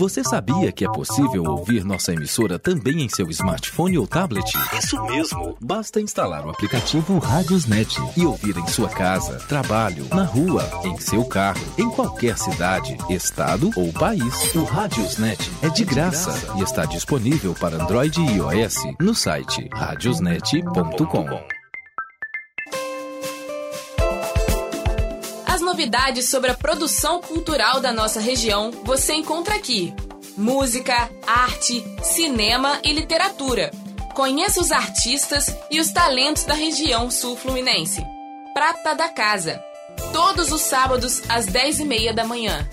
Você 0.00 0.24
sabia 0.24 0.72
que 0.72 0.82
é 0.82 0.90
possível 0.90 1.44
ouvir 1.44 1.84
nossa 1.84 2.10
emissora 2.10 2.58
também 2.58 3.02
em 3.02 3.08
seu 3.10 3.28
smartphone 3.28 3.98
ou 3.98 4.06
tablet? 4.06 4.50
Isso 4.72 4.98
mesmo! 5.04 5.58
Basta 5.60 6.00
instalar 6.00 6.46
o 6.46 6.48
aplicativo 6.48 7.18
Radiosnet 7.18 7.98
e 8.16 8.24
ouvir 8.24 8.56
em 8.56 8.66
sua 8.66 8.88
casa, 8.88 9.36
trabalho, 9.40 10.06
na 10.08 10.24
rua, 10.24 10.66
em 10.84 10.96
seu 10.98 11.22
carro, 11.26 11.60
em 11.76 11.90
qualquer 11.90 12.38
cidade, 12.38 12.96
estado 13.10 13.70
ou 13.76 13.92
país. 13.92 14.54
O 14.54 14.64
Radiosnet 14.64 15.50
é 15.60 15.68
de 15.68 15.84
graça 15.84 16.32
e 16.58 16.62
está 16.62 16.86
disponível 16.86 17.52
para 17.52 17.76
Android 17.76 18.22
e 18.22 18.36
iOS 18.38 18.76
no 18.98 19.14
site 19.14 19.68
radiosnet.com. 19.70 21.59
As 25.50 25.60
novidades 25.60 26.28
sobre 26.28 26.48
a 26.48 26.54
produção 26.54 27.20
cultural 27.20 27.80
da 27.80 27.92
nossa 27.92 28.20
região 28.20 28.70
você 28.84 29.14
encontra 29.14 29.56
aqui. 29.56 29.92
Música, 30.36 31.10
arte, 31.26 31.84
cinema 32.04 32.78
e 32.84 32.92
literatura. 32.92 33.72
Conheça 34.14 34.60
os 34.60 34.70
artistas 34.70 35.52
e 35.68 35.80
os 35.80 35.90
talentos 35.90 36.44
da 36.44 36.54
região 36.54 37.10
sul-fluminense. 37.10 38.00
Prata 38.54 38.94
da 38.94 39.08
Casa. 39.08 39.60
Todos 40.12 40.52
os 40.52 40.60
sábados 40.60 41.20
às 41.28 41.46
10h30 41.46 42.12
da 42.12 42.24
manhã. 42.24 42.64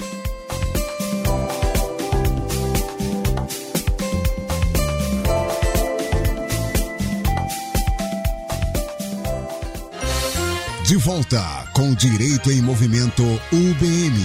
De 10.87 10.95
volta 10.95 11.69
com 11.73 11.93
Direito 11.93 12.49
em 12.49 12.61
Movimento 12.61 13.21
UBM. 13.51 14.17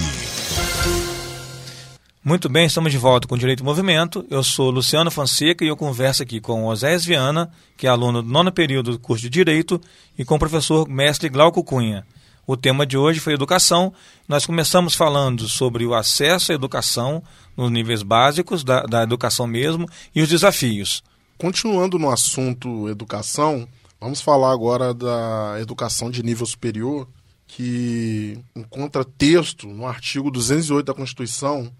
Muito 2.22 2.48
bem, 2.48 2.66
estamos 2.66 2.92
de 2.92 2.98
volta 2.98 3.26
com 3.26 3.36
Direito 3.36 3.64
em 3.64 3.66
Movimento. 3.66 4.24
Eu 4.30 4.44
sou 4.44 4.70
Luciano 4.70 5.10
Fonseca 5.10 5.64
e 5.64 5.68
eu 5.68 5.76
converso 5.76 6.22
aqui 6.22 6.40
com 6.40 6.64
Osés 6.66 7.04
Viana, 7.04 7.50
que 7.76 7.88
é 7.88 7.90
aluno 7.90 8.22
do 8.22 8.28
nono 8.28 8.52
período 8.52 8.92
do 8.92 9.00
curso 9.00 9.24
de 9.24 9.28
Direito, 9.28 9.80
e 10.16 10.24
com 10.24 10.36
o 10.36 10.38
professor 10.38 10.88
mestre 10.88 11.28
Glauco 11.28 11.64
Cunha. 11.64 12.06
O 12.46 12.56
tema 12.56 12.86
de 12.86 12.96
hoje 12.96 13.18
foi 13.18 13.32
educação. 13.32 13.92
Nós 14.28 14.46
começamos 14.46 14.94
falando 14.94 15.48
sobre 15.48 15.84
o 15.84 15.96
acesso 15.96 16.52
à 16.52 16.54
educação 16.54 17.24
nos 17.56 17.72
níveis 17.72 18.04
básicos 18.04 18.62
da, 18.62 18.82
da 18.82 19.02
educação 19.02 19.48
mesmo 19.48 19.88
e 20.14 20.22
os 20.22 20.28
desafios. 20.28 21.02
Continuando 21.36 21.98
no 21.98 22.08
assunto 22.08 22.88
educação, 22.88 23.66
Vamos 24.02 24.20
falar 24.20 24.50
agora 24.50 24.92
da 24.92 25.58
educação 25.60 26.10
de 26.10 26.24
nível 26.24 26.44
superior, 26.44 27.06
que 27.46 28.36
encontra 28.52 29.04
texto 29.04 29.68
no 29.68 29.86
artigo 29.86 30.28
208 30.28 30.86
da 30.86 30.92
Constituição 30.92 31.72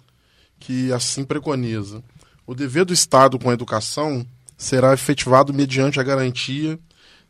que 0.61 0.92
assim 0.92 1.24
preconiza: 1.24 2.00
o 2.46 2.54
dever 2.54 2.85
do 2.85 2.92
Estado 2.92 3.40
com 3.40 3.50
a 3.50 3.52
educação 3.52 4.24
será 4.56 4.94
efetivado 4.94 5.52
mediante 5.52 5.98
a 5.98 6.04
garantia 6.04 6.78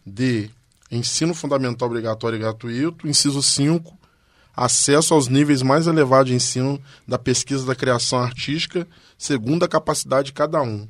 de 0.04 0.50
ensino 0.90 1.32
fundamental 1.32 1.88
obrigatório 1.88 2.36
e 2.36 2.40
gratuito, 2.40 3.08
inciso 3.08 3.42
5, 3.42 3.96
acesso 4.54 5.14
aos 5.14 5.26
níveis 5.26 5.62
mais 5.62 5.86
elevados 5.86 6.28
de 6.28 6.34
ensino 6.34 6.78
da 7.08 7.18
pesquisa 7.18 7.64
da 7.64 7.74
criação 7.74 8.18
artística, 8.18 8.86
segundo 9.16 9.64
a 9.64 9.68
capacidade 9.68 10.26
de 10.26 10.32
cada 10.34 10.60
um. 10.60 10.86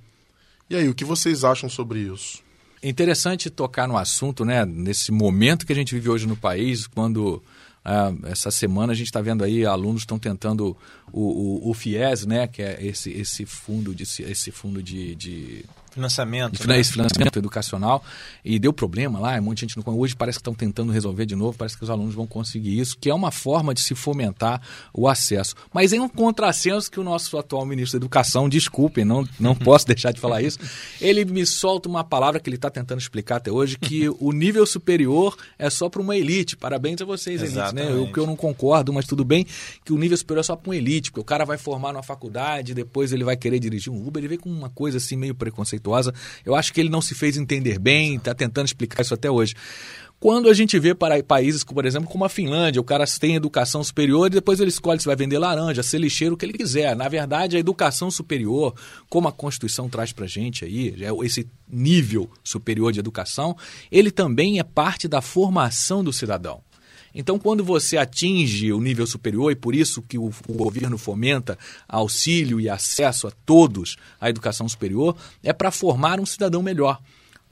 E 0.69 0.75
aí, 0.75 0.88
o 0.88 0.95
que 0.95 1.05
vocês 1.05 1.45
acham 1.45 1.69
sobre 1.69 2.01
isso? 2.01 2.43
Interessante 2.83 3.49
tocar 3.49 3.87
no 3.87 3.97
assunto, 3.97 4.45
né, 4.45 4.64
nesse 4.64 5.12
momento 5.12 5.64
que 5.64 5.73
a 5.73 5.77
gente 5.77 5.95
vive 5.95 6.09
hoje 6.09 6.27
no 6.27 6.37
país, 6.37 6.87
quando 6.87 7.40
ah, 7.85 8.12
essa 8.25 8.51
semana 8.51 8.92
a 8.92 8.97
gente 8.97 9.07
está 9.07 9.21
vendo 9.21 9.45
aí 9.45 9.64
alunos 9.64 10.03
estão 10.03 10.18
tentando 10.18 10.77
o, 11.12 11.21
o, 11.66 11.71
o, 11.71 11.75
FIES, 11.75 12.27
né, 12.27 12.47
que 12.47 12.62
é 12.62 12.85
esse, 12.85 13.11
esse 13.11 13.45
fundo 13.47 13.95
de 13.95 14.03
esse 14.03 14.51
fundo 14.51 14.83
de, 14.83 15.14
de 15.14 15.64
Financiamento. 15.93 16.61
De, 16.61 16.67
né? 16.67 16.81
Esse 16.81 16.93
financiamento 16.93 17.39
educacional. 17.39 18.03
E 18.45 18.59
deu 18.59 18.73
problema 18.73 19.19
lá, 19.19 19.41
muita 19.41 19.61
gente 19.61 19.77
não 19.77 19.83
Hoje 19.93 20.17
parece 20.17 20.39
que 20.39 20.41
estão 20.41 20.55
tentando 20.55 20.91
resolver 20.91 21.27
de 21.27 21.37
novo, 21.37 21.57
parece 21.57 21.77
que 21.77 21.85
os 21.85 21.91
alunos 21.91 22.15
vão 22.15 22.27
conseguir 22.27 22.79
isso, 22.79 22.97
que 22.99 23.11
é 23.11 23.15
uma 23.15 23.31
forma 23.31 23.75
de 23.75 23.81
se 23.81 23.95
fomentar 23.95 24.61
o 24.93 25.07
acesso. 25.07 25.55
Mas 25.73 25.93
é 25.93 26.01
um 26.01 26.09
contrassenso 26.09 26.91
que 26.91 26.99
o 26.99 27.05
nosso 27.05 27.37
atual 27.37 27.67
ministro 27.67 27.99
da 27.99 28.05
Educação, 28.05 28.49
desculpem, 28.49 29.05
não, 29.05 29.29
não 29.39 29.55
posso 29.57 29.87
deixar 29.87 30.13
de 30.13 30.21
falar 30.21 30.41
isso, 30.41 30.59
ele 31.01 31.25
me 31.25 31.45
solta 31.45 31.89
uma 31.89 32.03
palavra 32.03 32.41
que 32.41 32.49
ele 32.49 32.57
está 32.57 32.71
tentando 32.71 33.01
explicar 33.01 33.37
até 33.37 33.51
hoje, 33.51 33.79
que 33.79 34.09
o 34.19 34.33
nível 34.33 34.65
superior 34.65 35.37
é 35.59 35.69
só 35.69 35.91
para 35.91 36.01
uma 36.01 36.17
elite. 36.17 36.57
Parabéns 36.57 37.03
a 37.03 37.05
vocês, 37.05 37.43
elite, 37.43 37.75
né? 37.75 37.93
O 37.95 38.11
que 38.11 38.19
eu 38.19 38.27
não 38.27 38.37
concordo, 38.37 38.93
mas 38.93 39.07
tudo 39.07 39.25
bem, 39.25 39.47
que 39.85 39.93
o 39.93 39.99
nível 39.99 40.17
superior 40.17 40.41
é 40.41 40.45
só 40.45 40.57
para 40.57 40.71
uma 40.71 40.77
elite, 40.77 41.11
porque 41.11 41.21
o 41.21 41.25
cara 41.25 41.45
vai 41.45 41.59
formar 41.59 41.93
numa 41.93 42.03
faculdade, 42.03 42.73
depois 42.73 43.13
ele 43.13 43.25
vai 43.25 43.37
querer 43.37 43.59
dirigir 43.59 43.93
um 43.93 44.07
Uber, 44.07 44.21
ele 44.21 44.29
vem 44.29 44.39
com 44.39 44.49
uma 44.49 44.71
coisa 44.71 44.97
assim 44.97 45.17
meio 45.17 45.35
preconceituosa 45.35 45.82
Eu 46.45 46.55
acho 46.55 46.73
que 46.73 46.81
ele 46.81 46.88
não 46.88 47.01
se 47.01 47.14
fez 47.14 47.37
entender 47.37 47.79
bem, 47.79 48.16
está 48.16 48.35
tentando 48.35 48.66
explicar 48.66 49.03
isso 49.03 49.14
até 49.14 49.31
hoje. 49.31 49.55
Quando 50.23 50.49
a 50.49 50.55
gente 50.55 50.79
vê 50.79 50.95
para 50.95 51.21
países, 51.21 51.64
por 51.64 51.85
exemplo, 51.85 52.09
como 52.09 52.25
a 52.25 52.29
Finlândia, 52.29 52.81
o 52.81 52.85
cara 52.85 53.05
tem 53.18 53.35
educação 53.35 53.83
superior 53.83 54.29
e 54.29 54.31
depois 54.31 54.61
ele 54.61 54.68
escolhe 54.68 55.01
se 55.01 55.07
vai 55.07 55.16
vender 55.16 55.37
laranja, 55.37 55.83
ser 55.83 55.99
lixeiro, 55.99 56.35
o 56.35 56.38
que 56.38 56.47
ele 56.47 56.53
quiser. 56.53 56.95
Na 56.95 57.09
verdade, 57.09 57.57
a 57.57 57.59
educação 57.59 58.09
superior, 58.09 58.73
como 59.11 59.27
a 59.27 59.33
Constituição 59.33 59.88
traz 59.88 60.12
para 60.12 60.27
a 60.27 60.29
gente 60.29 60.64
aí, 60.64 60.95
é 61.03 61.27
esse 61.27 61.49
nível 61.68 62.31
superior 62.45 62.92
de 62.92 63.01
educação, 63.01 63.57
ele 63.90 64.12
também 64.12 64.61
é 64.61 64.62
parte 64.62 65.09
da 65.09 65.21
formação 65.21 66.05
do 66.05 66.12
cidadão. 66.12 66.62
Então, 67.14 67.38
quando 67.38 67.64
você 67.64 67.96
atinge 67.96 68.72
o 68.72 68.81
nível 68.81 69.07
superior, 69.07 69.53
e 69.53 69.57
por 69.57 69.75
isso 69.75 70.03
que 70.03 70.18
o, 70.18 70.31
o, 70.48 70.53
governo 70.55 70.96
fomenta 70.96 71.59
auxílio 71.88 72.61
e 72.61 72.68
acesso 72.68 73.27
a 73.27 73.31
todos 73.44 73.96
à 74.20 74.31
educação 74.31 74.68
superior, 74.68 75.16
é 75.42 75.53
para 75.53 75.70
formar 75.70 76.20
um 76.20 76.27
cidadão 76.27 76.62
melhor. 76.62 77.01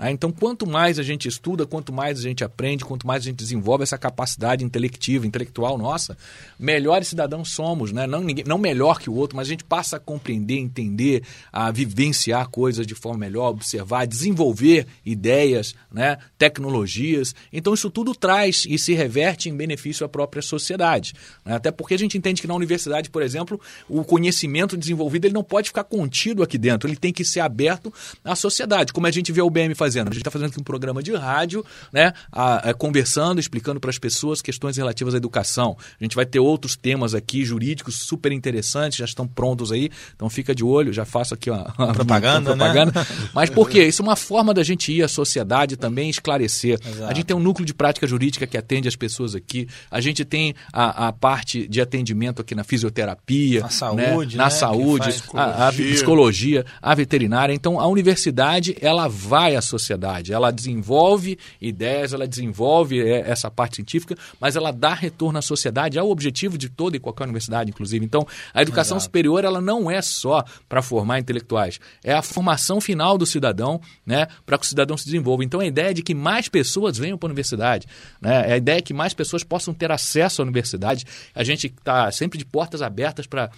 Ah, 0.03 0.11
então, 0.11 0.33
quanto 0.33 0.67
mais 0.67 0.99
a 0.99 1.03
gente 1.03 1.29
estuda, 1.29 1.67
quanto 1.67 1.93
mais 1.93 2.19
a 2.19 2.23
gente 2.23 2.43
aprende, 2.43 2.87
quanto 2.87 3.07
mais 3.07 3.23
a 3.23 3.27
gente 3.27 3.37
desenvolve 3.37 3.83
essa 3.83 3.99
capacidade 3.99 4.65
intelectiva, 4.65 5.27
intelectual 5.27 5.77
nossa, 5.77 6.17
melhores 6.59 7.09
cidadãos 7.09 7.51
somos. 7.51 7.93
Né? 7.93 8.07
Não, 8.07 8.23
ninguém, 8.23 8.43
não 8.49 8.57
melhor 8.57 8.99
que 8.99 9.11
o 9.11 9.15
outro, 9.15 9.37
mas 9.37 9.47
a 9.47 9.51
gente 9.51 9.63
passa 9.63 9.99
a 9.99 10.01
compreender, 10.01 10.57
entender, 10.57 11.23
a 11.53 11.71
vivenciar 11.71 12.49
coisas 12.49 12.87
de 12.87 12.95
forma 12.95 13.19
melhor, 13.19 13.51
observar, 13.51 14.07
desenvolver 14.07 14.87
ideias, 15.05 15.75
né? 15.93 16.17
tecnologias. 16.39 17.35
Então, 17.53 17.75
isso 17.75 17.91
tudo 17.91 18.15
traz 18.15 18.65
e 18.67 18.79
se 18.79 18.95
reverte 18.95 19.51
em 19.51 19.55
benefício 19.55 20.07
à 20.07 20.09
própria 20.09 20.41
sociedade. 20.41 21.13
Né? 21.45 21.57
Até 21.57 21.71
porque 21.71 21.93
a 21.93 21.99
gente 21.99 22.17
entende 22.17 22.41
que 22.41 22.49
na 22.49 22.55
universidade, 22.55 23.11
por 23.11 23.21
exemplo, 23.21 23.61
o 23.87 24.03
conhecimento 24.03 24.79
desenvolvido 24.79 25.27
ele 25.27 25.35
não 25.35 25.45
pode 25.45 25.69
ficar 25.69 25.85
contido 25.85 26.43
aqui 26.43 26.57
dentro, 26.57 26.89
ele 26.89 26.97
tem 26.97 27.13
que 27.13 27.23
ser 27.23 27.41
aberto 27.41 27.93
à 28.25 28.35
sociedade, 28.35 28.95
como 28.95 29.07
a 29.07 29.11
gente 29.11 29.31
vê 29.31 29.43
o 29.43 29.51
BM 29.51 29.75
fazendo 29.75 29.90
fazendo? 29.91 30.09
A 30.09 30.11
gente 30.11 30.21
está 30.21 30.31
fazendo 30.31 30.51
aqui 30.51 30.61
um 30.61 30.65
programa 30.65 31.03
de 31.03 31.13
rádio, 31.15 31.65
né? 31.93 32.13
A, 32.31 32.71
a, 32.71 32.75
conversando, 32.75 33.41
explicando 33.41 33.81
para 33.81 33.91
as 33.91 33.99
pessoas 33.99 34.41
questões 34.41 34.77
relativas 34.77 35.15
à 35.15 35.17
educação. 35.17 35.77
A 36.01 36.05
gente 36.05 36.15
vai 36.15 36.25
ter 36.25 36.39
outros 36.39 36.77
temas 36.77 37.15
aqui 37.15 37.45
jurídicos 37.45 37.97
super 37.97 38.31
interessantes, 38.31 38.99
já 38.99 39.05
estão 39.05 39.27
prontos 39.27 39.73
aí. 39.73 39.91
Então 40.15 40.31
fica 40.31 40.55
de 40.55 40.65
olho, 40.65 40.93
já 40.93 41.05
faço 41.05 41.35
aqui 41.35 41.51
uma, 41.51 41.75
uma 41.77 41.93
propaganda, 41.93 42.51
uma 42.51 42.57
propaganda. 42.57 42.93
Né? 42.93 43.07
Mas 43.35 43.51
por 43.51 43.69
quê? 43.69 43.85
Isso 43.85 44.03
é 44.03 44.05
uma 44.05 44.17
forma 44.17 44.55
da 44.55 44.63
gente 44.63 44.93
ir 44.93 45.03
à 45.03 45.09
sociedade 45.09 45.77
também 45.77 46.09
esclarecer. 46.09 46.79
Exato. 46.85 47.11
A 47.11 47.15
gente 47.15 47.25
tem 47.25 47.37
um 47.37 47.41
núcleo 47.41 47.67
de 47.67 47.75
prática 47.75 48.07
jurídica 48.07 48.47
que 48.47 48.57
atende 48.57 48.87
as 48.87 48.97
pessoas 48.97 49.35
aqui. 49.35 49.67
A 49.91 50.01
gente 50.01 50.25
tem 50.25 50.55
a, 50.73 51.09
a 51.09 51.13
parte 51.13 51.67
de 51.67 51.81
atendimento 51.81 52.41
aqui 52.41 52.55
na 52.55 52.63
fisioterapia, 52.63 53.63
na 53.63 53.69
saúde, 53.71 54.37
né? 54.37 54.39
na 54.39 54.45
né? 54.45 54.51
saúde, 54.51 55.23
a, 55.35 55.69
a 55.69 55.73
psicologia, 55.73 56.65
a 56.81 56.95
veterinária. 56.95 57.53
Então 57.53 57.81
a 57.81 57.87
universidade 57.87 58.77
ela 58.81 59.09
vai 59.09 59.57
à 59.57 59.61
sociedade 59.61 59.80
sociedade. 59.81 60.33
Ela 60.33 60.51
desenvolve 60.51 61.39
ideias, 61.61 62.13
ela 62.13 62.27
desenvolve 62.27 63.01
é, 63.01 63.29
essa 63.29 63.51
parte 63.51 63.77
científica, 63.77 64.17
mas 64.41 64.57
ela 64.57 64.73
dá 64.73 64.95
retorno 64.95 65.39
à 65.39 65.43
sociedade, 65.43 65.99
é 65.99 66.03
o 66.03 66.11
objetivo 66.11 66.57
de 66.57 66.69
toda 66.69 66.97
e 66.97 67.01
qualquer 67.01 67.25
universidade, 67.25 67.71
inclusive. 67.71 68.05
Então, 68.05 68.27
a 68.55 68.63
educação 68.63 68.97
Exato. 68.97 69.05
superior 69.05 69.45
ela 69.45 69.61
não 69.61 69.91
é 69.91 70.01
só 70.03 70.45
para 70.69 70.83
formar 70.83 71.19
intelectuais, 71.19 71.81
é 72.05 72.13
a 72.13 72.23
formação 72.23 72.81
final 72.81 73.19
do 73.19 73.27
cidadão, 73.27 73.81
né, 74.07 74.27
para 74.47 74.59
que 74.59 74.65
o 74.65 74.69
cidadão 74.69 74.97
se 74.97 75.05
desenvolva. 75.05 75.45
Então, 75.45 75.61
a 75.61 75.67
ideia 75.67 75.91
é 75.91 75.95
de 75.95 76.03
que 76.03 76.15
mais 76.15 76.49
pessoas 76.49 76.97
venham 76.97 77.19
para 77.19 77.27
a 77.27 77.31
universidade, 77.31 77.87
né, 78.21 78.51
é 78.51 78.53
a 78.55 78.57
ideia 78.57 78.79
é 78.79 78.83
que 78.83 78.95
mais 78.95 79.15
pessoas 79.15 79.43
possam 79.43 79.75
ter 79.75 79.91
acesso 79.91 80.43
à 80.43 80.45
universidade. 80.45 81.05
A 81.35 81.43
gente 81.43 81.67
está 81.67 82.11
sempre 82.13 82.39
de 82.39 82.45
portas 82.45 82.83
abertas 82.83 83.27
para 83.27 83.51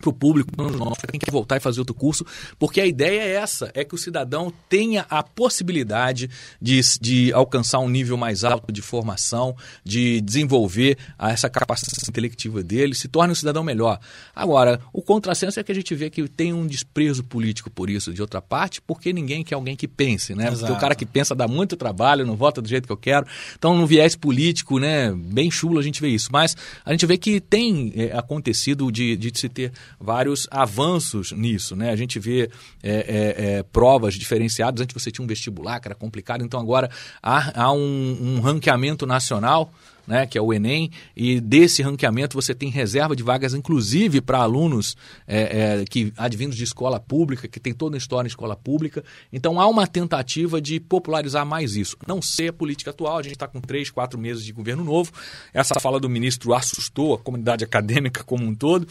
para 0.00 0.10
o 0.10 0.12
público, 0.12 0.50
para 0.52 1.10
quem 1.10 1.20
quer 1.20 1.30
voltar 1.30 1.56
e 1.56 1.60
fazer 1.60 1.80
outro 1.80 1.94
curso, 1.94 2.26
porque 2.58 2.80
a 2.80 2.86
ideia 2.86 3.22
é 3.22 3.32
essa, 3.34 3.70
é 3.72 3.84
que 3.84 3.94
o 3.94 3.98
cidadão 3.98 4.52
tenha 4.68 5.06
a 5.08 5.22
possibilidade 5.22 6.28
de, 6.60 6.80
de 7.00 7.32
alcançar 7.32 7.78
um 7.78 7.88
nível 7.88 8.16
mais 8.16 8.42
alto 8.42 8.72
de 8.72 8.82
formação, 8.82 9.56
de 9.84 10.20
desenvolver 10.20 10.98
essa 11.18 11.48
capacidade 11.48 12.08
intelectiva 12.08 12.62
dele, 12.62 12.94
se 12.94 13.06
torne 13.06 13.32
um 13.32 13.34
cidadão 13.34 13.62
melhor. 13.62 14.00
Agora, 14.34 14.80
o 14.92 15.00
contrassenso 15.00 15.60
é 15.60 15.62
que 15.62 15.70
a 15.70 15.74
gente 15.74 15.94
vê 15.94 16.10
que 16.10 16.28
tem 16.28 16.52
um 16.52 16.66
desprezo 16.66 17.22
político 17.22 17.70
por 17.70 17.88
isso, 17.88 18.12
de 18.12 18.20
outra 18.20 18.42
parte, 18.42 18.80
porque 18.82 19.12
ninguém 19.12 19.44
quer 19.44 19.54
alguém 19.54 19.76
que 19.76 19.86
pense, 19.86 20.34
né? 20.34 20.48
Exato. 20.48 20.58
Porque 20.60 20.72
o 20.72 20.80
cara 20.80 20.94
que 20.94 21.06
pensa 21.06 21.34
dá 21.34 21.46
muito 21.46 21.76
trabalho, 21.76 22.26
não 22.26 22.36
vota 22.36 22.60
do 22.60 22.68
jeito 22.68 22.86
que 22.86 22.92
eu 22.92 22.96
quero. 22.96 23.26
Então, 23.56 23.76
no 23.76 23.86
viés 23.86 24.16
político, 24.16 24.78
né, 24.78 25.12
bem 25.12 25.50
chulo 25.50 25.78
a 25.78 25.82
gente 25.82 26.00
vê 26.00 26.08
isso. 26.08 26.30
Mas 26.32 26.56
a 26.84 26.90
gente 26.90 27.06
vê 27.06 27.16
que 27.16 27.40
tem 27.40 27.92
é, 27.94 28.16
acontecido 28.16 28.90
de, 28.90 29.16
de 29.16 29.38
se 29.38 29.48
ter 29.48 29.72
vários 29.98 30.46
avanços 30.50 31.32
nisso. 31.32 31.76
Né? 31.76 31.90
A 31.90 31.96
gente 31.96 32.18
vê 32.18 32.50
é, 32.82 32.90
é, 32.90 33.58
é, 33.58 33.62
provas 33.62 34.14
diferenciadas. 34.14 34.80
Antes 34.80 34.94
você 35.00 35.10
tinha 35.10 35.24
um 35.24 35.28
vestibular 35.28 35.80
que 35.80 35.88
era 35.88 35.94
complicado, 35.94 36.44
então 36.44 36.60
agora 36.60 36.90
há, 37.22 37.64
há 37.64 37.72
um, 37.72 38.36
um 38.36 38.40
ranqueamento 38.40 39.06
nacional 39.06 39.72
né, 40.06 40.26
que 40.26 40.36
é 40.36 40.42
o 40.42 40.52
Enem, 40.52 40.90
e 41.16 41.40
desse 41.40 41.82
ranqueamento 41.82 42.34
você 42.34 42.54
tem 42.54 42.68
reserva 42.68 43.14
de 43.14 43.22
vagas, 43.22 43.54
inclusive 43.54 44.20
para 44.20 44.38
alunos 44.38 44.96
é, 45.26 45.80
é, 45.80 45.84
que 45.84 46.12
advindos 46.16 46.56
de 46.56 46.64
escola 46.64 46.98
pública, 46.98 47.48
que 47.48 47.60
tem 47.60 47.72
toda 47.72 47.96
a 47.96 47.98
história 47.98 48.26
em 48.26 48.28
escola 48.28 48.56
pública. 48.56 49.04
Então 49.32 49.60
há 49.60 49.66
uma 49.66 49.86
tentativa 49.86 50.60
de 50.60 50.80
popularizar 50.80 51.46
mais 51.46 51.76
isso. 51.76 51.96
Não 52.06 52.20
ser 52.20 52.48
a 52.48 52.52
política 52.52 52.90
atual, 52.90 53.18
a 53.18 53.22
gente 53.22 53.34
está 53.34 53.46
com 53.46 53.60
três, 53.60 53.90
quatro 53.90 54.18
meses 54.18 54.44
de 54.44 54.52
governo 54.52 54.84
novo. 54.84 55.12
Essa 55.52 55.78
fala 55.80 56.00
do 56.00 56.08
ministro 56.08 56.54
assustou 56.54 57.14
a 57.14 57.18
comunidade 57.18 57.64
acadêmica 57.64 58.24
como 58.24 58.44
um 58.44 58.54
todo. 58.54 58.86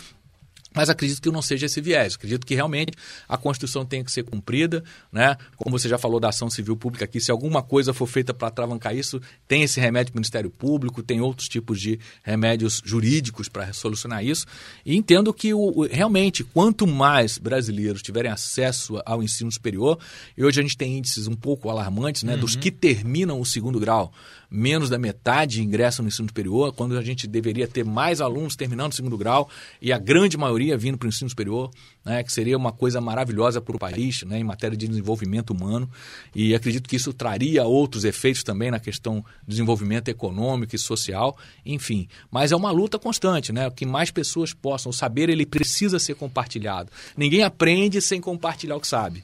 Mas 0.73 0.89
acredito 0.89 1.21
que 1.21 1.29
não 1.29 1.41
seja 1.41 1.65
esse 1.65 1.81
viés. 1.81 2.15
Acredito 2.15 2.45
que 2.45 2.55
realmente 2.55 2.93
a 3.27 3.38
Constituição 3.38 3.86
tem 3.86 4.03
que 4.03 4.12
ser 4.12 4.23
cumprida, 4.23 4.84
né? 5.12 5.36
Como 5.57 5.77
você 5.77 5.89
já 5.89 5.97
falou 5.97 6.19
da 6.19 6.29
ação 6.29 6.49
civil 6.49 6.77
pública 6.77 7.05
aqui, 7.05 7.19
se 7.19 7.31
alguma 7.31 7.62
coisa 7.62 7.93
for 7.93 8.07
feita 8.07 8.34
para 8.34 8.47
atravancar 8.47 8.95
isso, 8.95 9.21
tem 9.47 9.63
esse 9.63 9.79
remédio 9.79 10.13
do 10.13 10.15
Ministério 10.15 10.49
Público, 10.49 11.03
tem 11.03 11.19
outros 11.19 11.49
tipos 11.49 11.79
de 11.79 11.99
remédios 12.23 12.81
jurídicos 12.86 13.49
para 13.49 13.73
solucionar 13.73 14.23
isso. 14.23 14.45
E 14.86 14.95
entendo 14.95 15.34
que 15.34 15.53
o, 15.53 15.88
realmente, 15.91 16.43
quanto 16.43 16.88
mais 16.88 17.38
brasileiros 17.38 18.01
tiverem 18.01 18.31
acesso 18.31 19.01
ao 19.05 19.21
ensino 19.21 19.51
superior, 19.51 19.99
e 20.38 20.43
hoje 20.43 20.60
a 20.60 20.63
gente 20.63 20.77
tem 20.77 20.97
índices 20.97 21.27
um 21.27 21.36
pouco 21.36 21.69
alarmantes, 21.69 22.23
né? 22.23 22.36
Uhum. 22.36 22.39
Dos 22.39 22.55
que 22.55 22.71
terminam 22.71 23.39
o 23.39 23.45
segundo 23.45 23.79
grau 23.79 24.13
menos 24.51 24.89
da 24.89 24.97
metade 24.97 25.63
ingressam 25.63 26.03
no 26.03 26.09
ensino 26.09 26.27
superior, 26.27 26.73
quando 26.73 26.97
a 26.97 27.01
gente 27.01 27.25
deveria 27.25 27.67
ter 27.67 27.85
mais 27.85 28.19
alunos 28.19 28.55
terminando 28.55 28.91
o 28.91 28.95
segundo 28.95 29.17
grau 29.17 29.49
e 29.81 29.93
a 29.93 29.97
grande 29.97 30.37
maioria 30.37 30.77
vindo 30.77 30.97
para 30.97 31.05
o 31.05 31.09
ensino 31.09 31.29
superior, 31.29 31.71
né, 32.03 32.21
que 32.21 32.33
seria 32.33 32.57
uma 32.57 32.73
coisa 32.73 32.99
maravilhosa 32.99 33.61
para 33.61 33.75
o 33.75 33.79
país 33.79 34.23
né, 34.23 34.39
em 34.39 34.43
matéria 34.43 34.75
de 34.75 34.87
desenvolvimento 34.87 35.51
humano. 35.51 35.89
E 36.35 36.53
acredito 36.53 36.89
que 36.89 36.97
isso 36.97 37.13
traria 37.13 37.63
outros 37.63 38.03
efeitos 38.03 38.43
também 38.43 38.69
na 38.69 38.79
questão 38.79 39.23
do 39.47 39.49
desenvolvimento 39.49 40.09
econômico 40.09 40.75
e 40.75 40.79
social, 40.79 41.37
enfim. 41.65 42.09
Mas 42.29 42.51
é 42.51 42.55
uma 42.55 42.71
luta 42.71 42.99
constante, 42.99 43.53
né? 43.53 43.69
Que 43.69 43.85
mais 43.85 44.11
pessoas 44.11 44.53
possam. 44.53 44.89
O 44.89 44.93
saber 44.93 45.29
ele 45.29 45.45
precisa 45.45 45.99
ser 45.99 46.15
compartilhado. 46.15 46.91
Ninguém 47.15 47.43
aprende 47.43 48.01
sem 48.01 48.19
compartilhar 48.19 48.75
o 48.75 48.81
que 48.81 48.87
sabe. 48.87 49.23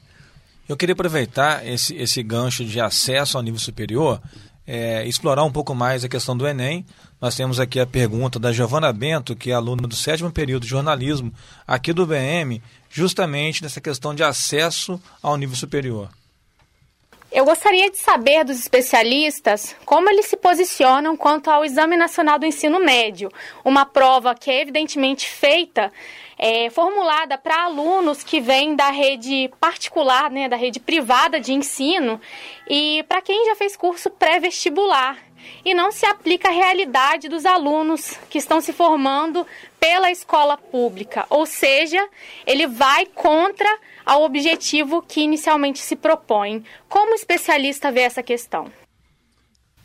Eu 0.67 0.75
queria 0.75 0.93
aproveitar 0.93 1.65
esse, 1.65 1.95
esse 1.95 2.21
gancho 2.21 2.65
de 2.65 2.79
acesso 2.81 3.37
ao 3.37 3.43
nível 3.43 3.59
superior 3.59 4.21
é, 4.67 5.07
explorar 5.07 5.45
um 5.45 5.51
pouco 5.51 5.73
mais 5.73 6.03
a 6.03 6.09
questão 6.09 6.35
do 6.35 6.45
Enem. 6.45 6.85
Nós 7.21 7.35
temos 7.35 7.59
aqui 7.59 7.79
a 7.79 7.87
pergunta 7.87 8.37
da 8.37 8.51
Giovana 8.51 8.91
Bento, 8.91 9.35
que 9.35 9.49
é 9.49 9.53
aluna 9.53 9.87
do 9.87 9.95
sétimo 9.95 10.29
período 10.29 10.63
de 10.63 10.69
jornalismo 10.69 11.33
aqui 11.65 11.93
do 11.93 12.05
BM, 12.05 12.61
justamente 12.89 13.63
nessa 13.63 13.79
questão 13.79 14.13
de 14.13 14.23
acesso 14.23 15.01
ao 15.23 15.37
nível 15.37 15.55
superior. 15.55 16.09
Eu 17.31 17.43
gostaria 17.43 17.91
de 17.91 17.97
saber 17.97 18.45
dos 18.45 18.57
especialistas 18.57 19.75
como 19.85 20.09
eles 20.09 20.27
se 20.27 20.37
posicionam 20.37 21.17
quanto 21.17 21.49
ao 21.49 21.65
Exame 21.65 21.97
Nacional 21.97 22.39
do 22.39 22.45
Ensino 22.45 22.79
Médio, 22.79 23.29
uma 23.65 23.85
prova 23.85 24.33
que 24.33 24.49
é 24.49 24.61
evidentemente 24.61 25.27
feita 25.27 25.91
é, 26.37 26.69
formulada 26.69 27.37
para 27.37 27.63
alunos 27.63 28.23
que 28.23 28.39
vêm 28.39 28.75
da 28.75 28.89
rede 28.89 29.49
particular, 29.59 30.29
né, 30.29 30.47
da 30.47 30.55
rede 30.55 30.79
privada 30.79 31.39
de 31.39 31.53
ensino, 31.53 32.21
e 32.69 33.03
para 33.07 33.21
quem 33.21 33.45
já 33.45 33.55
fez 33.55 33.75
curso 33.75 34.09
pré-vestibular. 34.09 35.17
E 35.63 35.73
não 35.73 35.91
se 35.91 36.05
aplica 36.05 36.49
à 36.49 36.51
realidade 36.51 37.29
dos 37.29 37.45
alunos 37.45 38.17
que 38.29 38.37
estão 38.37 38.59
se 38.59 38.73
formando 38.73 39.45
pela 39.79 40.11
escola 40.11 40.57
pública, 40.57 41.25
ou 41.29 41.45
seja, 41.45 42.05
ele 42.45 42.67
vai 42.67 43.05
contra 43.05 43.69
ao 44.05 44.23
objetivo 44.23 45.01
que 45.01 45.21
inicialmente 45.21 45.79
se 45.79 45.95
propõe. 45.95 46.65
Como 46.89 47.13
especialista 47.13 47.91
vê 47.91 48.01
essa 48.01 48.23
questão? 48.23 48.71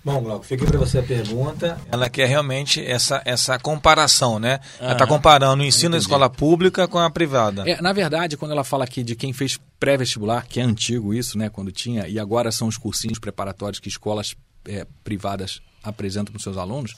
Bom, 0.05 0.21
Glauco, 0.21 0.45
fica 0.45 0.65
para 0.67 0.79
você 0.79 0.99
a 0.99 1.03
pergunta. 1.03 1.79
Ela 1.91 2.11
quer 2.11 2.29
realmente 2.29 2.85
essa, 2.85 3.23
essa 3.25 3.57
comparação, 3.59 4.39
né? 4.39 4.59
Ela 4.81 4.93
está 4.93 5.07
comparando 5.07 5.63
o 5.63 5.67
ensino 5.67 5.93
da 5.93 5.99
escola 5.99 6.29
pública 6.29 6.89
com 6.89 6.99
a 6.99 7.09
privada. 7.09 7.63
É, 7.69 7.81
na 7.81 7.93
verdade, 7.93 8.37
quando 8.37 8.51
ela 8.51 8.65
fala 8.65 8.83
aqui 8.83 9.05
de 9.05 9.15
quem 9.15 9.33
fez 9.33 9.61
pré-vestibular, 9.79 10.47
que 10.49 10.59
é 10.59 10.63
antigo 10.65 11.15
isso, 11.15 11.39
né? 11.39 11.49
Quando 11.49 11.71
tinha, 11.71 12.09
e 12.09 12.19
agora 12.19 12.51
são 12.51 12.67
os 12.67 12.77
cursinhos 12.77 13.21
preparatórios 13.21 13.79
que 13.79 13.89
escolas 13.89 14.35
é, 14.67 14.85
privadas 15.05 15.61
apresentam 15.85 16.33
para 16.33 16.37
os 16.37 16.43
seus 16.43 16.57
alunos, 16.57 16.95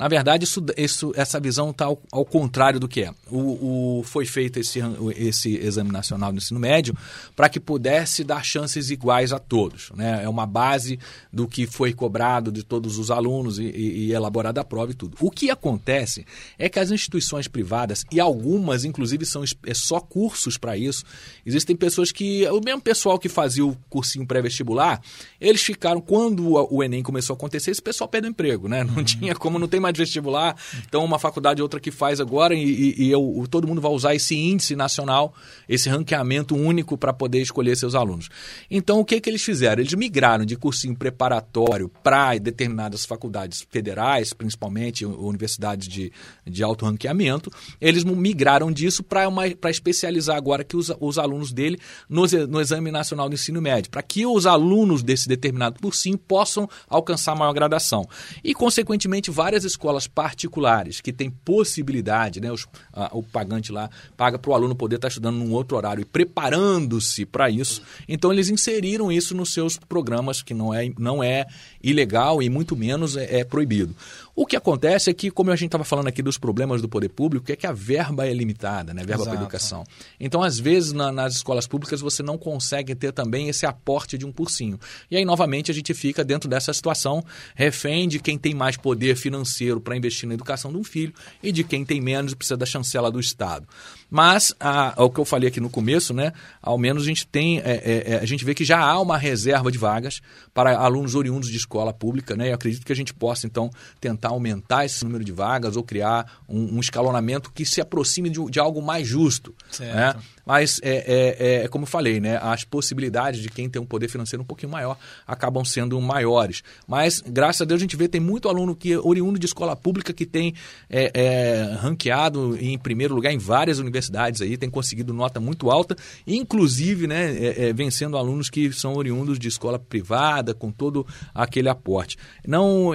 na 0.00 0.08
verdade, 0.08 0.44
isso, 0.44 0.64
isso, 0.78 1.12
essa 1.14 1.38
visão 1.38 1.68
está 1.68 1.84
ao, 1.84 2.00
ao, 2.10 2.24
contrário 2.24 2.80
do 2.80 2.88
que 2.88 3.02
é. 3.02 3.12
O, 3.30 3.98
o, 3.98 4.02
foi 4.02 4.24
feito 4.24 4.58
esse, 4.58 4.80
esse 5.14 5.56
exame 5.58 5.92
nacional 5.92 6.32
do 6.32 6.38
ensino 6.38 6.58
médio 6.58 6.96
para 7.36 7.50
que 7.50 7.60
pudesse 7.60 8.24
dar 8.24 8.42
chances 8.42 8.88
iguais 8.88 9.30
a 9.30 9.38
todos. 9.38 9.90
Né? 9.94 10.24
É 10.24 10.28
uma 10.28 10.46
base 10.46 10.98
do 11.30 11.46
que 11.46 11.66
foi 11.66 11.92
cobrado 11.92 12.50
de 12.50 12.62
todos 12.62 12.96
os 12.96 13.10
alunos 13.10 13.58
e, 13.58 13.64
e, 13.64 14.06
e 14.06 14.12
elaborada 14.12 14.62
a 14.62 14.64
prova 14.64 14.90
e 14.90 14.94
tudo. 14.94 15.18
O 15.20 15.30
que 15.30 15.50
acontece 15.50 16.24
é 16.58 16.66
que 16.70 16.78
as 16.78 16.90
instituições 16.90 17.46
privadas, 17.46 18.06
e 18.10 18.18
algumas, 18.18 18.86
inclusive, 18.86 19.26
são 19.26 19.44
é 19.66 19.74
só 19.74 20.00
cursos 20.00 20.56
para 20.56 20.78
isso, 20.78 21.04
existem 21.44 21.76
pessoas 21.76 22.10
que. 22.10 22.48
O 22.48 22.62
mesmo 22.64 22.80
pessoal 22.80 23.18
que 23.18 23.28
fazia 23.28 23.66
o 23.66 23.76
cursinho 23.90 24.26
pré-vestibular, 24.26 25.02
eles 25.38 25.60
ficaram, 25.60 26.00
quando 26.00 26.54
o 26.72 26.82
Enem 26.82 27.02
começou 27.02 27.34
a 27.34 27.36
acontecer, 27.36 27.70
esse 27.70 27.82
pessoal 27.82 28.08
perdeu 28.08 28.30
emprego, 28.30 28.66
né? 28.66 28.82
Não 28.82 28.96
uhum. 28.96 29.04
tinha 29.04 29.34
como, 29.34 29.58
não 29.58 29.68
tem 29.68 29.78
mais 29.78 29.89
de 29.92 29.98
vestibular, 29.98 30.56
então 30.86 31.04
uma 31.04 31.18
faculdade 31.18 31.62
outra 31.62 31.80
que 31.80 31.90
faz 31.90 32.20
agora 32.20 32.54
e, 32.54 32.94
e 32.96 33.10
eu, 33.10 33.44
todo 33.50 33.66
mundo 33.66 33.80
vai 33.80 33.90
usar 33.92 34.14
esse 34.14 34.36
índice 34.36 34.76
nacional, 34.76 35.34
esse 35.68 35.88
ranqueamento 35.88 36.54
único 36.54 36.96
para 36.96 37.12
poder 37.12 37.40
escolher 37.40 37.76
seus 37.76 37.94
alunos. 37.94 38.28
Então 38.70 39.00
o 39.00 39.04
que, 39.04 39.20
que 39.20 39.28
eles 39.28 39.42
fizeram? 39.42 39.80
Eles 39.82 39.94
migraram 39.94 40.44
de 40.44 40.56
cursinho 40.56 40.96
preparatório 40.96 41.88
para 42.02 42.36
determinadas 42.38 43.04
faculdades 43.04 43.66
federais, 43.70 44.32
principalmente 44.32 45.04
universidades 45.04 45.88
de, 45.88 46.12
de 46.46 46.62
alto 46.62 46.84
ranqueamento, 46.86 47.50
eles 47.80 48.04
migraram 48.04 48.70
disso 48.70 49.02
para 49.02 49.70
especializar 49.70 50.36
agora 50.36 50.64
que 50.64 50.76
os, 50.76 50.92
os 51.00 51.18
alunos 51.18 51.52
dele 51.52 51.78
no, 52.08 52.26
no 52.48 52.60
Exame 52.60 52.90
Nacional 52.90 53.28
do 53.28 53.34
Ensino 53.34 53.60
Médio, 53.60 53.90
para 53.90 54.02
que 54.02 54.26
os 54.26 54.46
alunos 54.46 55.02
desse 55.02 55.28
determinado 55.28 55.80
cursinho 55.80 56.18
possam 56.18 56.68
alcançar 56.88 57.34
maior 57.34 57.52
gradação. 57.52 58.08
E, 58.42 58.54
consequentemente, 58.54 59.30
várias 59.30 59.64
escolas 59.70 60.06
particulares 60.06 61.00
que 61.00 61.12
têm 61.12 61.30
possibilidade, 61.30 62.40
né, 62.40 62.50
os, 62.50 62.66
a, 62.92 63.10
o 63.16 63.22
pagante 63.22 63.72
lá 63.72 63.90
paga 64.16 64.38
para 64.38 64.50
o 64.50 64.54
aluno 64.54 64.74
poder 64.74 64.96
estar 64.96 65.06
tá 65.06 65.10
estudando 65.10 65.36
num 65.36 65.52
outro 65.52 65.76
horário 65.76 66.02
e 66.02 66.04
preparando-se 66.04 67.24
para 67.26 67.50
isso, 67.50 67.82
então 68.08 68.32
eles 68.32 68.48
inseriram 68.48 69.10
isso 69.10 69.34
nos 69.34 69.52
seus 69.52 69.76
programas, 69.76 70.42
que 70.42 70.54
não 70.54 70.72
é, 70.74 70.90
não 70.98 71.22
é 71.22 71.46
ilegal 71.82 72.42
e 72.42 72.48
muito 72.48 72.76
menos 72.76 73.16
é, 73.16 73.40
é 73.40 73.44
proibido. 73.44 73.94
O 74.40 74.46
que 74.46 74.56
acontece 74.56 75.10
é 75.10 75.12
que, 75.12 75.30
como 75.30 75.50
a 75.50 75.54
gente 75.54 75.66
estava 75.66 75.84
falando 75.84 76.08
aqui 76.08 76.22
dos 76.22 76.38
problemas 76.38 76.80
do 76.80 76.88
poder 76.88 77.10
público, 77.10 77.52
é 77.52 77.56
que 77.56 77.66
a 77.66 77.72
verba 77.72 78.26
é 78.26 78.32
limitada, 78.32 78.94
né? 78.94 79.04
Verba 79.04 79.24
para 79.24 79.34
educação. 79.34 79.84
Então, 80.18 80.42
às 80.42 80.58
vezes, 80.58 80.94
na, 80.94 81.12
nas 81.12 81.34
escolas 81.34 81.66
públicas, 81.66 82.00
você 82.00 82.22
não 82.22 82.38
consegue 82.38 82.94
ter 82.94 83.12
também 83.12 83.50
esse 83.50 83.66
aporte 83.66 84.16
de 84.16 84.24
um 84.24 84.32
cursinho. 84.32 84.80
E 85.10 85.16
aí, 85.18 85.26
novamente, 85.26 85.70
a 85.70 85.74
gente 85.74 85.92
fica 85.92 86.24
dentro 86.24 86.48
dessa 86.48 86.72
situação 86.72 87.22
refém 87.54 88.08
de 88.08 88.18
quem 88.18 88.38
tem 88.38 88.54
mais 88.54 88.78
poder 88.78 89.14
financeiro 89.14 89.78
para 89.78 89.94
investir 89.94 90.26
na 90.26 90.32
educação 90.32 90.72
de 90.72 90.78
um 90.78 90.84
filho 90.84 91.12
e 91.42 91.52
de 91.52 91.62
quem 91.62 91.84
tem 91.84 92.00
menos 92.00 92.32
e 92.32 92.36
precisa 92.36 92.56
da 92.56 92.64
chancela 92.64 93.10
do 93.10 93.20
Estado. 93.20 93.68
Mas, 94.10 94.52
a, 94.58 94.92
o 94.96 95.08
que 95.08 95.20
eu 95.20 95.24
falei 95.24 95.48
aqui 95.48 95.60
no 95.60 95.70
começo, 95.70 96.12
né? 96.12 96.32
Ao 96.60 96.76
menos 96.76 97.04
a 97.04 97.06
gente 97.06 97.26
tem, 97.26 97.60
é, 97.60 97.62
é, 97.62 98.12
é, 98.12 98.18
a 98.18 98.26
gente 98.26 98.44
vê 98.44 98.54
que 98.54 98.64
já 98.64 98.80
há 98.80 99.00
uma 99.00 99.16
reserva 99.16 99.70
de 99.70 99.78
vagas 99.78 100.20
para 100.52 100.76
alunos 100.76 101.14
oriundos 101.14 101.48
de 101.48 101.56
escola 101.56 101.92
pública, 101.92 102.34
né? 102.34 102.50
Eu 102.50 102.54
acredito 102.54 102.84
que 102.84 102.92
a 102.92 102.96
gente 102.96 103.14
possa, 103.14 103.46
então, 103.46 103.70
tentar 104.00 104.30
aumentar 104.30 104.84
esse 104.84 105.04
número 105.04 105.24
de 105.24 105.30
vagas 105.30 105.76
ou 105.76 105.84
criar 105.84 106.40
um, 106.48 106.76
um 106.76 106.80
escalonamento 106.80 107.52
que 107.52 107.64
se 107.64 107.80
aproxime 107.80 108.28
de, 108.28 108.44
de 108.50 108.58
algo 108.58 108.82
mais 108.82 109.06
justo. 109.06 109.54
Certo. 109.70 109.94
Né? 109.94 110.14
Mas 110.50 110.80
é, 110.82 110.96
é, 111.06 111.62
é, 111.62 111.68
como 111.68 111.84
eu 111.84 111.86
falei, 111.86 112.18
né? 112.18 112.36
As 112.42 112.64
possibilidades 112.64 113.40
de 113.40 113.48
quem 113.48 113.70
tem 113.70 113.80
um 113.80 113.86
poder 113.86 114.08
financeiro 114.08 114.42
um 114.42 114.44
pouquinho 114.44 114.72
maior 114.72 114.98
acabam 115.24 115.64
sendo 115.64 116.00
maiores. 116.00 116.64
Mas, 116.88 117.22
graças 117.24 117.62
a 117.62 117.64
Deus, 117.64 117.78
a 117.78 117.84
gente 117.84 117.94
vê 117.94 118.08
tem 118.08 118.20
muito 118.20 118.48
aluno 118.48 118.74
que 118.74 118.96
oriundo 118.96 119.38
de 119.38 119.46
escola 119.46 119.76
pública 119.76 120.12
que 120.12 120.26
tem 120.26 120.52
é, 120.88 121.12
é, 121.14 121.74
ranqueado 121.74 122.58
em 122.60 122.76
primeiro 122.76 123.14
lugar 123.14 123.32
em 123.32 123.38
várias 123.38 123.78
universidades 123.78 124.40
aí, 124.40 124.56
tem 124.56 124.68
conseguido 124.68 125.14
nota 125.14 125.38
muito 125.38 125.70
alta, 125.70 125.96
inclusive, 126.26 127.06
né, 127.06 127.30
é, 127.30 127.68
é, 127.68 127.72
vencendo 127.72 128.16
alunos 128.16 128.50
que 128.50 128.72
são 128.72 128.94
oriundos 128.94 129.38
de 129.38 129.46
escola 129.46 129.78
privada, 129.78 130.52
com 130.52 130.72
todo 130.72 131.06
aquele 131.32 131.68
aporte. 131.68 132.18
Não, 132.44 132.90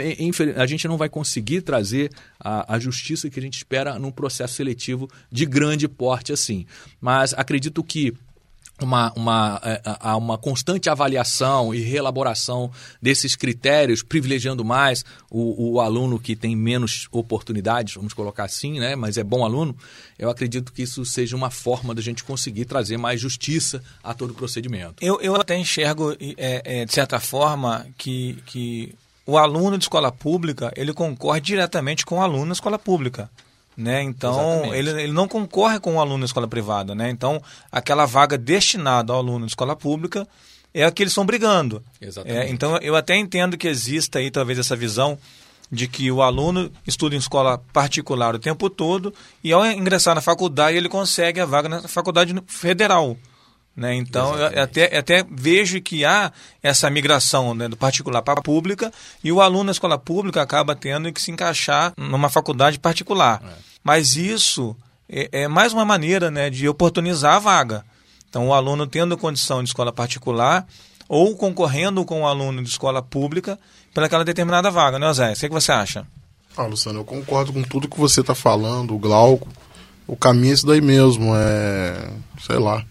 a 0.57 0.65
gente 0.65 0.89
não 0.89 0.97
vai 0.97 1.07
conseguir 1.07 1.61
trazer 1.61 2.11
a, 2.39 2.75
a 2.75 2.79
justiça 2.79 3.29
que 3.29 3.39
a 3.39 3.43
gente 3.43 3.57
espera 3.57 3.97
num 3.99 4.11
processo 4.11 4.55
seletivo 4.55 5.09
de 5.31 5.45
grande 5.45 5.87
porte 5.87 6.33
assim. 6.33 6.65
Mas 6.99 7.33
acredito 7.33 7.83
que 7.83 8.13
uma, 8.81 9.13
uma, 9.15 9.61
é, 9.63 10.07
uma 10.15 10.37
constante 10.37 10.89
avaliação 10.89 11.73
e 11.73 11.79
reelaboração 11.79 12.71
desses 13.01 13.35
critérios, 13.35 14.03
privilegiando 14.03 14.65
mais 14.65 15.05
o, 15.31 15.75
o, 15.75 15.79
aluno 15.79 16.19
que 16.19 16.35
tem 16.35 16.55
menos 16.55 17.07
oportunidades, 17.11 17.95
vamos 17.95 18.13
colocar 18.13 18.43
assim, 18.43 18.79
né? 18.79 18.95
mas 18.95 19.17
é 19.17 19.23
bom 19.23 19.45
aluno, 19.45 19.75
eu 20.19 20.29
acredito 20.29 20.73
que 20.73 20.81
isso 20.81 21.05
seja 21.05 21.35
uma 21.35 21.49
forma 21.49 21.95
da 21.95 22.01
gente 22.01 22.23
conseguir 22.23 22.65
trazer 22.65 22.97
mais 22.97 23.19
justiça 23.21 23.81
a 24.03 24.13
todo 24.13 24.31
o 24.31 24.35
procedimento. 24.35 24.95
Eu, 24.99 25.21
eu 25.21 25.35
até 25.35 25.57
enxergo, 25.57 26.11
é, 26.37 26.81
é, 26.81 26.85
de 26.85 26.93
certa 26.93 27.19
forma, 27.19 27.87
que, 27.97 28.37
que 28.45 28.93
o 29.25 29.37
aluno 29.37 29.77
de 29.77 29.85
escola 29.85 30.11
pública 30.11 30.71
ele 30.75 30.93
concorre 30.93 31.41
diretamente 31.41 32.05
com 32.05 32.17
o 32.17 32.21
aluno 32.21 32.47
da 32.47 32.53
escola 32.53 32.77
pública. 32.77 33.29
Né? 33.77 34.01
Então, 34.03 34.73
ele, 34.73 34.89
ele 34.89 35.11
não 35.11 35.27
concorre 35.27 35.79
com 35.79 35.95
o 35.95 35.99
aluno 35.99 36.19
da 36.19 36.25
escola 36.25 36.47
privada. 36.47 36.95
Né? 36.95 37.09
Então, 37.09 37.41
aquela 37.71 38.05
vaga 38.05 38.37
destinada 38.37 39.11
ao 39.11 39.19
aluno 39.19 39.45
de 39.45 39.51
escola 39.51 39.75
pública 39.75 40.25
é 40.73 40.85
a 40.85 40.91
que 40.91 41.03
eles 41.03 41.11
estão 41.11 41.25
brigando. 41.25 41.83
É, 42.25 42.49
então, 42.49 42.77
eu 42.77 42.95
até 42.95 43.15
entendo 43.17 43.57
que 43.57 43.67
exista 43.67 44.19
aí 44.19 44.31
talvez 44.31 44.59
essa 44.59 44.75
visão 44.75 45.17
de 45.71 45.87
que 45.87 46.11
o 46.11 46.21
aluno 46.21 46.71
estuda 46.85 47.15
em 47.15 47.17
escola 47.17 47.57
particular 47.73 48.35
o 48.35 48.39
tempo 48.39 48.69
todo 48.69 49.13
e 49.43 49.51
ao 49.51 49.65
ingressar 49.65 50.13
na 50.13 50.21
faculdade 50.21 50.77
ele 50.77 50.87
consegue 50.87 51.39
a 51.39 51.45
vaga 51.45 51.67
na 51.67 51.81
faculdade 51.87 52.35
federal. 52.47 53.17
Né? 53.75 53.93
Então, 53.95 54.37
eu 54.37 54.63
até, 54.63 54.97
até 54.97 55.25
vejo 55.29 55.81
que 55.81 56.05
há 56.05 56.31
essa 56.63 56.89
migração 56.89 57.53
né, 57.53 57.67
do 57.67 57.75
particular 57.75 58.21
para 58.21 58.39
a 58.39 58.43
pública 58.43 58.91
e 59.21 59.31
o 59.31 59.41
aluno 59.41 59.65
da 59.65 59.71
escola 59.73 59.97
pública 59.97 60.41
acaba 60.41 60.75
tendo 60.75 61.11
que 61.11 61.21
se 61.21 61.29
encaixar 61.29 61.93
numa 61.97 62.29
faculdade 62.29 62.79
particular. 62.79 63.41
É. 63.45 63.53
Mas 63.83 64.15
isso 64.15 64.75
é, 65.09 65.29
é, 65.31 65.47
mais 65.47 65.73
uma 65.73 65.83
maneira 65.83 66.31
né, 66.31 66.49
de 66.49 66.69
oportunizar 66.69 67.35
a 67.35 67.39
vaga. 67.39 67.85
Então, 68.29 68.47
o 68.47 68.53
aluno 68.53 68.87
tendo 68.87 69.17
condição 69.17 69.61
de 69.61 69.69
escola 69.69 69.91
particular 69.91 70.65
ou 71.09 71.35
concorrendo 71.35 72.05
com 72.05 72.21
o 72.21 72.27
aluno 72.27 72.63
de 72.63 72.69
escola 72.69 73.01
pública 73.01 73.59
pelaquela 73.93 74.23
determinada 74.23 74.71
vaga, 74.71 74.97
né, 74.97 75.11
Zé? 75.13 75.33
O 75.33 75.35
que 75.35 75.49
você 75.49 75.71
acha? 75.71 76.07
Ah, 76.55 76.65
Luciano, 76.65 76.99
eu 76.99 77.05
concordo 77.05 77.51
com 77.51 77.61
tudo 77.61 77.89
que 77.89 77.99
você 77.99 78.21
está 78.21 78.33
falando, 78.33 78.95
o 78.95 78.99
Glauco. 78.99 79.49
O 80.07 80.15
caminho 80.15 80.51
é 80.51 80.53
isso 80.53 80.65
daí 80.65 80.79
mesmo, 80.79 81.35
é. 81.35 82.09
sei 82.39 82.57
lá 82.57 82.85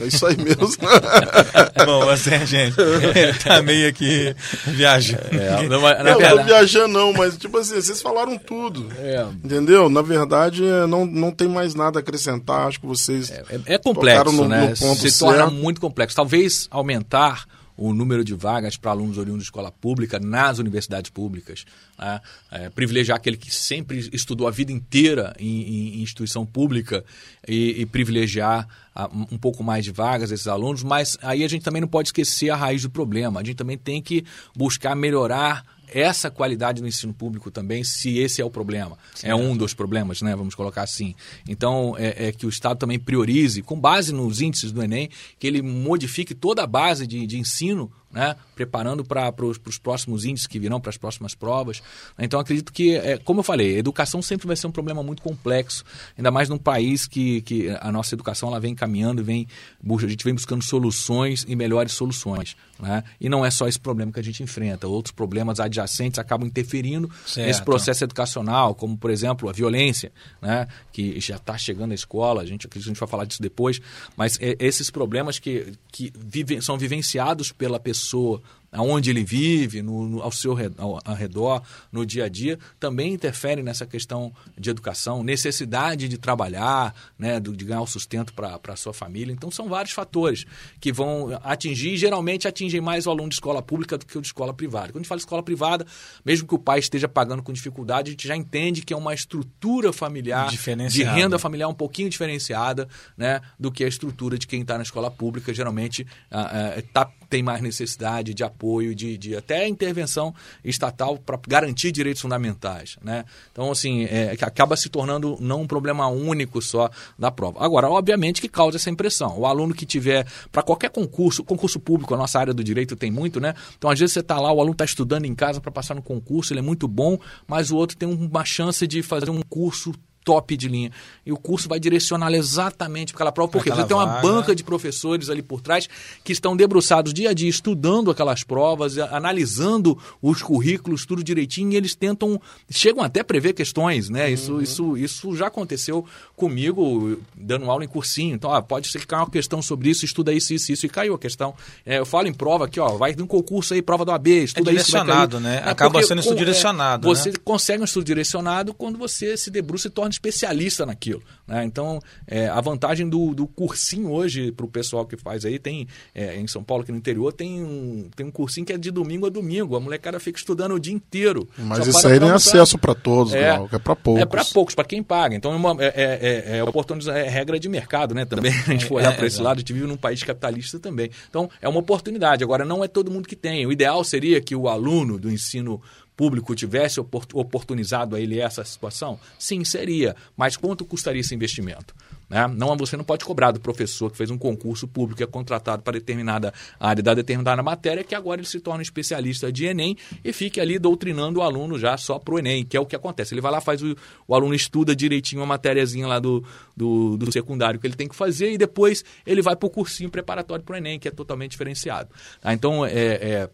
é 0.00 0.06
isso 0.06 0.26
aí 0.26 0.36
mesmo. 0.36 0.68
Bom, 1.84 2.04
você, 2.06 2.44
gente, 2.46 2.76
ele 2.80 3.32
tá 3.42 3.62
meio 3.62 3.88
aqui 3.88 4.34
viajando. 4.66 5.22
É, 5.32 5.68
não, 5.68 5.80
não, 5.80 6.04
não 6.04 6.36
tô 6.36 6.44
viajando 6.44 6.88
não, 6.88 7.12
mas 7.12 7.36
tipo 7.36 7.58
assim, 7.58 7.74
vocês 7.74 8.00
falaram 8.00 8.38
tudo. 8.38 8.86
É. 8.98 9.26
Entendeu? 9.44 9.88
Na 9.88 10.02
verdade, 10.02 10.64
é, 10.64 10.86
não, 10.86 11.04
não 11.04 11.30
tem 11.30 11.48
mais 11.48 11.74
nada 11.74 11.98
a 11.98 12.00
acrescentar. 12.00 12.68
Acho 12.68 12.80
que 12.80 12.86
vocês 12.86 13.30
É, 13.30 13.44
é, 13.50 13.74
é 13.74 13.78
complexo, 13.78 14.32
no, 14.32 14.48
né? 14.48 14.68
No 14.68 14.94
Se 14.94 15.10
certo. 15.10 15.32
torna 15.32 15.50
muito 15.50 15.80
complexo. 15.80 16.16
Talvez 16.16 16.68
aumentar 16.70 17.44
o 17.78 17.94
número 17.94 18.24
de 18.24 18.34
vagas 18.34 18.76
para 18.76 18.90
alunos 18.90 19.16
oriundos 19.16 19.44
de 19.44 19.46
escola 19.46 19.70
pública 19.70 20.18
nas 20.18 20.58
universidades 20.58 21.10
públicas, 21.10 21.64
né? 21.96 22.20
é, 22.50 22.68
privilegiar 22.68 23.16
aquele 23.16 23.36
que 23.36 23.54
sempre 23.54 24.10
estudou 24.12 24.48
a 24.48 24.50
vida 24.50 24.72
inteira 24.72 25.32
em, 25.38 25.98
em 25.98 26.02
instituição 26.02 26.44
pública 26.44 27.04
e, 27.46 27.80
e 27.80 27.86
privilegiar 27.86 28.68
a, 28.92 29.06
um 29.06 29.38
pouco 29.38 29.62
mais 29.62 29.84
de 29.84 29.92
vagas 29.92 30.30
desses 30.30 30.48
alunos, 30.48 30.82
mas 30.82 31.16
aí 31.22 31.44
a 31.44 31.48
gente 31.48 31.62
também 31.62 31.80
não 31.80 31.88
pode 31.88 32.08
esquecer 32.08 32.50
a 32.50 32.56
raiz 32.56 32.82
do 32.82 32.90
problema. 32.90 33.38
A 33.38 33.44
gente 33.44 33.56
também 33.56 33.78
tem 33.78 34.02
que 34.02 34.24
buscar 34.56 34.96
melhorar 34.96 35.64
essa 35.92 36.30
qualidade 36.30 36.80
no 36.80 36.88
ensino 36.88 37.12
público 37.12 37.50
também, 37.50 37.84
se 37.84 38.18
esse 38.18 38.40
é 38.40 38.44
o 38.44 38.50
problema. 38.50 38.98
Sim, 39.14 39.28
é 39.28 39.34
um 39.34 39.56
dos 39.56 39.74
problemas, 39.74 40.22
né? 40.22 40.34
Vamos 40.34 40.54
colocar 40.54 40.82
assim. 40.82 41.14
Então, 41.48 41.94
é, 41.98 42.28
é, 42.28 42.32
que 42.32 42.46
o 42.46 42.48
Estado 42.48 42.78
também 42.78 42.98
priorize, 42.98 43.62
com 43.62 43.78
base 43.78 44.12
nos 44.12 44.40
índices 44.40 44.72
do 44.72 44.82
Enem, 44.82 45.08
que 45.38 45.46
ele 45.46 45.62
modifique 45.62 46.34
toda 46.34 46.62
a 46.62 46.66
base 46.66 47.06
de, 47.06 47.26
de 47.26 47.38
ensino 47.38 47.90
né? 48.10 48.36
preparando 48.54 49.04
para 49.04 49.32
os 49.44 49.78
próximos 49.78 50.24
índices 50.24 50.46
que 50.46 50.58
virão, 50.58 50.80
para 50.80 50.90
as 50.90 50.96
próximas 50.96 51.34
provas. 51.34 51.82
Então, 52.18 52.40
acredito 52.40 52.72
que, 52.72 52.96
é, 52.96 53.18
como 53.18 53.40
eu 53.40 53.44
falei, 53.44 53.76
a 53.76 53.78
educação 53.78 54.22
sempre 54.22 54.46
vai 54.46 54.56
ser 54.56 54.66
um 54.66 54.72
problema 54.72 55.02
muito 55.02 55.22
complexo, 55.22 55.84
ainda 56.16 56.30
mais 56.30 56.48
num 56.48 56.58
país 56.58 57.06
que, 57.06 57.42
que 57.42 57.68
a 57.80 57.92
nossa 57.92 58.14
educação 58.14 58.48
ela 58.48 58.58
vem 58.58 58.74
caminhando, 58.74 59.22
vem, 59.22 59.46
a 59.88 60.06
gente 60.06 60.24
vem 60.24 60.34
buscando 60.34 60.62
soluções 60.62 61.44
e 61.46 61.54
melhores 61.54 61.92
soluções. 61.92 62.56
Né? 62.78 63.04
E 63.20 63.28
não 63.28 63.44
é 63.44 63.50
só 63.50 63.68
esse 63.68 63.78
problema 63.78 64.10
que 64.10 64.20
a 64.20 64.24
gente 64.24 64.42
enfrenta, 64.42 64.86
outros 64.88 65.12
problemas 65.12 65.60
adjacentes 65.60 66.18
acabam 66.18 66.46
interferindo 66.46 67.10
certo. 67.26 67.46
nesse 67.46 67.62
processo 67.62 68.04
educacional, 68.04 68.74
como, 68.74 68.96
por 68.96 69.10
exemplo, 69.10 69.48
a 69.48 69.52
violência, 69.52 70.12
né? 70.40 70.66
que 70.92 71.20
já 71.20 71.36
está 71.36 71.58
chegando 71.58 71.92
à 71.92 71.94
escola, 71.94 72.42
a 72.42 72.46
gente, 72.46 72.68
a 72.72 72.78
gente 72.78 72.98
vai 72.98 73.08
falar 73.08 73.24
disso 73.24 73.42
depois, 73.42 73.80
mas 74.16 74.38
é, 74.40 74.56
esses 74.58 74.90
problemas 74.90 75.38
que, 75.38 75.74
que 75.92 76.12
vive, 76.16 76.62
são 76.62 76.78
vivenciados 76.78 77.52
pela 77.52 77.78
pessoa 77.78 77.97
pessoa 77.98 78.40
aonde 78.70 79.10
ele 79.10 79.24
vive, 79.24 79.82
no, 79.82 80.08
no, 80.08 80.22
ao 80.22 80.30
seu 80.30 80.56
ao, 80.76 81.00
ao 81.04 81.14
redor, 81.14 81.62
no 81.90 82.04
dia 82.04 82.24
a 82.24 82.28
dia, 82.28 82.58
também 82.78 83.14
interfere 83.14 83.62
nessa 83.62 83.86
questão 83.86 84.32
de 84.56 84.70
educação, 84.70 85.22
necessidade 85.22 86.08
de 86.08 86.18
trabalhar, 86.18 86.94
né, 87.18 87.40
de 87.40 87.64
ganhar 87.64 87.82
o 87.82 87.86
sustento 87.86 88.32
para 88.32 88.60
a 88.68 88.76
sua 88.76 88.92
família. 88.92 89.32
Então, 89.32 89.50
são 89.50 89.68
vários 89.68 89.92
fatores 89.92 90.44
que 90.80 90.92
vão 90.92 91.38
atingir, 91.42 91.96
geralmente 91.96 92.46
atingem 92.46 92.80
mais 92.80 93.06
o 93.06 93.10
aluno 93.10 93.28
de 93.28 93.36
escola 93.36 93.62
pública 93.62 93.96
do 93.96 94.04
que 94.04 94.16
o 94.18 94.20
de 94.20 94.28
escola 94.28 94.52
privada. 94.52 94.88
Quando 94.88 94.96
a 94.96 95.00
gente 95.00 95.08
fala 95.08 95.18
escola 95.18 95.42
privada, 95.42 95.86
mesmo 96.24 96.46
que 96.46 96.54
o 96.54 96.58
pai 96.58 96.78
esteja 96.78 97.08
pagando 97.08 97.42
com 97.42 97.52
dificuldade, 97.52 98.10
a 98.10 98.12
gente 98.12 98.28
já 98.28 98.36
entende 98.36 98.82
que 98.82 98.92
é 98.92 98.96
uma 98.96 99.14
estrutura 99.14 99.92
familiar, 99.92 100.48
de 100.48 101.02
renda 101.02 101.38
familiar 101.38 101.68
um 101.68 101.74
pouquinho 101.74 102.10
diferenciada 102.10 102.88
né, 103.16 103.40
do 103.58 103.70
que 103.70 103.84
a 103.84 103.88
estrutura 103.88 104.38
de 104.38 104.46
quem 104.46 104.62
está 104.62 104.76
na 104.76 104.82
escola 104.82 105.10
pública, 105.10 105.54
geralmente 105.54 106.06
ah, 106.30 106.76
ah, 106.78 106.82
tá, 106.92 107.10
tem 107.28 107.42
mais 107.42 107.62
necessidade 107.62 108.34
de 108.34 108.44
apoio 108.44 108.57
apoio, 108.58 108.94
de, 108.94 109.16
de 109.16 109.36
até 109.36 109.68
intervenção 109.68 110.34
estatal 110.64 111.16
para 111.16 111.38
garantir 111.46 111.92
direitos 111.92 112.20
fundamentais. 112.20 112.96
Né? 113.02 113.24
Então, 113.52 113.70
assim, 113.70 114.04
é, 114.04 114.36
acaba 114.40 114.76
se 114.76 114.88
tornando 114.88 115.38
não 115.40 115.62
um 115.62 115.66
problema 115.66 116.08
único 116.08 116.60
só 116.60 116.90
da 117.16 117.30
prova. 117.30 117.64
Agora, 117.64 117.88
obviamente 117.88 118.40
que 118.40 118.48
causa 118.48 118.76
essa 118.76 118.90
impressão. 118.90 119.38
O 119.38 119.46
aluno 119.46 119.72
que 119.72 119.86
tiver, 119.86 120.26
para 120.50 120.62
qualquer 120.62 120.90
concurso, 120.90 121.44
concurso 121.44 121.78
público, 121.78 122.12
a 122.14 122.18
nossa 122.18 122.38
área 122.38 122.52
do 122.52 122.64
direito 122.64 122.96
tem 122.96 123.10
muito, 123.10 123.40
né? 123.40 123.54
Então, 123.76 123.88
às 123.88 123.98
vezes 123.98 124.14
você 124.14 124.20
está 124.20 124.40
lá, 124.40 124.52
o 124.52 124.60
aluno 124.60 124.72
está 124.72 124.84
estudando 124.84 125.24
em 125.24 125.34
casa 125.34 125.60
para 125.60 125.70
passar 125.70 125.94
no 125.94 126.02
concurso, 126.02 126.52
ele 126.52 126.60
é 126.60 126.62
muito 126.62 126.88
bom, 126.88 127.18
mas 127.46 127.70
o 127.70 127.76
outro 127.76 127.96
tem 127.96 128.08
uma 128.08 128.44
chance 128.44 128.86
de 128.86 129.02
fazer 129.02 129.30
um 129.30 129.42
curso 129.42 129.92
top 130.28 130.58
de 130.58 130.68
linha. 130.68 130.92
E 131.24 131.32
o 131.32 131.38
curso 131.38 131.70
vai 131.70 131.80
direcioná-lo 131.80 132.36
exatamente 132.36 133.14
para 133.14 133.20
aquela 133.20 133.32
prova, 133.32 133.50
porque 133.50 133.70
você 133.70 133.82
tem 133.84 133.96
uma 133.96 134.20
banca 134.20 134.54
de 134.54 134.62
professores 134.62 135.30
ali 135.30 135.40
por 135.40 135.62
trás 135.62 135.88
que 136.22 136.32
estão 136.32 136.54
debruçados 136.54 137.14
dia 137.14 137.30
a 137.30 137.32
dia, 137.32 137.48
estudando 137.48 138.10
aquelas 138.10 138.44
provas, 138.44 138.98
analisando 138.98 139.98
os 140.20 140.42
currículos, 140.42 141.06
tudo 141.06 141.24
direitinho, 141.24 141.72
e 141.72 141.76
eles 141.76 141.94
tentam, 141.94 142.38
chegam 142.70 143.02
até 143.02 143.20
a 143.20 143.24
prever 143.24 143.54
questões, 143.54 144.10
né? 144.10 144.30
Isso, 144.30 144.52
uhum. 144.52 144.60
isso, 144.60 144.96
isso 144.98 145.34
já 145.34 145.46
aconteceu 145.46 146.04
comigo, 146.36 147.18
dando 147.34 147.70
aula 147.70 147.82
em 147.82 147.88
cursinho. 147.88 148.34
Então, 148.34 148.52
ah, 148.52 148.60
pode 148.60 148.88
ser 148.88 148.98
que 148.98 149.06
caia 149.06 149.22
uma 149.22 149.30
questão 149.30 149.62
sobre 149.62 149.88
isso, 149.88 150.04
estuda 150.04 150.30
isso, 150.30 150.52
isso, 150.52 150.72
isso, 150.72 150.84
e 150.84 150.90
caiu 150.90 151.14
a 151.14 151.18
questão. 151.18 151.54
É, 151.86 151.98
eu 151.98 152.04
falo 152.04 152.28
em 152.28 152.34
prova 152.34 152.66
aqui, 152.66 152.78
ó, 152.78 152.98
vai 152.98 153.14
num 153.16 153.26
concurso 153.26 153.72
aí, 153.72 153.80
prova 153.80 154.04
do 154.04 154.12
AB, 154.12 154.44
estuda 154.44 154.70
é 154.70 154.72
direcionado, 154.72 155.38
isso. 155.38 155.44
né? 155.44 155.62
É 155.64 155.70
Acaba 155.70 156.02
sendo 156.02 156.20
estudo 156.20 156.36
direcionado. 156.36 157.08
É, 157.08 157.14
você 157.14 157.30
né? 157.30 157.36
consegue 157.42 157.80
um 157.80 157.84
estudo 157.86 158.04
direcionado 158.04 158.74
quando 158.74 158.98
você 158.98 159.38
se 159.38 159.50
debruça 159.50 159.88
e 159.88 159.90
torna 159.90 160.17
especialista 160.18 160.84
naquilo. 160.84 161.22
Né? 161.46 161.64
Então, 161.64 162.00
é, 162.26 162.48
a 162.48 162.60
vantagem 162.60 163.08
do, 163.08 163.34
do 163.34 163.46
cursinho 163.46 164.10
hoje 164.10 164.52
para 164.52 164.66
o 164.66 164.68
pessoal 164.68 165.06
que 165.06 165.16
faz 165.16 165.44
aí, 165.44 165.58
tem 165.58 165.86
é, 166.14 166.36
em 166.36 166.46
São 166.46 166.62
Paulo, 166.62 166.82
aqui 166.82 166.92
no 166.92 166.98
interior, 166.98 167.32
tem 167.32 167.62
um, 167.62 168.10
tem 168.14 168.26
um 168.26 168.30
cursinho 168.30 168.66
que 168.66 168.72
é 168.72 168.78
de 168.78 168.90
domingo 168.90 169.26
a 169.26 169.30
domingo. 169.30 169.76
A 169.76 169.80
molecada 169.80 170.18
fica 170.18 170.38
estudando 170.38 170.74
o 170.74 170.80
dia 170.80 170.92
inteiro. 170.92 171.48
Mas 171.56 171.86
isso 171.86 172.06
aí 172.06 172.18
não 172.18 172.30
é 172.30 172.34
acesso 172.34 172.76
para 172.76 172.94
todos, 172.94 173.32
é, 173.32 173.58
é 173.72 173.78
para 173.78 173.96
poucos. 173.96 174.22
É 174.22 174.26
para 174.26 174.44
poucos, 174.44 174.74
para 174.74 174.84
quem 174.84 175.02
paga. 175.02 175.34
Então, 175.34 175.52
é, 175.52 175.56
uma, 175.56 175.76
é, 175.82 175.86
é, 175.86 176.58
é, 176.58 177.18
é, 177.18 177.20
é 177.20 177.28
regra 177.28 177.58
de 177.58 177.68
mercado, 177.68 178.14
né? 178.14 178.24
Também, 178.24 178.52
a 178.66 178.72
gente 178.72 178.84
for 178.84 178.96
olhar 178.96 179.16
para 179.16 179.26
esse 179.26 179.40
lado, 179.40 179.56
a 179.56 179.60
gente 179.60 179.72
vive 179.72 179.86
num 179.86 179.96
país 179.96 180.22
capitalista 180.22 180.78
também. 180.78 181.10
Então, 181.28 181.48
é 181.62 181.68
uma 181.68 181.78
oportunidade. 181.78 182.42
Agora, 182.42 182.64
não 182.64 182.82
é 182.82 182.88
todo 182.88 183.10
mundo 183.10 183.28
que 183.28 183.36
tem. 183.36 183.64
O 183.66 183.72
ideal 183.72 184.02
seria 184.02 184.40
que 184.40 184.56
o 184.56 184.68
aluno 184.68 185.18
do 185.18 185.30
ensino 185.30 185.80
público 186.18 186.52
tivesse 186.52 186.98
oportunizado 186.98 188.16
a 188.16 188.20
ele 188.20 188.40
essa 188.40 188.64
situação? 188.64 189.20
Sim, 189.38 189.64
seria. 189.64 190.16
Mas 190.36 190.56
quanto 190.56 190.84
custaria 190.84 191.20
esse 191.20 191.32
investimento? 191.32 191.94
Né? 192.28 192.44
Não, 192.48 192.76
você 192.76 192.96
não 192.96 193.04
pode 193.04 193.24
cobrar 193.24 193.52
do 193.52 193.60
professor 193.60 194.10
que 194.10 194.16
fez 194.16 194.28
um 194.28 194.36
concurso 194.36 194.88
público 194.88 195.22
e 195.22 195.24
é 195.24 195.26
contratado 195.28 195.80
para 195.80 195.92
determinada 195.92 196.52
área 196.80 197.00
da 197.00 197.14
determinada 197.14 197.62
matéria, 197.62 198.02
que 198.02 198.16
agora 198.16 198.40
ele 198.40 198.48
se 198.48 198.58
torna 198.58 198.82
especialista 198.82 199.52
de 199.52 199.66
Enem 199.66 199.96
e 200.24 200.32
fique 200.32 200.60
ali 200.60 200.76
doutrinando 200.76 201.38
o 201.38 201.42
aluno 201.42 201.78
já 201.78 201.96
só 201.96 202.18
para 202.18 202.34
o 202.34 202.38
Enem, 202.40 202.64
que 202.64 202.76
é 202.76 202.80
o 202.80 202.84
que 202.84 202.96
acontece. 202.96 203.32
Ele 203.32 203.40
vai 203.40 203.52
lá, 203.52 203.60
faz 203.60 203.80
o, 203.80 203.94
o 204.26 204.34
aluno 204.34 204.54
estuda 204.54 204.96
direitinho 204.96 205.40
a 205.40 205.46
matériazinha 205.46 206.08
lá 206.08 206.18
do, 206.18 206.44
do, 206.76 207.16
do, 207.16 207.30
secundário 207.30 207.78
que 207.78 207.86
ele 207.86 207.94
tem 207.94 208.08
que 208.08 208.16
fazer 208.16 208.50
e 208.50 208.58
depois 208.58 209.04
ele 209.24 209.40
vai 209.40 209.54
para 209.54 209.68
o 209.68 209.70
cursinho 209.70 210.10
preparatório 210.10 210.64
para 210.64 210.74
o 210.74 210.76
Enem, 210.76 210.98
que 210.98 211.06
é 211.06 211.12
totalmente 211.12 211.52
diferenciado. 211.52 212.10
Tá? 212.40 212.52
Então, 212.52 212.84
é, 212.84 212.90
é 212.92 213.50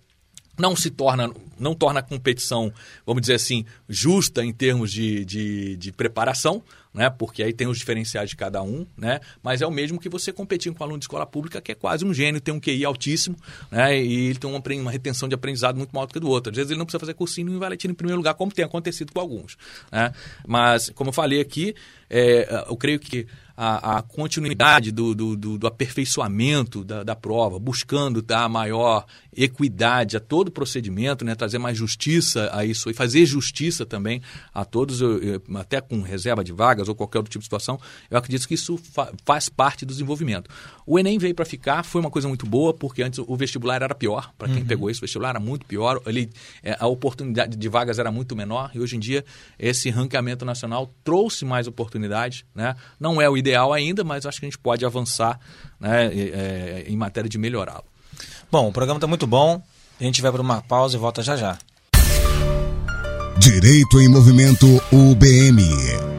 não 0.58 0.74
se 0.76 0.90
torna 0.90 1.30
não 1.58 1.74
torna 1.74 2.00
a 2.00 2.02
competição, 2.02 2.72
vamos 3.06 3.22
dizer 3.22 3.34
assim, 3.34 3.64
justa 3.88 4.44
em 4.44 4.52
termos 4.52 4.90
de, 4.92 5.24
de, 5.24 5.76
de 5.76 5.92
preparação, 5.92 6.62
né? 6.94 7.10
Porque 7.10 7.42
aí 7.42 7.52
tem 7.52 7.66
os 7.66 7.76
diferenciais 7.76 8.30
de 8.30 8.36
cada 8.36 8.62
um, 8.62 8.86
né? 8.96 9.20
Mas 9.42 9.60
é 9.60 9.66
o 9.66 9.70
mesmo 9.70 9.98
que 9.98 10.08
você 10.08 10.32
competir 10.32 10.72
com 10.72 10.82
um 10.82 10.86
aluno 10.86 10.98
de 11.00 11.04
escola 11.04 11.26
pública 11.26 11.60
que 11.60 11.72
é 11.72 11.74
quase 11.74 12.04
um 12.04 12.14
gênio, 12.14 12.40
tem 12.40 12.54
um 12.54 12.60
QI 12.60 12.84
altíssimo, 12.84 13.36
né? 13.70 14.00
E 14.00 14.28
ele 14.28 14.38
tem 14.38 14.48
uma, 14.48 14.62
uma 14.80 14.90
retenção 14.90 15.28
de 15.28 15.34
aprendizado 15.34 15.76
muito 15.76 15.90
maior 15.92 16.06
do 16.06 16.12
que 16.12 16.20
do 16.20 16.28
outro. 16.28 16.50
Às 16.50 16.56
vezes 16.56 16.70
ele 16.70 16.78
não 16.78 16.86
precisa 16.86 17.00
fazer 17.00 17.14
cursinho 17.14 17.52
e 17.52 17.58
vai 17.58 17.70
letir 17.70 17.90
em 17.90 17.94
primeiro 17.94 18.18
lugar, 18.18 18.34
como 18.34 18.52
tem 18.52 18.64
acontecido 18.64 19.12
com 19.12 19.18
alguns, 19.18 19.56
né? 19.90 20.12
Mas, 20.46 20.90
como 20.90 21.10
eu 21.10 21.12
falei 21.12 21.40
aqui, 21.40 21.74
é, 22.08 22.64
eu 22.68 22.76
creio 22.76 23.00
que 23.00 23.26
a, 23.56 23.98
a 23.98 24.02
continuidade 24.02 24.90
do, 24.90 25.14
do, 25.14 25.36
do, 25.36 25.66
aperfeiçoamento 25.66 26.82
da, 26.84 27.04
da, 27.04 27.14
prova, 27.14 27.58
buscando 27.58 28.20
dar 28.20 28.48
maior 28.48 29.04
equidade 29.34 30.16
a 30.16 30.20
todo 30.20 30.48
o 30.48 30.50
procedimento, 30.50 31.24
né, 31.24 31.34
trazer 31.34 31.58
mais 31.58 31.76
justiça 31.76 32.50
a 32.52 32.64
isso 32.64 32.90
e 32.90 32.94
fazer 32.94 33.24
justiça 33.26 33.86
também 33.86 34.20
a 34.52 34.64
todos, 34.64 35.00
até 35.56 35.80
com 35.80 36.02
reserva 36.02 36.42
de 36.42 36.52
vagas 36.84 36.88
ou 36.88 36.94
qualquer 36.94 37.18
outro 37.18 37.30
tipo 37.30 37.40
de 37.40 37.46
situação, 37.46 37.80
eu 38.10 38.18
acredito 38.18 38.46
que 38.46 38.54
isso 38.54 38.76
fa 38.76 39.12
faz 39.24 39.48
parte 39.48 39.84
do 39.84 39.92
desenvolvimento. 39.92 40.50
O 40.86 40.98
Enem 40.98 41.18
veio 41.18 41.34
para 41.34 41.44
ficar, 41.44 41.82
foi 41.82 42.00
uma 42.00 42.10
coisa 42.10 42.28
muito 42.28 42.46
boa, 42.46 42.74
porque 42.74 43.02
antes 43.02 43.18
o 43.18 43.36
vestibular 43.36 43.82
era 43.82 43.94
pior, 43.94 44.32
para 44.36 44.48
quem 44.48 44.58
uhum. 44.58 44.66
pegou 44.66 44.90
esse 44.90 45.00
vestibular 45.00 45.30
era 45.30 45.40
muito 45.40 45.64
pior, 45.66 46.00
ele, 46.06 46.30
é, 46.62 46.76
a 46.78 46.86
oportunidade 46.86 47.56
de 47.56 47.68
vagas 47.68 47.98
era 47.98 48.12
muito 48.12 48.36
menor, 48.36 48.70
e 48.74 48.80
hoje 48.80 48.96
em 48.96 49.00
dia 49.00 49.24
esse 49.58 49.90
ranqueamento 49.90 50.44
nacional 50.44 50.92
trouxe 51.02 51.44
mais 51.44 51.66
oportunidades, 51.66 52.44
né? 52.54 52.76
não 53.00 53.20
é 53.20 53.28
o 53.28 53.36
ideal 53.36 53.72
ainda, 53.72 54.04
mas 54.04 54.26
acho 54.26 54.38
que 54.38 54.46
a 54.46 54.48
gente 54.48 54.58
pode 54.58 54.84
avançar 54.84 55.40
né, 55.80 56.06
é, 56.06 56.84
em 56.86 56.96
matéria 56.96 57.28
de 57.28 57.38
melhorá-lo. 57.38 57.84
Bom, 58.50 58.68
o 58.68 58.72
programa 58.72 58.98
está 58.98 59.06
muito 59.06 59.26
bom. 59.26 59.60
A 60.00 60.04
gente 60.04 60.20
vai 60.22 60.30
para 60.30 60.42
uma 60.42 60.60
pausa 60.60 60.96
e 60.96 61.00
volta 61.00 61.22
já 61.22 61.36
já. 61.36 61.58
Direito 63.38 64.00
em 64.00 64.08
Movimento 64.08 64.66
UBM. 64.92 66.13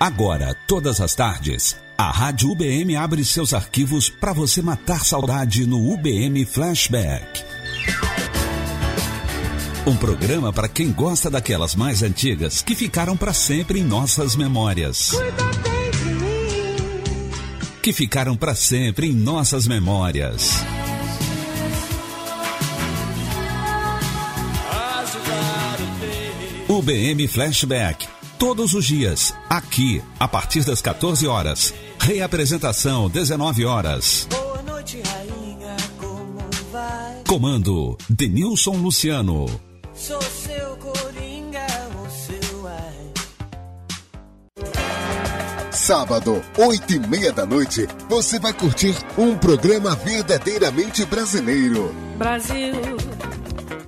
Agora, 0.00 0.54
todas 0.68 1.00
as 1.00 1.12
tardes, 1.16 1.76
a 1.96 2.08
Rádio 2.12 2.52
UBM 2.52 2.94
abre 2.94 3.24
seus 3.24 3.52
arquivos 3.52 4.08
para 4.08 4.32
você 4.32 4.62
matar 4.62 5.04
saudade 5.04 5.66
no 5.66 5.92
UBM 5.92 6.44
Flashback. 6.44 7.42
Um 9.84 9.96
programa 9.96 10.52
para 10.52 10.68
quem 10.68 10.92
gosta 10.92 11.28
daquelas 11.28 11.74
mais 11.74 12.04
antigas 12.04 12.62
que 12.62 12.76
ficaram 12.76 13.16
para 13.16 13.32
sempre 13.32 13.80
em 13.80 13.84
nossas 13.84 14.36
memórias. 14.36 15.10
Que 17.82 17.92
ficaram 17.92 18.36
para 18.36 18.54
sempre 18.54 19.08
em 19.08 19.12
nossas 19.12 19.66
memórias. 19.66 20.52
UBM 26.68 27.26
Flashback 27.26 28.17
todos 28.38 28.72
os 28.72 28.84
dias, 28.84 29.34
aqui, 29.50 30.00
a 30.18 30.28
partir 30.28 30.64
das 30.64 30.80
14 30.80 31.26
horas. 31.26 31.74
Reapresentação, 31.98 33.10
19 33.10 33.64
horas. 33.64 34.28
Boa 34.30 34.62
noite, 34.62 35.02
rainha, 35.04 35.76
como 35.98 36.38
vai? 36.70 37.22
Comando, 37.26 37.98
Denilson 38.08 38.76
Luciano. 38.76 39.46
Sou 39.92 40.22
seu 40.22 40.76
coringa, 40.76 41.66
o 41.96 42.08
seu 42.10 42.68
ai. 42.68 43.12
Sábado, 45.72 46.40
oito 46.58 46.94
e 46.94 47.00
meia 47.00 47.32
da 47.32 47.44
noite, 47.44 47.88
você 48.08 48.38
vai 48.38 48.52
curtir 48.52 48.94
um 49.18 49.36
programa 49.36 49.96
verdadeiramente 49.96 51.04
brasileiro. 51.04 51.92
Brasil. 52.16 52.74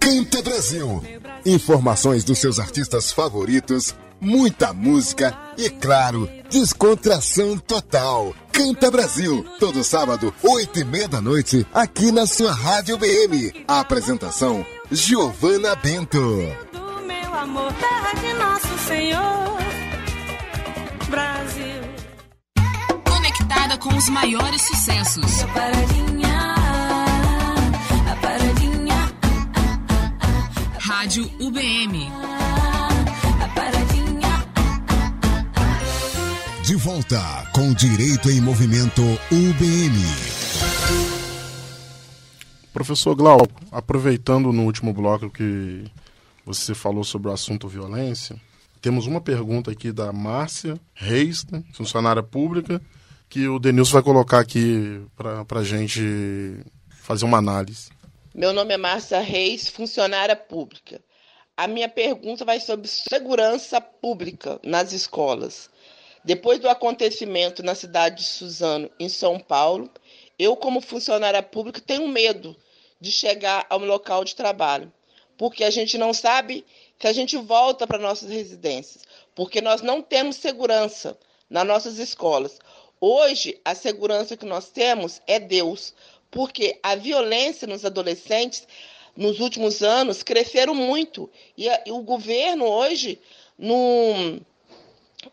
Canta 0.01 0.43
Brasil. 0.43 1.05
Informações 1.47 2.25
dos 2.25 2.39
seus 2.39 2.59
artistas 2.59 3.13
favoritos 3.13 3.95
muita 4.21 4.73
música 4.73 5.37
e, 5.57 5.71
claro, 5.71 6.29
descontração 6.51 7.57
total. 7.57 8.35
Canta 8.53 8.91
Brasil, 8.91 9.45
todo 9.59 9.83
sábado, 9.83 10.35
oito 10.43 10.79
e 10.79 10.85
meia 10.85 11.09
da 11.09 11.21
noite, 11.21 11.67
aqui 11.73 12.13
na 12.13 12.27
sua 12.27 12.53
Rádio 12.53 12.99
BM. 12.99 13.65
A 13.67 13.81
apresentação, 13.81 14.65
Giovana 14.91 15.75
Bento. 15.77 16.21
Do 16.73 17.07
meu 17.07 17.35
amor, 17.35 17.73
terra 17.75 18.13
de 18.21 18.33
nosso 18.35 18.79
Senhor, 18.87 19.59
Brasil. 21.09 21.83
Conectada 23.09 23.79
com 23.79 23.97
os 23.97 24.09
maiores 24.11 24.61
sucessos. 24.63 25.43
A 25.43 25.47
paradinha, 25.49 26.55
a 28.11 28.17
paradinha. 28.17 29.13
Rádio 30.79 31.31
UBM. 31.41 32.30
De 36.71 36.77
volta 36.77 37.19
com 37.53 37.75
Direito 37.75 38.31
em 38.31 38.41
Movimento 38.41 39.03
UBM. 39.03 39.99
Professor 42.73 43.13
Glauco, 43.17 43.61
aproveitando 43.73 44.53
no 44.53 44.67
último 44.67 44.93
bloco 44.93 45.29
que 45.29 45.85
você 46.47 46.73
falou 46.73 47.03
sobre 47.03 47.29
o 47.29 47.33
assunto 47.33 47.67
violência, 47.67 48.37
temos 48.81 49.09
uma 49.09 49.21
pergunta 49.21 49.73
aqui 49.73 49.91
da 49.91 50.13
Márcia 50.13 50.79
Reis, 50.95 51.45
né, 51.47 51.65
funcionária 51.73 52.23
pública, 52.23 52.81
que 53.29 53.49
o 53.49 53.59
Denilson 53.59 53.95
vai 53.95 54.03
colocar 54.05 54.39
aqui 54.39 55.05
para 55.17 55.59
a 55.59 55.65
gente 55.65 56.65
fazer 56.89 57.25
uma 57.25 57.39
análise. 57.39 57.91
Meu 58.33 58.53
nome 58.53 58.73
é 58.75 58.77
Márcia 58.77 59.19
Reis, 59.19 59.69
funcionária 59.69 60.37
pública. 60.37 61.01
A 61.57 61.67
minha 61.67 61.89
pergunta 61.89 62.45
vai 62.45 62.61
sobre 62.61 62.87
segurança 62.87 63.81
pública 63.81 64.61
nas 64.65 64.93
escolas. 64.93 65.69
Depois 66.23 66.59
do 66.59 66.69
acontecimento 66.69 67.63
na 67.63 67.75
cidade 67.75 68.17
de 68.17 68.25
Suzano, 68.25 68.91
em 68.99 69.09
São 69.09 69.39
Paulo, 69.39 69.91
eu, 70.39 70.57
como 70.57 70.81
funcionária 70.81 71.43
pública, 71.43 71.81
tenho 71.81 72.07
medo 72.09 72.57
de 73.01 73.11
chegar 73.11 73.67
ao 73.71 73.79
local 73.79 74.25
de 74.25 74.35
trabalho, 74.35 74.93
porque 75.39 75.65
a 75.65 75.71
gente 75.71 75.97
não 75.97 76.13
sabe 76.13 76.65
se 76.99 77.07
a 77.07 77.13
gente 77.13 77.37
volta 77.39 77.87
para 77.87 77.99
nossas 77.99 78.31
residências, 78.31 79.03
porque 79.35 79.63
nós 79.63 79.81
não 79.81 80.03
temos 80.03 80.37
segurança 80.37 81.19
nas 81.49 81.67
nossas 81.67 81.99
escolas. 81.99 82.59
Hoje, 83.01 83.59
a 83.65 83.75
segurança 83.75 84.37
que 84.37 84.45
nós 84.45 84.69
temos 84.69 85.23
é 85.27 85.41
Deus, 85.41 85.95
porque 86.31 86.79
a 86.83 86.95
violência 86.95 87.67
nos 87.67 87.85
adolescentes, 87.87 88.69
nos 89.17 89.41
últimos 89.41 89.83
anos, 89.83 90.23
cresceram 90.23 90.75
muito. 90.75 91.31
E, 91.57 91.69
a, 91.69 91.83
e 91.87 91.93
o 91.93 92.03
governo 92.03 92.67
hoje 92.67 93.19
não 93.59 94.41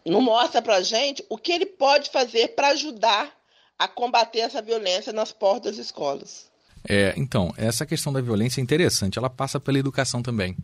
não 0.05 0.21
mostra 0.21 0.61
para 0.61 0.75
a 0.75 0.81
gente 0.81 1.25
o 1.29 1.37
que 1.37 1.51
ele 1.51 1.65
pode 1.65 2.09
fazer 2.09 2.49
para 2.49 2.69
ajudar 2.69 3.31
a 3.77 3.87
combater 3.87 4.39
essa 4.39 4.61
violência 4.61 5.13
nas 5.13 5.31
portas 5.31 5.77
das 5.77 5.85
escolas. 5.85 6.47
É, 6.87 7.13
então, 7.17 7.53
essa 7.57 7.85
questão 7.85 8.13
da 8.13 8.21
violência 8.21 8.61
é 8.61 8.63
interessante, 8.63 9.17
ela 9.17 9.29
passa 9.29 9.59
pela 9.59 9.77
educação 9.77 10.21
também. 10.21 10.55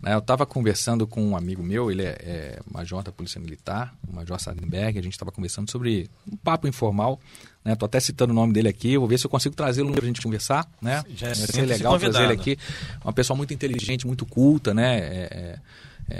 Né? 0.00 0.14
Eu 0.14 0.18
estava 0.18 0.46
conversando 0.46 1.06
com 1.06 1.22
um 1.22 1.36
amigo 1.36 1.62
meu, 1.62 1.90
ele 1.90 2.02
é, 2.02 2.16
é 2.20 2.60
major 2.70 3.02
da 3.02 3.10
Polícia 3.10 3.40
Militar, 3.40 3.94
o 4.08 4.14
Major 4.14 4.38
Sardenberg, 4.40 4.98
a 4.98 5.02
gente 5.02 5.12
estava 5.12 5.32
conversando 5.32 5.70
sobre 5.70 6.08
um 6.30 6.36
papo 6.36 6.68
informal. 6.68 7.20
Estou 7.64 7.86
né? 7.86 7.88
até 7.88 8.00
citando 8.00 8.32
o 8.32 8.34
nome 8.34 8.52
dele 8.52 8.68
aqui, 8.68 8.96
vou 8.96 9.08
ver 9.08 9.18
se 9.18 9.26
eu 9.26 9.30
consigo 9.30 9.54
trazê-lo 9.54 9.92
para 9.92 10.02
a 10.02 10.06
gente 10.06 10.20
conversar. 10.20 10.68
Né? 10.80 11.02
Já 11.14 11.28
é 11.28 11.34
Vai 11.34 11.46
ser 11.46 11.62
legal 11.62 11.98
trazer 11.98 12.24
ele 12.24 12.32
aqui. 12.32 12.58
Uma 13.04 13.12
pessoa 13.12 13.36
muito 13.36 13.54
inteligente, 13.54 14.06
muito 14.06 14.26
culta, 14.26 14.74
né? 14.74 14.98
É 14.98 15.28
é, 15.32 15.58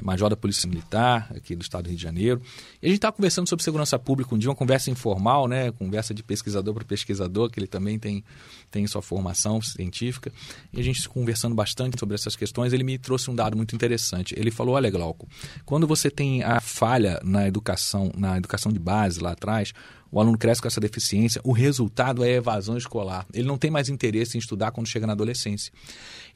major 0.02 0.30
da 0.30 0.36
Polícia 0.36 0.68
Militar, 0.68 1.30
aqui 1.34 1.54
do 1.54 1.62
estado 1.62 1.84
do 1.84 1.88
Rio 1.88 1.96
de 1.96 2.02
Janeiro. 2.02 2.40
E 2.80 2.86
a 2.86 2.88
gente 2.88 2.98
estava 2.98 3.14
conversando 3.14 3.48
sobre 3.48 3.62
segurança 3.62 3.98
pública 3.98 4.34
um 4.34 4.38
dia, 4.38 4.48
uma 4.48 4.56
conversa 4.56 4.90
informal, 4.90 5.46
né? 5.46 5.70
Conversa 5.72 6.14
de 6.14 6.22
pesquisador 6.22 6.74
para 6.74 6.84
pesquisador, 6.84 7.50
que 7.50 7.58
ele 7.58 7.66
também 7.66 7.98
tem, 7.98 8.24
tem 8.70 8.86
sua 8.86 9.02
formação 9.02 9.60
científica. 9.60 10.32
E 10.72 10.80
a 10.80 10.82
gente 10.82 11.08
conversando 11.08 11.54
bastante 11.54 11.98
sobre 11.98 12.14
essas 12.14 12.36
questões, 12.36 12.72
ele 12.72 12.84
me 12.84 12.98
trouxe 12.98 13.30
um 13.30 13.34
dado 13.34 13.56
muito 13.56 13.74
interessante. 13.74 14.34
Ele 14.38 14.50
falou: 14.50 14.74
olha, 14.74 14.90
Glauco, 14.90 15.28
quando 15.64 15.86
você 15.86 16.10
tem 16.10 16.42
a 16.42 16.60
falha 16.60 17.20
na 17.22 17.46
educação, 17.46 18.10
na 18.16 18.36
educação 18.36 18.72
de 18.72 18.78
base 18.78 19.20
lá 19.20 19.32
atrás, 19.32 19.72
o 20.12 20.20
aluno 20.20 20.36
cresce 20.36 20.60
com 20.60 20.68
essa 20.68 20.78
deficiência, 20.78 21.40
o 21.42 21.52
resultado 21.52 22.22
é 22.22 22.32
evasão 22.32 22.76
escolar. 22.76 23.26
Ele 23.32 23.48
não 23.48 23.56
tem 23.56 23.70
mais 23.70 23.88
interesse 23.88 24.36
em 24.36 24.40
estudar 24.40 24.70
quando 24.70 24.86
chega 24.86 25.06
na 25.06 25.14
adolescência. 25.14 25.72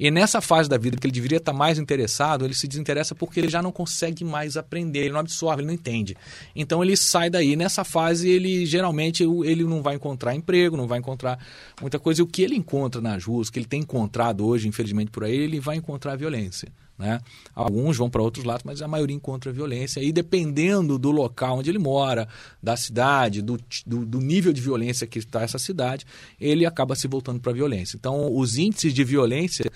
E 0.00 0.10
nessa 0.10 0.40
fase 0.40 0.66
da 0.66 0.78
vida 0.78 0.96
que 0.96 1.06
ele 1.06 1.12
deveria 1.12 1.36
estar 1.36 1.52
mais 1.52 1.78
interessado, 1.78 2.46
ele 2.46 2.54
se 2.54 2.66
desinteressa 2.66 3.14
porque 3.14 3.38
ele 3.38 3.50
já 3.50 3.60
não 3.60 3.70
consegue 3.70 4.24
mais 4.24 4.56
aprender, 4.56 5.00
ele 5.00 5.10
não 5.10 5.20
absorve, 5.20 5.60
ele 5.60 5.66
não 5.66 5.74
entende. 5.74 6.16
Então 6.54 6.82
ele 6.82 6.96
sai 6.96 7.28
daí. 7.28 7.54
Nessa 7.54 7.84
fase, 7.84 8.30
ele 8.30 8.64
geralmente 8.64 9.22
ele 9.44 9.64
não 9.64 9.82
vai 9.82 9.96
encontrar 9.96 10.34
emprego, 10.34 10.74
não 10.74 10.86
vai 10.86 10.98
encontrar 10.98 11.38
muita 11.78 11.98
coisa. 11.98 12.22
E 12.22 12.24
o 12.24 12.26
que 12.26 12.40
ele 12.40 12.56
encontra 12.56 13.02
nas 13.02 13.24
ruas, 13.24 13.50
que 13.50 13.58
ele 13.58 13.66
tem 13.66 13.82
encontrado 13.82 14.46
hoje, 14.46 14.66
infelizmente 14.66 15.10
por 15.10 15.24
aí, 15.24 15.36
ele 15.36 15.60
vai 15.60 15.76
encontrar 15.76 16.16
violência. 16.16 16.72
Né? 16.98 17.20
Alguns 17.54 17.96
vão 17.96 18.08
para 18.08 18.22
outros 18.22 18.44
lados, 18.44 18.62
mas 18.64 18.80
a 18.80 18.88
maioria 18.88 19.14
encontra 19.14 19.52
violência. 19.52 20.00
E 20.00 20.12
dependendo 20.12 20.98
do 20.98 21.10
local 21.10 21.58
onde 21.58 21.70
ele 21.70 21.78
mora, 21.78 22.26
da 22.62 22.76
cidade, 22.76 23.42
do, 23.42 23.58
do, 23.86 24.06
do 24.06 24.20
nível 24.20 24.52
de 24.52 24.60
violência 24.60 25.06
que 25.06 25.18
está 25.18 25.42
essa 25.42 25.58
cidade, 25.58 26.06
ele 26.40 26.64
acaba 26.64 26.94
se 26.94 27.06
voltando 27.06 27.40
para 27.40 27.52
a 27.52 27.54
violência. 27.54 27.96
Então, 27.96 28.34
os 28.34 28.56
índices 28.56 28.94
de 28.94 29.04
violência, 29.04 29.70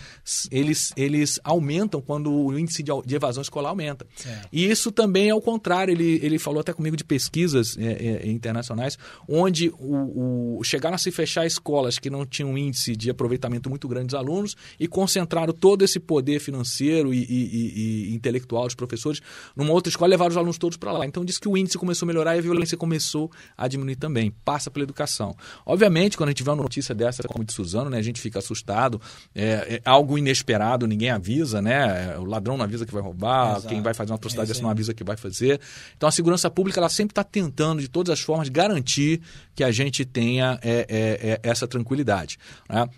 eles, 0.50 0.92
eles 0.96 1.38
aumentam 1.44 2.00
quando 2.00 2.32
o 2.32 2.58
índice 2.58 2.82
de, 2.82 2.90
de 3.04 3.14
evasão 3.14 3.42
escolar 3.42 3.70
aumenta. 3.70 4.06
E 4.52 4.64
isso 4.64 4.90
também 4.90 5.28
é 5.28 5.34
o 5.34 5.40
contrário. 5.40 5.92
Ele, 5.92 6.18
ele 6.22 6.38
falou 6.38 6.60
até 6.60 6.72
comigo 6.72 6.96
de 6.96 7.04
pesquisas 7.04 7.76
é, 7.78 8.24
é, 8.24 8.28
internacionais, 8.28 8.98
onde 9.28 9.68
o, 9.78 10.58
o, 10.58 10.64
chegaram 10.64 10.94
a 10.94 10.98
se 10.98 11.10
fechar 11.10 11.46
escolas 11.46 11.98
que 11.98 12.08
não 12.08 12.24
tinham 12.24 12.52
um 12.52 12.58
índice 12.58 12.96
de 12.96 13.10
aproveitamento 13.10 13.68
muito 13.68 13.86
grande 13.86 14.06
dos 14.06 14.14
alunos 14.14 14.56
e 14.78 14.88
concentraram 14.88 15.52
todo 15.52 15.84
esse 15.84 16.00
poder 16.00 16.40
financeiro 16.40 17.09
e, 17.12 17.22
e, 17.22 18.11
e, 18.11 18.14
intelectual 18.14 18.64
dos 18.64 18.74
professores 18.74 19.20
numa 19.56 19.72
outra 19.72 19.90
escola 19.90 20.11
levaram 20.11 20.30
os 20.30 20.36
alunos 20.36 20.58
todos 20.58 20.76
para 20.76 20.92
lá. 20.92 21.06
Então 21.06 21.24
diz 21.24 21.38
que 21.38 21.48
o 21.48 21.56
índice 21.56 21.78
começou 21.78 22.06
a 22.06 22.08
melhorar 22.08 22.36
e 22.36 22.38
a 22.38 22.42
violência 22.42 22.76
começou 22.76 23.30
a 23.56 23.68
diminuir 23.68 23.96
também. 23.96 24.32
Passa 24.44 24.70
pela 24.70 24.84
educação. 24.84 25.36
Obviamente, 25.64 26.16
quando 26.16 26.28
a 26.28 26.32
gente 26.32 26.42
vê 26.42 26.50
uma 26.50 26.62
notícia 26.62 26.94
dessa, 26.94 27.22
como 27.24 27.44
de 27.44 27.52
Suzano, 27.52 27.90
né, 27.90 27.98
a 27.98 28.02
gente 28.02 28.20
fica 28.20 28.38
assustado. 28.38 29.00
É, 29.34 29.74
é 29.76 29.82
algo 29.84 30.18
inesperado, 30.18 30.86
ninguém 30.86 31.11
avisa, 31.11 31.61
né? 31.62 32.16
O 32.18 32.24
ladrão 32.24 32.56
não 32.56 32.64
avisa 32.64 32.86
que 32.86 32.92
vai 32.92 33.02
roubar, 33.02 33.52
Exato. 33.52 33.68
quem 33.68 33.82
vai 33.82 33.94
fazer 33.94 34.12
uma 34.12 34.16
atrocidade 34.16 34.48
dessa 34.48 34.62
não 34.62 34.70
avisa 34.70 34.94
que 34.94 35.04
vai 35.04 35.16
fazer. 35.16 35.61
Então 35.96 36.08
a 36.08 36.12
segurança 36.12 36.50
pública 36.50 36.80
ela 36.80 36.88
sempre 36.88 37.12
está 37.12 37.24
tentando, 37.24 37.80
de 37.80 37.88
todas 37.88 38.12
as 38.12 38.20
formas, 38.20 38.48
garantir 38.48 39.20
que 39.54 39.64
a 39.64 39.70
gente 39.70 40.04
tenha 40.04 40.58
é, 40.62 40.86
é, 40.88 41.30
é 41.32 41.40
essa 41.42 41.66
tranquilidade. 41.66 42.38
Né? 42.68 42.88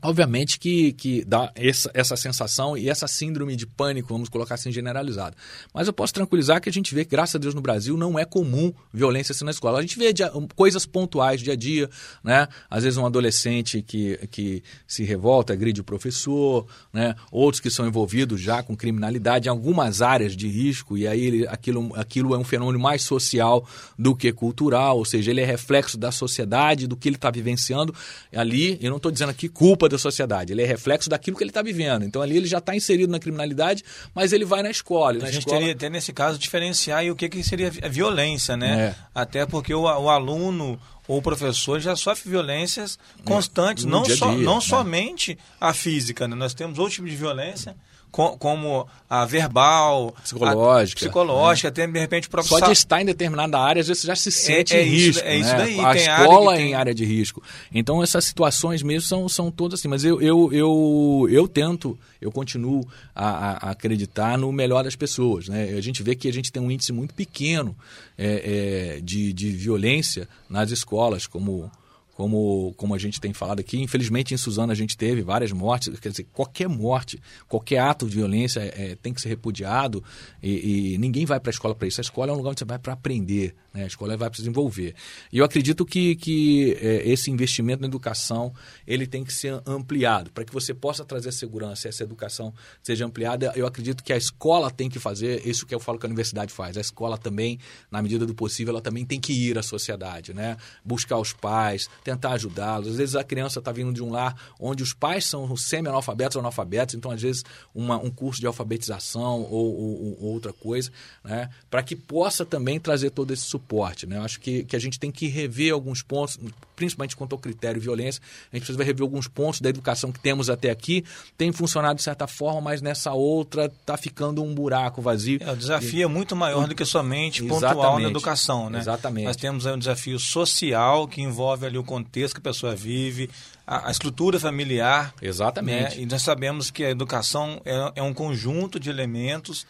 Obviamente 0.00 0.60
que, 0.60 0.92
que 0.92 1.24
dá 1.24 1.50
essa, 1.56 1.90
essa 1.92 2.16
sensação 2.16 2.76
e 2.76 2.88
essa 2.88 3.08
síndrome 3.08 3.56
de 3.56 3.66
pânico, 3.66 4.08
vamos 4.08 4.28
colocar 4.28 4.54
assim, 4.54 4.70
generalizada. 4.70 5.36
Mas 5.74 5.88
eu 5.88 5.92
posso 5.92 6.14
tranquilizar 6.14 6.60
que 6.60 6.68
a 6.68 6.72
gente 6.72 6.94
vê 6.94 7.04
graças 7.04 7.34
a 7.34 7.38
Deus, 7.38 7.52
no 7.52 7.60
Brasil 7.60 7.96
não 7.96 8.16
é 8.16 8.24
comum 8.24 8.72
violência 8.92 9.32
assim 9.32 9.44
na 9.44 9.50
escola. 9.50 9.80
A 9.80 9.82
gente 9.82 9.98
vê 9.98 10.12
dia, 10.12 10.30
coisas 10.54 10.86
pontuais 10.86 11.40
dia 11.40 11.54
a 11.54 11.56
dia, 11.56 11.90
né? 12.22 12.46
Às 12.70 12.84
vezes 12.84 12.96
um 12.96 13.04
adolescente 13.04 13.82
que, 13.82 14.16
que 14.30 14.62
se 14.86 15.02
revolta, 15.02 15.52
agride 15.52 15.80
o 15.80 15.84
professor, 15.84 16.64
né? 16.92 17.16
Outros 17.32 17.60
que 17.60 17.68
são 17.68 17.84
envolvidos 17.84 18.40
já 18.40 18.62
com 18.62 18.76
criminalidade 18.76 19.48
em 19.48 19.50
algumas 19.50 20.00
áreas 20.00 20.36
de 20.36 20.46
risco, 20.46 20.96
e 20.96 21.08
aí 21.08 21.24
ele, 21.24 21.48
aquilo, 21.48 21.92
aquilo 21.96 22.34
é 22.36 22.38
um 22.38 22.44
fenômeno 22.44 22.78
mais 22.78 23.02
social 23.02 23.66
do 23.98 24.14
que 24.14 24.32
cultural, 24.32 24.96
ou 24.96 25.04
seja, 25.04 25.32
ele 25.32 25.40
é 25.40 25.44
reflexo 25.44 25.98
da 25.98 26.12
sociedade, 26.12 26.86
do 26.86 26.96
que 26.96 27.08
ele 27.08 27.16
está 27.16 27.32
vivenciando 27.32 27.92
ali. 28.32 28.78
Eu 28.80 28.90
não 28.90 28.98
estou 28.98 29.10
dizendo 29.10 29.30
aqui 29.30 29.48
culpa 29.48 29.87
da 29.88 29.98
sociedade, 29.98 30.52
ele 30.52 30.62
é 30.62 30.66
reflexo 30.66 31.08
daquilo 31.08 31.36
que 31.36 31.42
ele 31.42 31.50
está 31.50 31.62
vivendo. 31.62 32.04
Então 32.04 32.22
ali 32.22 32.36
ele 32.36 32.46
já 32.46 32.58
está 32.58 32.74
inserido 32.74 33.10
na 33.10 33.18
criminalidade, 33.18 33.84
mas 34.14 34.32
ele 34.32 34.44
vai 34.44 34.62
na 34.62 34.70
escola. 34.70 35.18
a 35.18 35.22
na 35.22 35.26
gente 35.26 35.40
escola... 35.40 35.58
teria 35.58 35.72
até 35.72 35.88
nesse 35.88 36.12
caso 36.12 36.38
diferenciar 36.38 37.04
o 37.06 37.16
que, 37.16 37.28
que 37.28 37.42
seria 37.42 37.70
violência, 37.70 38.56
né? 38.56 38.80
É. 38.80 38.94
Até 39.14 39.46
porque 39.46 39.74
o, 39.74 39.82
o 39.82 40.08
aluno 40.08 40.78
ou 41.06 41.18
o 41.18 41.22
professor 41.22 41.80
já 41.80 41.96
sofre 41.96 42.30
violências 42.30 42.98
é. 43.18 43.22
constantes, 43.22 43.84
é. 43.84 43.88
não, 43.88 44.02
dia 44.02 44.16
so, 44.16 44.28
dia, 44.28 44.44
não 44.44 44.56
né? 44.56 44.60
somente 44.60 45.38
a 45.60 45.72
física. 45.72 46.28
Né? 46.28 46.36
Nós 46.36 46.54
temos 46.54 46.78
outro 46.78 46.94
tipo 46.94 47.08
de 47.08 47.16
violência 47.16 47.74
como 48.10 48.86
a 49.08 49.24
verbal, 49.24 50.14
psicológica, 50.22 50.98
a 50.98 51.02
psicológica, 51.02 51.68
até 51.68 51.86
de 51.86 51.98
repente 51.98 52.26
o 52.26 52.30
próprio 52.30 52.58
só 52.58 52.66
de 52.66 52.72
estar 52.72 53.00
em 53.00 53.04
determinada 53.04 53.58
área 53.58 53.80
às 53.80 53.88
vezes 53.88 54.02
já 54.02 54.16
se 54.16 54.30
sente 54.32 54.74
é, 54.74 54.80
é 54.80 54.86
em 54.86 54.90
risco, 54.90 55.24
é 55.24 55.36
isso 55.36 55.50
né? 55.50 55.56
daí. 55.56 55.80
A 55.80 55.92
tem 55.92 56.02
escola 56.02 56.52
área 56.52 56.62
em 56.62 56.74
área 56.74 56.94
de 56.94 57.04
risco. 57.04 57.42
Então 57.72 58.02
essas 58.02 58.24
situações 58.24 58.82
mesmo 58.82 59.02
são, 59.08 59.28
são 59.28 59.50
todas 59.50 59.80
assim. 59.80 59.88
Mas 59.88 60.04
eu, 60.04 60.20
eu, 60.20 60.52
eu, 60.52 61.28
eu 61.30 61.48
tento, 61.48 61.98
eu 62.20 62.32
continuo 62.32 62.86
a, 63.14 63.68
a 63.68 63.70
acreditar 63.70 64.36
no 64.36 64.50
melhor 64.52 64.84
das 64.84 64.96
pessoas. 64.96 65.48
Né? 65.48 65.74
A 65.76 65.80
gente 65.80 66.02
vê 66.02 66.14
que 66.14 66.28
a 66.28 66.32
gente 66.32 66.50
tem 66.50 66.62
um 66.62 66.70
índice 66.70 66.92
muito 66.92 67.14
pequeno 67.14 67.76
é, 68.16 68.96
é, 68.96 69.00
de, 69.00 69.32
de 69.32 69.50
violência 69.50 70.28
nas 70.48 70.70
escolas, 70.70 71.26
como 71.26 71.70
como, 72.18 72.74
como 72.76 72.96
a 72.96 72.98
gente 72.98 73.20
tem 73.20 73.32
falado 73.32 73.60
aqui. 73.60 73.80
Infelizmente, 73.80 74.34
em 74.34 74.36
Suzano 74.36 74.72
a 74.72 74.74
gente 74.74 74.96
teve 74.96 75.22
várias 75.22 75.52
mortes. 75.52 75.96
Quer 76.00 76.08
dizer, 76.08 76.26
qualquer 76.32 76.68
morte, 76.68 77.22
qualquer 77.46 77.78
ato 77.78 78.08
de 78.08 78.16
violência 78.16 78.58
é, 78.58 78.96
tem 78.96 79.14
que 79.14 79.20
ser 79.20 79.28
repudiado 79.28 80.02
e, 80.42 80.94
e 80.94 80.98
ninguém 80.98 81.24
vai 81.24 81.38
para 81.38 81.50
a 81.50 81.52
escola 81.52 81.76
para 81.76 81.86
isso. 81.86 82.00
A 82.00 82.02
escola 82.02 82.32
é 82.32 82.34
um 82.34 82.36
lugar 82.36 82.50
onde 82.50 82.58
você 82.58 82.64
vai 82.64 82.76
para 82.76 82.94
aprender, 82.94 83.54
né? 83.72 83.84
a 83.84 83.86
escola 83.86 84.16
vai 84.16 84.28
para 84.28 84.34
se 84.34 84.42
desenvolver. 84.42 84.96
E 85.32 85.38
eu 85.38 85.44
acredito 85.44 85.86
que, 85.86 86.16
que 86.16 86.76
é, 86.80 87.08
esse 87.08 87.30
investimento 87.30 87.82
na 87.82 87.86
educação 87.86 88.52
ele 88.84 89.06
tem 89.06 89.22
que 89.22 89.32
ser 89.32 89.62
ampliado 89.64 90.32
para 90.32 90.44
que 90.44 90.52
você 90.52 90.74
possa 90.74 91.04
trazer 91.04 91.30
segurança 91.30 91.86
e 91.86 91.88
essa 91.90 92.02
educação 92.02 92.52
seja 92.82 93.06
ampliada. 93.06 93.52
Eu 93.54 93.64
acredito 93.64 94.02
que 94.02 94.12
a 94.12 94.16
escola 94.16 94.72
tem 94.72 94.88
que 94.88 94.98
fazer 94.98 95.46
isso 95.46 95.64
que 95.64 95.72
eu 95.72 95.78
falo 95.78 96.00
que 96.00 96.06
a 96.06 96.08
universidade 96.08 96.52
faz. 96.52 96.76
A 96.76 96.80
escola 96.80 97.16
também, 97.16 97.60
na 97.92 98.02
medida 98.02 98.26
do 98.26 98.34
possível, 98.34 98.72
ela 98.72 98.82
também 98.82 99.06
tem 99.06 99.20
que 99.20 99.32
ir 99.32 99.56
à 99.56 99.62
sociedade, 99.62 100.34
né? 100.34 100.56
buscar 100.84 101.16
os 101.18 101.32
pais 101.32 101.88
tentar 102.08 102.32
ajudá-los. 102.32 102.88
Às 102.88 102.96
vezes 102.96 103.14
a 103.14 103.22
criança 103.22 103.58
está 103.58 103.70
vindo 103.70 103.92
de 103.92 104.02
um 104.02 104.10
lar 104.10 104.34
onde 104.58 104.82
os 104.82 104.94
pais 104.94 105.26
são 105.26 105.54
semi-analfabetos 105.54 106.36
ou 106.36 106.40
analfabetos, 106.40 106.94
então 106.94 107.10
às 107.10 107.20
vezes 107.20 107.44
uma, 107.74 107.98
um 107.98 108.10
curso 108.10 108.40
de 108.40 108.46
alfabetização 108.46 109.42
ou, 109.42 109.78
ou, 109.78 110.18
ou 110.20 110.32
outra 110.32 110.52
coisa, 110.52 110.90
né? 111.22 111.50
para 111.70 111.82
que 111.82 111.94
possa 111.94 112.46
também 112.46 112.80
trazer 112.80 113.10
todo 113.10 113.30
esse 113.32 113.42
suporte. 113.42 114.06
Né? 114.06 114.16
Eu 114.16 114.22
acho 114.22 114.40
que, 114.40 114.64
que 114.64 114.74
a 114.74 114.78
gente 114.78 114.98
tem 114.98 115.10
que 115.10 115.26
rever 115.26 115.74
alguns 115.74 116.02
pontos, 116.02 116.38
principalmente 116.78 117.16
quanto 117.16 117.32
ao 117.32 117.38
critério 117.40 117.80
violência, 117.80 118.22
a 118.52 118.56
gente 118.56 118.64
precisa 118.64 118.84
rever 118.84 119.02
alguns 119.02 119.26
pontos 119.26 119.60
da 119.60 119.68
educação 119.68 120.12
que 120.12 120.20
temos 120.20 120.48
até 120.48 120.70
aqui, 120.70 121.04
tem 121.36 121.50
funcionado 121.50 121.96
de 121.96 122.04
certa 122.04 122.28
forma, 122.28 122.60
mas 122.60 122.80
nessa 122.80 123.12
outra 123.12 123.66
está 123.66 123.96
ficando 123.96 124.44
um 124.44 124.54
buraco 124.54 125.02
vazio. 125.02 125.40
É, 125.42 125.50
o 125.50 125.56
desafio 125.56 125.98
e... 125.98 126.02
é 126.02 126.06
muito 126.06 126.36
maior 126.36 126.68
do 126.68 126.74
que 126.74 126.84
somente 126.84 127.42
pontual 127.42 127.98
na 127.98 128.08
educação. 128.08 128.70
Né? 128.70 128.78
Exatamente. 128.78 129.24
Nós 129.24 129.36
temos 129.36 129.66
aí 129.66 129.74
um 129.74 129.78
desafio 129.78 130.20
social 130.20 131.08
que 131.08 131.20
envolve 131.20 131.66
ali 131.66 131.76
o 131.76 131.82
contexto 131.82 132.34
que 132.34 132.40
a 132.40 132.52
pessoa 132.52 132.76
vive, 132.76 133.28
a, 133.66 133.88
a 133.88 133.90
estrutura 133.90 134.38
familiar. 134.38 135.12
Exatamente. 135.20 135.96
Né? 135.96 136.02
E 136.02 136.06
nós 136.06 136.22
sabemos 136.22 136.70
que 136.70 136.84
a 136.84 136.90
educação 136.90 137.60
é, 137.64 137.92
é 137.96 138.02
um 138.02 138.14
conjunto 138.14 138.78
de 138.78 138.88
elementos 138.88 139.66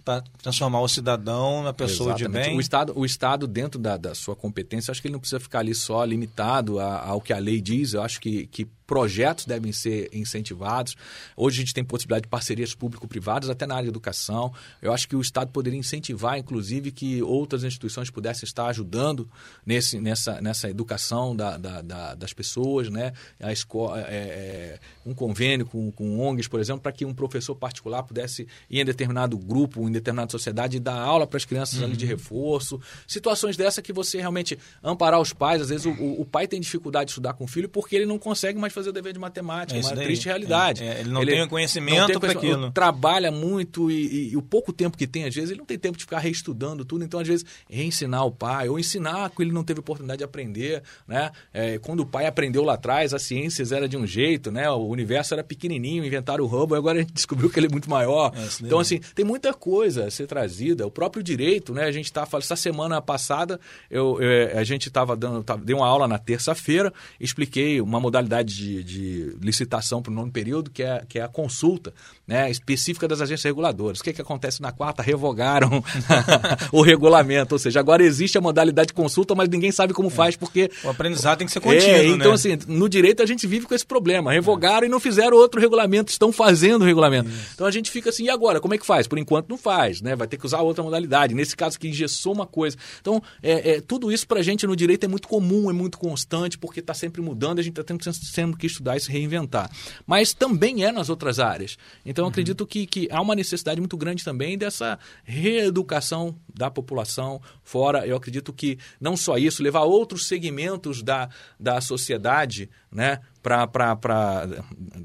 para 0.00 0.22
transformar 0.42 0.80
o 0.80 0.88
cidadão 0.88 1.62
na 1.62 1.72
pessoa 1.72 2.10
Exatamente. 2.10 2.42
de 2.42 2.48
bem. 2.50 2.56
O 2.56 2.60
Estado, 2.60 2.92
o 2.96 3.04
Estado 3.04 3.46
dentro 3.46 3.78
da, 3.78 3.96
da, 3.96 4.14
sua 4.14 4.34
competência, 4.34 4.90
acho 4.90 5.00
que 5.00 5.08
ele 5.08 5.12
não 5.12 5.20
precisa 5.20 5.40
ficar 5.40 5.60
ali 5.60 5.74
só 5.74 6.04
limitado 6.04 6.78
a, 6.78 7.06
ao 7.06 7.20
que 7.20 7.32
a 7.32 7.38
lei 7.38 7.60
diz. 7.60 7.94
Eu 7.94 8.02
acho 8.02 8.20
que, 8.20 8.46
que 8.46 8.66
projetos 8.90 9.46
devem 9.46 9.70
ser 9.70 10.10
incentivados. 10.12 10.96
Hoje 11.36 11.58
a 11.58 11.60
gente 11.60 11.72
tem 11.72 11.84
possibilidade 11.84 12.22
de 12.22 12.28
parcerias 12.28 12.74
público-privadas, 12.74 13.48
até 13.48 13.64
na 13.64 13.76
área 13.76 13.84
de 13.84 13.90
educação. 13.90 14.52
Eu 14.82 14.92
acho 14.92 15.06
que 15.06 15.14
o 15.14 15.20
Estado 15.20 15.52
poderia 15.52 15.78
incentivar, 15.78 16.36
inclusive, 16.36 16.90
que 16.90 17.22
outras 17.22 17.62
instituições 17.62 18.10
pudessem 18.10 18.44
estar 18.44 18.66
ajudando 18.66 19.30
nesse, 19.64 20.00
nessa, 20.00 20.40
nessa 20.40 20.68
educação 20.68 21.36
da, 21.36 21.56
da, 21.56 21.82
da, 21.82 22.14
das 22.16 22.32
pessoas, 22.32 22.90
né? 22.90 23.12
A 23.38 23.52
escola, 23.52 24.00
é, 24.00 24.04
é, 24.08 24.78
um 25.06 25.14
convênio 25.14 25.66
com, 25.66 25.92
com 25.92 26.18
ONGs, 26.18 26.48
por 26.48 26.58
exemplo, 26.58 26.82
para 26.82 26.90
que 26.90 27.04
um 27.04 27.14
professor 27.14 27.54
particular 27.54 28.02
pudesse 28.02 28.48
ir 28.68 28.80
em 28.80 28.84
determinado 28.84 29.38
grupo, 29.38 29.88
em 29.88 29.92
determinada 29.92 30.32
sociedade 30.32 30.78
e 30.78 30.80
dar 30.80 30.98
aula 30.98 31.28
para 31.28 31.36
as 31.36 31.44
crianças 31.44 31.78
uhum. 31.78 31.84
ali 31.84 31.96
de 31.96 32.06
reforço. 32.06 32.80
Situações 33.06 33.56
dessa 33.56 33.80
que 33.80 33.92
você 33.92 34.18
realmente 34.18 34.58
amparar 34.82 35.20
os 35.20 35.32
pais. 35.32 35.62
Às 35.62 35.68
vezes 35.68 35.86
o, 35.86 35.92
o 36.20 36.24
pai 36.24 36.48
tem 36.48 36.60
dificuldade 36.60 37.04
de 37.04 37.10
estudar 37.12 37.34
com 37.34 37.44
o 37.44 37.46
filho 37.46 37.68
porque 37.68 37.94
ele 37.94 38.06
não 38.06 38.18
consegue 38.18 38.58
mais 38.58 38.72
fazer 38.79 38.79
fazer 38.80 38.90
o 38.90 38.92
dever 38.92 39.12
de 39.12 39.18
matemática, 39.18 39.78
é 39.78 39.82
uma 39.82 39.94
daí. 39.94 40.06
triste 40.06 40.26
realidade. 40.26 40.82
É, 40.82 40.86
é, 40.86 41.00
ele 41.00 41.10
não 41.10 41.22
ele 41.22 41.32
tem 41.32 41.48
conhecimento 41.48 42.18
para 42.18 42.32
aquilo. 42.32 42.70
Trabalha 42.72 43.30
muito 43.30 43.90
e, 43.90 44.06
e, 44.06 44.32
e, 44.32 44.36
o 44.36 44.42
pouco 44.42 44.72
tempo 44.72 44.96
que 44.96 45.06
tem, 45.06 45.24
às 45.24 45.34
vezes, 45.34 45.50
ele 45.50 45.58
não 45.58 45.66
tem 45.66 45.78
tempo 45.78 45.96
de 45.96 46.04
ficar 46.04 46.18
reestudando 46.18 46.84
tudo. 46.84 47.04
Então, 47.04 47.20
às 47.20 47.28
vezes, 47.28 47.44
reensinar 47.68 48.24
o 48.24 48.30
pai 48.30 48.68
ou 48.68 48.78
ensinar 48.78 49.30
que 49.30 49.42
ele 49.42 49.52
não 49.52 49.62
teve 49.62 49.80
oportunidade 49.80 50.18
de 50.18 50.24
aprender. 50.24 50.82
Né? 51.06 51.30
É, 51.52 51.78
quando 51.78 52.00
o 52.00 52.06
pai 52.06 52.26
aprendeu 52.26 52.64
lá 52.64 52.74
atrás, 52.74 53.14
as 53.14 53.22
ciências 53.22 53.72
era 53.72 53.88
de 53.88 53.96
um 53.96 54.06
jeito, 54.06 54.50
né? 54.50 54.70
o 54.70 54.86
universo 54.86 55.34
era 55.34 55.44
pequenininho, 55.44 56.04
inventaram 56.04 56.44
o 56.44 56.46
Hubble, 56.46 56.76
agora 56.76 56.98
a 56.98 57.00
gente 57.02 57.12
descobriu 57.14 57.50
que 57.50 57.58
ele 57.58 57.66
é 57.66 57.70
muito 57.70 57.88
maior. 57.88 58.32
É, 58.34 58.48
então, 58.64 58.78
assim, 58.78 59.00
tem 59.14 59.24
muita 59.24 59.52
coisa 59.52 60.06
a 60.06 60.10
ser 60.10 60.26
trazida. 60.26 60.86
O 60.86 60.90
próprio 60.90 61.22
direito, 61.22 61.72
né? 61.74 61.84
a 61.84 61.92
gente 61.92 62.06
está 62.06 62.24
falando, 62.26 62.44
essa 62.44 62.56
semana 62.56 63.00
passada, 63.00 63.60
eu, 63.90 64.20
eu 64.20 64.58
a 64.58 64.64
gente 64.64 64.88
estava 64.88 65.14
dando, 65.16 65.42
tava, 65.42 65.64
dei 65.64 65.74
uma 65.74 65.86
aula 65.86 66.08
na 66.08 66.18
terça-feira, 66.18 66.92
expliquei 67.18 67.80
uma 67.80 68.00
modalidade 68.00 68.54
de 68.54 68.69
de, 68.82 69.36
licitação 69.40 70.02
para 70.02 70.10
o 70.10 70.14
nono 70.14 70.30
período, 70.30 70.70
que 70.70 70.82
é, 70.82 71.02
que 71.08 71.18
é 71.18 71.22
a 71.22 71.28
consulta 71.28 71.92
né, 72.26 72.50
específica 72.50 73.08
das 73.08 73.20
agências 73.20 73.44
reguladoras. 73.44 74.00
O 74.00 74.04
que, 74.04 74.12
que 74.12 74.22
acontece 74.22 74.62
na 74.62 74.72
quarta? 74.72 75.02
Revogaram 75.02 75.82
o 76.72 76.82
regulamento, 76.82 77.54
ou 77.54 77.58
seja, 77.58 77.80
agora 77.80 78.02
existe 78.02 78.38
a 78.38 78.40
modalidade 78.40 78.88
de 78.88 78.94
consulta, 78.94 79.34
mas 79.34 79.48
ninguém 79.48 79.72
sabe 79.72 79.92
como 79.92 80.08
é. 80.08 80.10
faz, 80.10 80.36
porque... 80.36 80.70
O 80.84 80.88
aprendizado 80.88 81.38
tem 81.38 81.46
que 81.46 81.52
ser 81.52 81.60
contínuo, 81.60 81.90
é, 81.90 82.06
Então, 82.06 82.28
né? 82.28 82.34
assim, 82.34 82.58
no 82.66 82.88
direito 82.88 83.22
a 83.22 83.26
gente 83.26 83.46
vive 83.46 83.66
com 83.66 83.74
esse 83.74 83.86
problema. 83.86 84.32
Revogaram 84.32 84.84
é. 84.84 84.86
e 84.86 84.90
não 84.90 85.00
fizeram 85.00 85.36
outro 85.36 85.60
regulamento, 85.60 86.10
estão 86.10 86.32
fazendo 86.32 86.82
o 86.82 86.84
regulamento. 86.84 87.28
Isso. 87.28 87.50
Então 87.54 87.66
a 87.66 87.70
gente 87.70 87.90
fica 87.90 88.10
assim, 88.10 88.24
e 88.24 88.30
agora? 88.30 88.60
Como 88.60 88.74
é 88.74 88.78
que 88.78 88.86
faz? 88.86 89.06
Por 89.06 89.18
enquanto 89.18 89.48
não 89.48 89.58
faz, 89.58 90.00
né? 90.00 90.14
Vai 90.14 90.28
ter 90.28 90.36
que 90.36 90.46
usar 90.46 90.60
outra 90.60 90.82
modalidade. 90.82 91.34
Nesse 91.34 91.56
caso 91.56 91.78
que 91.78 91.88
engessou 91.88 92.32
uma 92.32 92.46
coisa. 92.46 92.76
Então, 93.00 93.22
é, 93.42 93.72
é 93.72 93.80
tudo 93.80 94.12
isso 94.12 94.26
para 94.26 94.40
a 94.40 94.42
gente 94.42 94.66
no 94.66 94.76
direito 94.76 95.04
é 95.04 95.08
muito 95.08 95.28
comum, 95.28 95.70
é 95.70 95.72
muito 95.72 95.98
constante, 95.98 96.58
porque 96.58 96.80
está 96.80 96.94
sempre 96.94 97.20
mudando, 97.20 97.58
a 97.58 97.62
gente 97.62 97.78
está 97.78 97.94
sempre 97.94 98.12
sendo 98.12 98.56
que 98.60 98.66
estudar 98.66 98.96
e 98.96 99.00
se 99.00 99.10
reinventar. 99.10 99.70
Mas 100.06 100.32
também 100.32 100.84
é 100.84 100.92
nas 100.92 101.08
outras 101.08 101.40
áreas. 101.40 101.76
Então, 102.04 102.24
uhum. 102.24 102.30
acredito 102.30 102.66
que, 102.66 102.86
que 102.86 103.08
há 103.10 103.20
uma 103.20 103.34
necessidade 103.34 103.80
muito 103.80 103.96
grande 103.96 104.24
também 104.24 104.56
dessa 104.56 104.98
reeducação 105.24 106.36
da 106.54 106.70
população 106.70 107.40
fora. 107.62 108.06
Eu 108.06 108.16
acredito 108.16 108.52
que 108.52 108.78
não 109.00 109.16
só 109.16 109.36
isso, 109.38 109.62
levar 109.62 109.82
outros 109.82 110.26
segmentos 110.26 111.02
da, 111.02 111.28
da 111.58 111.80
sociedade 111.80 112.70
né, 112.90 113.20
para 113.42 114.46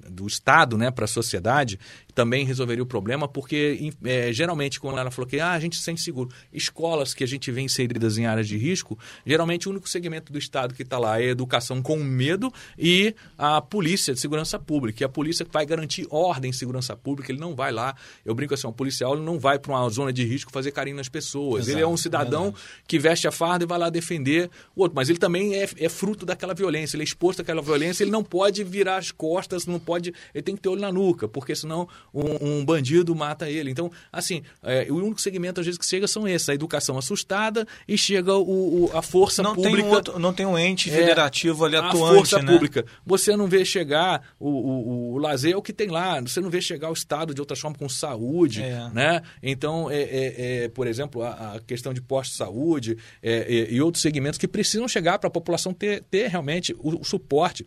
do 0.09 0.27
Estado 0.27 0.77
né, 0.77 0.91
para 0.91 1.05
a 1.05 1.07
sociedade, 1.07 1.79
também 2.13 2.45
resolveria 2.45 2.83
o 2.83 2.85
problema, 2.85 3.27
porque 3.27 3.91
é, 4.03 4.31
geralmente, 4.31 4.79
quando 4.79 4.97
ela 4.97 5.11
falou 5.11 5.27
que 5.27 5.39
ah, 5.39 5.51
a 5.51 5.59
gente 5.59 5.75
se 5.75 5.83
sente 5.83 6.01
seguro, 6.01 6.29
escolas 6.51 7.13
que 7.13 7.23
a 7.23 7.27
gente 7.27 7.51
vê 7.51 7.61
inseridas 7.61 8.17
em 8.17 8.25
áreas 8.25 8.47
de 8.47 8.57
risco, 8.57 8.97
geralmente 9.25 9.67
o 9.67 9.71
único 9.71 9.87
segmento 9.89 10.31
do 10.31 10.39
Estado 10.39 10.73
que 10.73 10.83
está 10.83 10.97
lá 10.97 11.19
é 11.19 11.25
a 11.25 11.29
educação 11.29 11.81
com 11.81 11.97
medo 11.97 12.51
e 12.77 13.13
a 13.37 13.61
polícia 13.61 14.13
de 14.13 14.19
segurança 14.19 14.57
pública. 14.57 15.03
E 15.03 15.05
a 15.05 15.09
polícia 15.09 15.45
vai 15.51 15.65
garantir 15.65 16.07
ordem 16.09 16.49
em 16.49 16.53
segurança 16.53 16.95
pública, 16.95 17.31
ele 17.31 17.39
não 17.39 17.53
vai 17.53 17.71
lá, 17.71 17.95
eu 18.25 18.33
brinco 18.33 18.53
assim, 18.53 18.67
um 18.67 18.71
policial 18.71 19.17
não 19.17 19.37
vai 19.37 19.59
para 19.59 19.73
uma 19.73 19.89
zona 19.89 20.13
de 20.13 20.23
risco 20.23 20.51
fazer 20.51 20.71
carinho 20.71 20.95
nas 20.95 21.09
pessoas. 21.09 21.63
Exato, 21.63 21.77
ele 21.77 21.83
é 21.83 21.87
um 21.87 21.97
cidadão 21.97 22.53
que 22.87 22.97
veste 22.97 23.27
a 23.27 23.31
farda 23.31 23.65
e 23.65 23.67
vai 23.67 23.77
lá 23.77 23.89
defender 23.89 24.49
o 24.75 24.81
outro, 24.81 24.95
mas 24.95 25.09
ele 25.09 25.19
também 25.19 25.55
é, 25.55 25.67
é 25.77 25.89
fruto 25.89 26.25
daquela 26.25 26.53
violência, 26.53 26.95
ele 26.95 27.03
é 27.03 27.05
exposto 27.05 27.41
àquela 27.41 27.61
violência, 27.61 28.03
ele 28.03 28.11
não 28.11 28.23
pode 28.25 28.63
virar 28.63 28.97
as 28.97 29.11
costas, 29.11 29.65
não 29.65 29.79
pode, 29.79 30.13
ele 30.33 30.41
tem 30.41 30.55
que 30.55 30.61
ter 30.61 30.69
olho 30.69 30.81
na 30.81 30.91
nuca, 30.91 31.27
porque 31.27 31.55
senão 31.55 31.87
um, 32.13 32.59
um 32.59 32.65
bandido 32.65 33.15
mata 33.15 33.49
ele. 33.49 33.71
Então, 33.71 33.91
assim, 34.11 34.41
é, 34.63 34.87
o 34.89 34.95
único 34.95 35.21
segmento 35.21 35.59
às 35.59 35.65
vezes 35.65 35.77
que 35.77 35.85
chega 35.85 36.07
são 36.07 36.27
esses, 36.27 36.49
a 36.49 36.53
educação 36.53 36.97
assustada 36.97 37.67
e 37.87 37.97
chega 37.97 38.33
o, 38.35 38.85
o 38.85 38.97
a 38.97 39.01
força 39.01 39.43
não 39.43 39.55
pública. 39.55 39.77
Tem 39.77 39.85
um 39.85 39.89
outro, 39.89 40.19
não 40.19 40.33
tem 40.33 40.45
um 40.45 40.57
ente 40.57 40.89
é, 40.89 40.93
federativo 40.93 41.63
é, 41.63 41.67
ali 41.67 41.75
atuante, 41.77 41.97
A 41.97 42.15
força 42.15 42.41
né? 42.41 42.51
pública. 42.51 42.85
Você 43.05 43.35
não 43.35 43.47
vê 43.47 43.63
chegar, 43.63 44.21
o, 44.39 44.49
o, 44.49 45.13
o, 45.13 45.17
lazer 45.17 45.53
é 45.53 45.57
o 45.57 45.61
que 45.61 45.73
tem 45.73 45.87
lá, 45.87 46.19
você 46.21 46.41
não 46.41 46.49
vê 46.49 46.61
chegar 46.61 46.89
o 46.89 46.93
Estado 46.93 47.33
de 47.33 47.41
outra 47.41 47.55
forma 47.55 47.77
com 47.77 47.87
saúde, 47.87 48.61
é. 48.61 48.89
né? 48.93 49.21
Então, 49.41 49.89
é, 49.89 50.01
é, 50.01 50.63
é, 50.63 50.69
por 50.69 50.87
exemplo, 50.87 51.21
a, 51.21 51.55
a, 51.55 51.59
questão 51.59 51.93
de 51.93 52.01
posto 52.01 52.31
de 52.31 52.37
saúde 52.37 52.97
e 53.23 53.81
outros 53.81 54.01
segmentos 54.01 54.37
que 54.37 54.47
precisam 54.47 54.87
chegar 54.87 55.19
para 55.19 55.27
a 55.27 55.31
população 55.31 55.73
ter, 55.73 56.03
ter 56.03 56.27
realmente 56.27 56.73
o, 56.79 57.01
o 57.01 57.03
suporte 57.03 57.65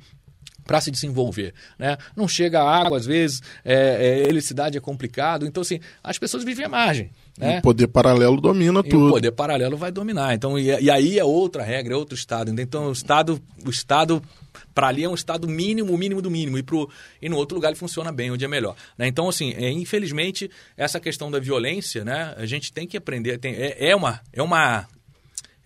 para 0.68 0.82
se 0.82 0.90
desenvolver. 0.90 1.54
Né? 1.78 1.96
Não 2.14 2.28
chega 2.28 2.62
água, 2.62 2.98
às 2.98 3.06
vezes, 3.06 3.40
é, 3.64 3.74
é, 3.74 4.28
eletricidade 4.28 4.76
é 4.76 4.80
complicado. 4.80 5.46
Então, 5.46 5.62
assim, 5.62 5.80
as 6.04 6.18
pessoas 6.18 6.44
vivem 6.44 6.66
à 6.66 6.68
margem. 6.68 7.10
Né? 7.38 7.58
O 7.58 7.62
poder 7.62 7.86
paralelo 7.86 8.38
domina 8.38 8.80
e 8.80 8.82
tudo. 8.82 9.06
O 9.06 9.10
poder 9.12 9.32
paralelo 9.32 9.78
vai 9.78 9.90
dominar. 9.90 10.34
Então, 10.34 10.58
e, 10.58 10.66
e 10.66 10.90
aí 10.90 11.18
é 11.18 11.24
outra 11.24 11.62
regra, 11.62 11.94
é 11.94 11.96
outro 11.96 12.14
Estado. 12.14 12.50
Então, 12.60 12.88
o 12.88 12.92
Estado, 12.92 13.40
o 13.64 13.70
Estado 13.70 14.22
para 14.74 14.88
ali 14.88 15.04
é 15.04 15.08
um 15.08 15.14
Estado 15.14 15.48
mínimo, 15.48 15.94
o 15.94 15.96
mínimo 15.96 16.20
do 16.20 16.30
mínimo. 16.30 16.58
E, 16.58 16.62
pro, 16.62 16.90
e 17.22 17.30
no 17.30 17.36
outro 17.38 17.54
lugar 17.54 17.70
ele 17.70 17.78
funciona 17.78 18.12
bem, 18.12 18.30
onde 18.30 18.44
é 18.44 18.48
melhor. 18.48 18.76
Né? 18.98 19.08
Então, 19.08 19.26
assim, 19.26 19.54
é, 19.56 19.70
infelizmente, 19.70 20.50
essa 20.76 21.00
questão 21.00 21.30
da 21.30 21.38
violência, 21.38 22.04
né, 22.04 22.34
a 22.36 22.44
gente 22.44 22.70
tem 22.74 22.86
que 22.86 22.96
aprender. 22.98 23.38
Tem, 23.38 23.54
é, 23.54 23.88
é, 23.88 23.96
uma, 23.96 24.20
é 24.34 24.42
uma 24.42 24.86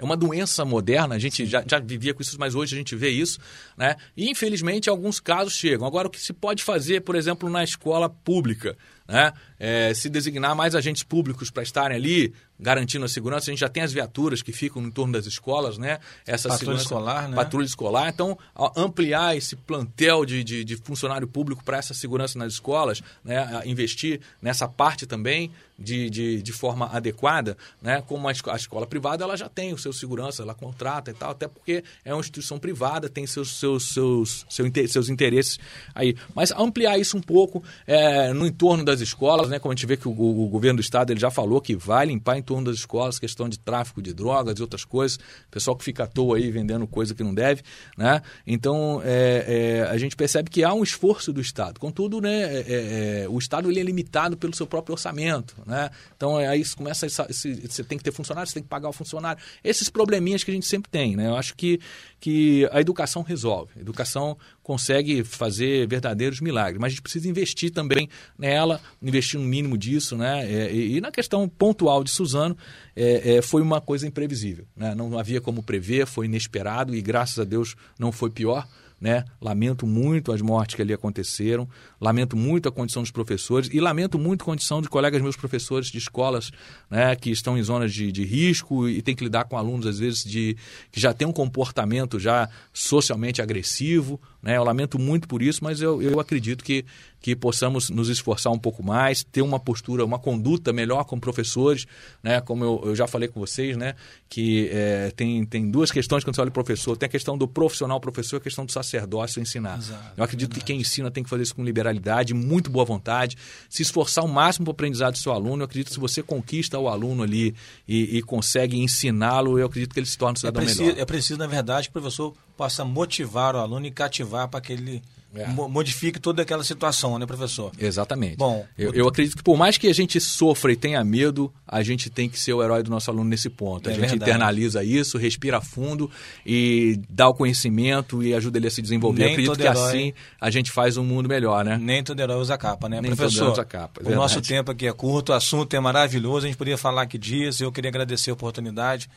é 0.02 0.04
uma 0.04 0.16
doença 0.16 0.64
moderna, 0.64 1.14
a 1.14 1.18
gente 1.18 1.46
já, 1.46 1.62
já 1.64 1.78
vivia 1.78 2.12
com 2.12 2.20
isso, 2.20 2.36
mas 2.38 2.54
hoje 2.54 2.74
a 2.74 2.78
gente 2.78 2.96
vê 2.96 3.08
isso, 3.10 3.38
né? 3.76 3.94
E 4.16 4.28
infelizmente 4.28 4.90
alguns 4.90 5.20
casos 5.20 5.54
chegam. 5.54 5.86
Agora, 5.86 6.08
o 6.08 6.10
que 6.10 6.20
se 6.20 6.32
pode 6.32 6.64
fazer, 6.64 7.02
por 7.02 7.14
exemplo, 7.14 7.48
na 7.48 7.62
escola 7.62 8.10
pública? 8.10 8.76
Né? 9.06 9.32
É, 9.58 9.94
se 9.94 10.08
designar 10.08 10.54
mais 10.54 10.74
agentes 10.74 11.02
públicos 11.02 11.50
para 11.50 11.62
estarem 11.62 11.96
ali 11.96 12.32
garantindo 12.62 13.04
a 13.04 13.08
segurança. 13.08 13.50
A 13.50 13.52
gente 13.52 13.60
já 13.60 13.68
tem 13.68 13.82
as 13.82 13.92
viaturas 13.92 14.40
que 14.40 14.52
ficam 14.52 14.80
em 14.82 14.90
torno 14.90 15.12
das 15.12 15.26
escolas, 15.26 15.76
né? 15.76 15.98
Essa 16.24 16.48
patrulha 16.48 16.76
escolar, 16.76 17.28
né? 17.28 17.34
Patrulha 17.34 17.66
escolar. 17.66 18.08
Então, 18.08 18.38
ampliar 18.76 19.36
esse 19.36 19.56
plantel 19.56 20.24
de, 20.24 20.44
de, 20.44 20.64
de 20.64 20.76
funcionário 20.76 21.26
público 21.26 21.64
para 21.64 21.78
essa 21.78 21.92
segurança 21.92 22.38
nas 22.38 22.52
escolas, 22.52 23.02
né? 23.24 23.62
investir 23.66 24.20
nessa 24.40 24.68
parte 24.68 25.06
também 25.06 25.50
de, 25.76 26.08
de, 26.08 26.42
de 26.42 26.52
forma 26.52 26.86
adequada, 26.86 27.56
né? 27.80 28.02
Como 28.06 28.28
a 28.28 28.32
escola, 28.32 28.56
a 28.56 28.58
escola 28.58 28.86
privada, 28.86 29.24
ela 29.24 29.36
já 29.36 29.48
tem 29.48 29.72
o 29.72 29.78
seu 29.78 29.92
segurança, 29.92 30.42
ela 30.42 30.54
contrata 30.54 31.10
e 31.10 31.14
tal, 31.14 31.32
até 31.32 31.48
porque 31.48 31.82
é 32.04 32.14
uma 32.14 32.20
instituição 32.20 32.58
privada, 32.58 33.08
tem 33.08 33.26
seus, 33.26 33.58
seus, 33.58 33.92
seus, 33.92 34.46
seus, 34.48 34.92
seus 34.92 35.08
interesses 35.08 35.58
aí. 35.92 36.14
Mas 36.34 36.52
ampliar 36.52 36.98
isso 36.98 37.16
um 37.16 37.20
pouco 37.20 37.64
é, 37.86 38.32
no 38.32 38.46
entorno 38.46 38.84
das 38.92 39.00
escolas, 39.00 39.48
né? 39.48 39.58
Como 39.58 39.72
a 39.72 39.74
gente 39.74 39.86
vê 39.86 39.96
que 39.96 40.06
o, 40.06 40.12
o, 40.12 40.48
governo 40.48 40.76
do 40.76 40.80
estado 40.80 41.10
ele 41.10 41.20
já 41.20 41.30
falou 41.30 41.60
que 41.60 41.74
vai 41.74 42.06
limpar 42.06 42.38
em 42.38 42.42
torno 42.42 42.66
das 42.66 42.76
escolas 42.76 43.18
questão 43.18 43.48
de 43.48 43.58
tráfico 43.58 44.02
de 44.02 44.12
drogas 44.12 44.58
e 44.58 44.62
outras 44.62 44.84
coisas, 44.84 45.18
pessoal 45.50 45.76
que 45.76 45.84
fica 45.84 46.04
à 46.04 46.06
toa 46.06 46.36
aí 46.36 46.50
vendendo 46.50 46.86
coisa 46.86 47.14
que 47.14 47.22
não 47.22 47.34
deve, 47.34 47.62
né? 47.96 48.22
Então 48.46 49.00
é, 49.04 49.44
é, 49.46 49.82
a 49.90 49.96
gente 49.96 50.14
percebe 50.14 50.50
que 50.50 50.62
há 50.62 50.72
um 50.72 50.82
esforço 50.82 51.32
do 51.32 51.40
estado. 51.40 51.80
Contudo, 51.80 52.20
né? 52.20 52.42
É, 52.42 52.58
é, 52.58 53.22
é, 53.22 53.28
o 53.28 53.38
estado 53.38 53.70
ele 53.70 53.80
é 53.80 53.82
limitado 53.82 54.36
pelo 54.36 54.54
seu 54.54 54.66
próprio 54.66 54.92
orçamento, 54.92 55.56
né? 55.66 55.90
Então 56.16 56.38
é, 56.38 56.46
aí 56.46 56.62
começa 56.74 57.06
essa, 57.06 57.26
esse, 57.28 57.54
você 57.66 57.82
tem 57.82 57.98
que 57.98 58.04
ter 58.04 58.12
funcionário, 58.12 58.48
você 58.48 58.54
tem 58.54 58.62
que 58.62 58.68
pagar 58.68 58.88
o 58.88 58.92
funcionário, 58.92 59.42
esses 59.64 59.88
probleminhas 59.88 60.44
que 60.44 60.50
a 60.50 60.54
gente 60.54 60.66
sempre 60.66 60.90
tem, 60.90 61.16
né? 61.16 61.28
Eu 61.28 61.36
acho 61.36 61.54
que 61.54 61.80
que 62.22 62.68
a 62.70 62.80
educação 62.80 63.20
resolve. 63.22 63.72
A 63.76 63.80
educação 63.80 64.38
consegue 64.62 65.24
fazer 65.24 65.88
verdadeiros 65.88 66.40
milagres, 66.40 66.80
mas 66.80 66.86
a 66.86 66.90
gente 66.90 67.02
precisa 67.02 67.28
investir 67.28 67.72
também 67.72 68.08
nela, 68.38 68.80
investir 69.02 69.40
no 69.40 69.44
mínimo 69.44 69.76
disso, 69.76 70.16
né? 70.16 70.48
É, 70.48 70.72
e, 70.72 70.98
e, 70.98 71.00
na 71.00 71.10
questão 71.10 71.48
pontual 71.48 72.04
de 72.04 72.12
Suzano, 72.12 72.56
é, 72.94 73.38
é, 73.38 73.42
foi 73.42 73.60
uma 73.60 73.80
coisa 73.80 74.06
imprevisível, 74.06 74.64
né? 74.76 74.94
Não 74.94 75.18
havia 75.18 75.40
como 75.40 75.64
prever, 75.64 76.06
foi 76.06 76.26
inesperado 76.26 76.94
e 76.94 77.02
graças 77.02 77.40
a 77.40 77.44
Deus 77.44 77.74
não 77.98 78.12
foi 78.12 78.30
pior. 78.30 78.68
Né? 79.02 79.24
Lamento 79.40 79.84
muito 79.84 80.30
as 80.30 80.40
mortes 80.40 80.76
que 80.76 80.80
ali 80.80 80.92
aconteceram, 80.92 81.68
lamento 82.00 82.36
muito 82.36 82.68
a 82.68 82.72
condição 82.72 83.02
dos 83.02 83.10
professores 83.10 83.68
e 83.72 83.80
lamento 83.80 84.16
muito 84.16 84.42
a 84.42 84.44
condição 84.44 84.80
de 84.80 84.88
colegas 84.88 85.20
meus 85.20 85.34
professores 85.34 85.88
de 85.88 85.98
escolas 85.98 86.52
né, 86.88 87.16
que 87.16 87.28
estão 87.28 87.58
em 87.58 87.62
zonas 87.64 87.92
de, 87.92 88.12
de 88.12 88.24
risco 88.24 88.88
e 88.88 89.02
tem 89.02 89.16
que 89.16 89.24
lidar 89.24 89.46
com 89.46 89.58
alunos, 89.58 89.86
às 89.86 89.98
vezes, 89.98 90.22
de, 90.22 90.56
que 90.92 91.00
já 91.00 91.12
têm 91.12 91.26
um 91.26 91.32
comportamento 91.32 92.20
já 92.20 92.48
socialmente 92.72 93.42
agressivo. 93.42 94.20
Né? 94.40 94.56
Eu 94.56 94.62
lamento 94.62 95.00
muito 95.00 95.26
por 95.26 95.42
isso, 95.42 95.64
mas 95.64 95.82
eu, 95.82 96.00
eu 96.00 96.20
acredito 96.20 96.62
que 96.62 96.84
que 97.22 97.36
possamos 97.36 97.88
nos 97.88 98.08
esforçar 98.08 98.52
um 98.52 98.58
pouco 98.58 98.82
mais, 98.82 99.22
ter 99.22 99.42
uma 99.42 99.60
postura, 99.60 100.04
uma 100.04 100.18
conduta 100.18 100.72
melhor 100.72 101.04
como 101.04 101.20
professores, 101.20 101.86
né? 102.20 102.40
Como 102.40 102.64
eu, 102.64 102.82
eu 102.86 102.96
já 102.96 103.06
falei 103.06 103.28
com 103.28 103.38
vocês, 103.38 103.76
né? 103.76 103.94
Que 104.28 104.68
é, 104.72 105.12
tem, 105.12 105.46
tem 105.46 105.70
duas 105.70 105.92
questões 105.92 106.24
quando 106.24 106.34
você 106.34 106.40
olha 106.40 106.48
o 106.48 106.52
professor. 106.52 106.96
Tem 106.96 107.06
a 107.06 107.10
questão 107.10 107.38
do 107.38 107.46
profissional 107.46 108.00
professor 108.00 108.36
e 108.36 108.38
a 108.38 108.40
questão 108.40 108.66
do 108.66 108.72
sacerdócio 108.72 109.40
ensinar. 109.40 109.78
Exato, 109.78 110.02
eu 110.16 110.24
acredito 110.24 110.48
verdade. 110.48 110.64
que 110.64 110.72
quem 110.72 110.80
ensina 110.80 111.12
tem 111.12 111.22
que 111.22 111.30
fazer 111.30 111.44
isso 111.44 111.54
com 111.54 111.62
liberalidade, 111.62 112.34
muito 112.34 112.68
boa 112.68 112.84
vontade, 112.84 113.38
se 113.70 113.82
esforçar 113.82 114.24
o 114.24 114.28
máximo 114.28 114.64
para 114.64 114.72
o 114.72 114.74
aprendizado 114.74 115.12
do 115.12 115.18
seu 115.18 115.32
aluno. 115.32 115.62
Eu 115.62 115.66
acredito 115.66 115.88
que 115.88 115.94
se 115.94 116.00
você 116.00 116.24
conquista 116.24 116.76
o 116.76 116.88
aluno 116.88 117.22
ali 117.22 117.54
e, 117.86 118.18
e 118.18 118.22
consegue 118.22 118.76
ensiná-lo, 118.76 119.60
eu 119.60 119.66
acredito 119.66 119.92
que 119.92 120.00
ele 120.00 120.06
se 120.06 120.18
torna 120.18 120.32
um 120.32 120.36
cidadão 120.36 120.60
é 120.60 120.64
preciso, 120.64 120.82
melhor. 120.82 121.00
É 121.00 121.04
preciso, 121.04 121.38
na 121.38 121.46
verdade, 121.46 121.88
que 121.88 121.96
o 121.96 122.00
professor 122.00 122.34
possa 122.56 122.84
motivar 122.84 123.54
o 123.54 123.58
aluno 123.58 123.86
e 123.86 123.92
cativar 123.92 124.48
para 124.48 124.60
que 124.60 124.72
ele 124.72 125.00
é. 125.34 125.46
modifique 125.46 126.20
toda 126.20 126.42
aquela 126.42 126.62
situação, 126.62 127.18
né, 127.18 127.24
professor? 127.24 127.72
Exatamente. 127.78 128.36
Bom, 128.36 128.66
eu, 128.76 128.92
eu, 128.92 129.08
acredito 129.08 129.36
que 129.36 129.42
por 129.42 129.56
mais 129.56 129.78
que 129.78 129.86
a 129.88 129.94
gente 129.94 130.20
sofra 130.20 130.72
e 130.72 130.76
tenha 130.76 131.02
medo, 131.02 131.52
a 131.66 131.82
gente 131.82 132.10
tem 132.10 132.28
que 132.28 132.38
ser 132.38 132.52
o 132.52 132.62
herói 132.62 132.82
do 132.82 132.90
nosso 132.90 133.10
aluno 133.10 133.30
nesse 133.30 133.48
ponto. 133.48 133.88
É 133.88 133.92
a 133.92 133.94
gente 133.94 134.10
verdade. 134.10 134.30
internaliza 134.30 134.84
isso, 134.84 135.16
respira 135.16 135.60
fundo 135.60 136.10
e 136.44 137.00
dá 137.08 137.28
o 137.28 137.34
conhecimento 137.34 138.22
e 138.22 138.34
ajuda 138.34 138.58
ele 138.58 138.66
a 138.66 138.70
se 138.70 138.82
desenvolver. 138.82 139.20
Nem 139.20 139.28
eu 139.28 139.32
acredito 139.32 139.56
que 139.56 139.62
herói... 139.62 139.88
assim 139.88 140.12
a 140.40 140.50
gente 140.50 140.70
faz 140.70 140.96
um 140.96 141.04
mundo 141.04 141.28
melhor, 141.28 141.64
né? 141.64 141.78
Nem 141.80 142.04
todo 142.04 142.20
herói 142.20 142.36
usa 142.36 142.58
capa, 142.58 142.88
né, 142.88 143.00
Nem 143.00 143.14
professor? 143.14 143.38
Todo 143.38 143.44
herói 143.44 143.52
usa 143.52 143.64
capa. 143.64 144.02
É 144.04 144.08
o 144.08 144.14
nosso 144.14 144.40
tempo 144.42 144.70
aqui 144.70 144.86
é 144.86 144.92
curto, 144.92 145.32
o 145.32 145.34
assunto 145.34 145.74
é 145.74 145.80
maravilhoso, 145.80 146.44
a 146.44 146.48
gente 146.48 146.58
poderia 146.58 146.78
falar 146.78 147.02
aqui 147.02 147.16
dias. 147.16 147.60
Eu 147.60 147.72
queria 147.72 147.88
agradecer 147.88 148.30
a 148.30 148.34
oportunidade 148.34 149.08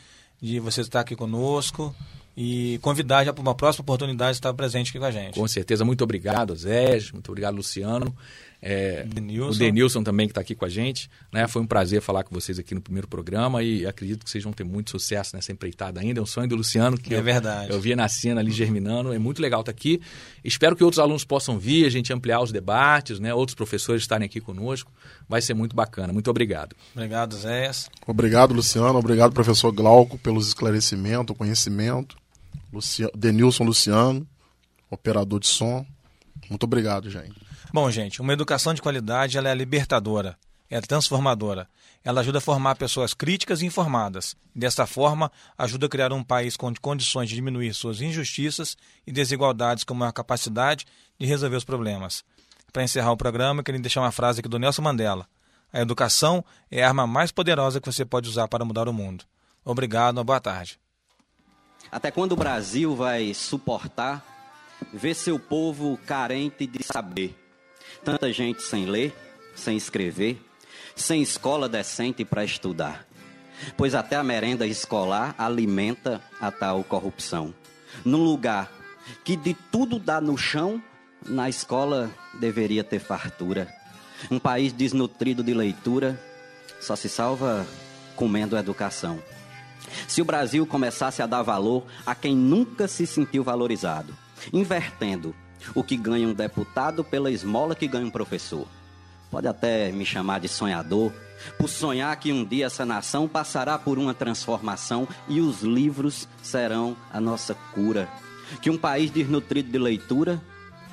de 0.42 0.60
você 0.60 0.82
estar 0.82 1.02
aqui 1.02 1.16
conosco 1.16 1.94
e 2.38 2.78
convidar 2.82 3.24
já 3.24 3.32
para 3.32 3.42
uma 3.42 3.56
próxima 3.56 3.84
oportunidade 3.84 4.38
estar 4.38 4.54
presente 4.54 4.90
aqui 4.90 5.00
com 5.00 5.06
a 5.06 5.12
gente. 5.12 5.40
Com 5.40 5.48
certeza. 5.48 5.86
Muito 5.86 6.04
obrigado, 6.04 6.56
Zé. 6.56 7.00
Muito 7.14 7.30
obrigado, 7.30 7.56
Luciano. 7.56 8.14
É, 8.62 9.04
Denilson. 9.04 9.52
O 9.52 9.58
Denilson 9.58 10.04
também 10.04 10.28
que 10.28 10.32
está 10.32 10.42
aqui 10.42 10.56
com 10.56 10.66
a 10.66 10.70
gente. 10.70 11.10
Né? 11.32 11.48
Foi 11.48 11.62
um 11.62 11.68
prazer 11.68 12.02
falar 12.02 12.24
com 12.24 12.34
vocês 12.34 12.58
aqui 12.58 12.74
no 12.74 12.82
primeiro 12.82 13.08
programa 13.08 13.62
e 13.62 13.86
acredito 13.86 14.26
que 14.26 14.30
vocês 14.30 14.44
vão 14.44 14.52
ter 14.52 14.64
muito 14.64 14.90
sucesso 14.92 15.36
nessa 15.36 15.52
empreitada 15.52 16.02
ainda. 16.02 16.20
É 16.20 16.24
um 16.24 16.26
sonho 16.26 16.48
do 16.48 16.56
Luciano 16.56 16.98
que 16.98 17.14
é 17.14 17.20
eu, 17.20 17.24
verdade. 17.24 17.72
eu 17.72 17.80
via 17.80 17.96
na 17.96 18.10
cena 18.10 18.42
ali 18.42 18.52
germinando. 18.52 19.14
É 19.14 19.20
muito 19.20 19.42
legal 19.42 19.62
estar 19.62 19.72
tá 19.72 19.78
aqui. 19.78 20.02
Espero 20.44 20.76
que 20.76 20.84
outros 20.84 21.00
alunos 21.00 21.24
possam 21.24 21.60
vir, 21.60 21.86
a 21.86 21.90
gente 21.90 22.12
ampliar 22.12 22.42
os 22.42 22.52
debates, 22.52 23.20
né? 23.20 23.34
outros 23.34 23.56
professores 23.56 24.02
estarem 24.02 24.26
aqui 24.26 24.42
conosco. 24.42 24.92
Vai 25.30 25.42
ser 25.42 25.54
muito 25.54 25.76
bacana. 25.76 26.12
Muito 26.12 26.30
obrigado. 26.30 26.76
Obrigado, 26.96 27.36
Zé. 27.36 27.70
Obrigado, 28.08 28.54
Luciano. 28.54 28.98
Obrigado, 28.98 29.32
professor 29.32 29.72
Glauco, 29.72 30.18
pelos 30.18 30.48
esclarecimentos, 30.48 31.38
conhecimento. 31.38 32.18
Luciano, 32.76 33.12
Denilson 33.16 33.64
Luciano, 33.64 34.28
operador 34.90 35.40
de 35.40 35.48
som. 35.48 35.86
Muito 36.50 36.64
obrigado, 36.64 37.10
gente. 37.10 37.34
Bom, 37.74 37.90
gente, 37.90 38.22
uma 38.22 38.34
educação 38.34 38.74
de 38.74 38.82
qualidade 38.82 39.38
ela 39.38 39.50
é 39.50 39.56
libertadora, 39.56 40.38
é 40.70 40.80
transformadora. 40.82 41.68
Ela 42.04 42.22
ajuda 42.22 42.38
a 42.38 42.42
formar 42.42 42.76
pessoas 42.76 43.14
críticas 43.14 43.62
e 43.62 43.66
informadas. 43.66 44.36
Desta 44.54 44.86
forma, 44.86 45.32
ajuda 45.58 45.88
a 45.88 45.90
criar 45.90 46.14
um 46.14 46.24
país 46.24 46.56
com 46.56 46.72
condições 46.80 47.30
de 47.30 47.36
diminuir 47.36 47.74
suas 47.74 48.02
injustiças 48.02 48.78
e 49.08 49.12
desigualdades 49.12 49.84
com 49.84 49.94
maior 49.94 50.12
capacidade 50.12 50.86
de 51.18 51.26
resolver 51.26 51.56
os 51.56 51.64
problemas. 51.64 52.24
Para 52.72 52.84
encerrar 52.84 53.12
o 53.12 53.18
programa, 53.18 53.64
queria 53.64 53.82
deixar 53.82 54.02
uma 54.02 54.12
frase 54.12 54.42
aqui 54.42 54.50
do 54.50 54.60
Nelson 54.60 54.82
Mandela. 54.82 55.28
A 55.74 55.82
educação 55.82 56.44
é 56.70 56.84
a 56.84 56.88
arma 56.88 57.08
mais 57.08 57.32
poderosa 57.32 57.80
que 57.82 57.92
você 57.92 58.06
pode 58.06 58.30
usar 58.30 58.48
para 58.48 58.64
mudar 58.64 58.88
o 58.88 58.94
mundo. 58.94 59.26
Obrigado, 59.64 60.24
boa 60.24 60.40
tarde. 60.40 60.78
Até 61.96 62.12
quando 62.12 62.34
o 62.34 62.36
Brasil 62.36 62.94
vai 62.94 63.34
suportar 63.34 64.22
ver 64.92 65.14
seu 65.14 65.40
povo 65.40 65.98
carente 66.06 66.68
de 66.68 66.84
saber? 66.84 67.34
Tanta 68.04 68.34
gente 68.34 68.62
sem 68.64 68.86
ler, 68.86 69.16
sem 69.56 69.78
escrever, 69.78 70.38
sem 70.94 71.22
escola 71.22 71.70
decente 71.70 72.26
para 72.26 72.44
estudar. 72.44 73.08
Pois 73.78 73.96
até 73.96 74.18
a 74.18 74.24
merenda 74.26 74.68
escolar 74.68 75.34
alimenta 75.38 76.22
a 76.42 76.52
tal 76.52 76.84
corrupção. 76.84 77.56
Num 78.04 78.26
lugar 78.26 78.70
que 79.24 79.38
de 79.38 79.54
tudo 79.54 79.98
dá 79.98 80.20
no 80.20 80.38
chão, 80.38 80.84
na 81.26 81.48
escola 81.48 82.12
deveria 82.42 82.84
ter 82.84 83.00
fartura. 83.00 83.74
Um 84.30 84.38
país 84.38 84.74
desnutrido 84.74 85.42
de 85.42 85.54
leitura 85.54 86.22
só 86.82 86.94
se 86.98 87.08
salva 87.08 87.66
comendo 88.18 88.58
educação. 88.58 89.24
Se 90.08 90.22
o 90.22 90.26
Brasil 90.26 90.66
começasse 90.66 91.22
a 91.22 91.26
dar 91.26 91.42
valor 91.42 91.84
a 92.06 92.14
quem 92.16 92.36
nunca 92.36 92.88
se 92.88 93.06
sentiu 93.06 93.44
valorizado, 93.44 94.14
invertendo 94.52 95.36
o 95.74 95.84
que 95.84 95.98
ganha 95.98 96.28
um 96.28 96.34
deputado 96.34 97.04
pela 97.04 97.32
esmola 97.32 97.76
que 97.76 97.88
ganha 97.88 98.06
um 98.06 98.12
professor. 98.12 98.68
Pode 99.32 99.48
até 99.48 99.92
me 99.92 100.06
chamar 100.06 100.40
de 100.40 100.48
sonhador, 100.48 101.12
por 101.58 101.68
sonhar 101.68 102.16
que 102.18 102.32
um 102.32 102.46
dia 102.46 102.68
essa 102.68 102.86
nação 102.86 103.28
passará 103.28 103.78
por 103.78 103.98
uma 103.98 104.14
transformação 104.14 105.08
e 105.28 105.42
os 105.42 105.62
livros 105.62 106.28
serão 106.42 106.96
a 107.12 107.20
nossa 107.20 107.56
cura. 107.74 108.08
Que 108.62 108.70
um 108.70 108.78
país 108.78 109.10
desnutrido 109.10 109.72
de 109.72 109.78
leitura 109.78 110.42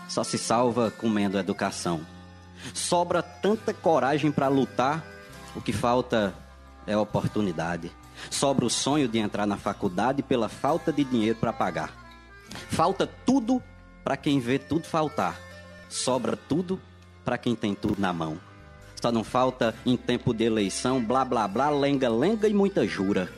só 0.09 0.25
se 0.25 0.39
salva 0.39 0.91
comendo 0.91 1.39
educação 1.39 2.01
sobra 2.75 3.23
tanta 3.23 3.75
coragem 3.75 4.31
para 4.31 4.49
lutar, 4.49 5.05
o 5.55 5.61
que 5.61 5.73
falta 5.73 6.35
é 6.87 6.97
oportunidade. 6.97 7.91
Sobra 8.31 8.65
o 8.65 8.71
sonho 8.71 9.09
de 9.09 9.19
entrar 9.19 9.47
na 9.47 9.57
faculdade 9.57 10.23
pela 10.23 10.49
falta 10.49 10.93
de 10.93 11.05
dinheiro 11.05 11.39
para 11.39 11.53
pagar. 11.53 11.93
Falta 12.71 13.07
tudo 13.07 13.63
para 14.05 14.17
quem 14.17 14.41
vê 14.41 14.59
tudo 14.59 14.87
faltar. 14.87 15.39
Sobra 15.89 16.37
tudo 16.37 16.81
para 17.25 17.39
quem 17.39 17.55
tem 17.55 17.75
tudo 17.75 18.01
na 18.01 18.13
mão. 18.13 18.39
Só 19.01 19.11
não 19.11 19.25
falta 19.25 19.75
em 19.85 19.97
tempo 19.97 20.33
de 20.33 20.45
eleição, 20.45 21.03
blá 21.03 21.25
blá 21.25 21.49
blá, 21.49 21.71
lenga 21.71 22.09
lenga 22.09 22.49
e 22.49 22.55
muita 22.55 22.87
jura. 22.87 23.33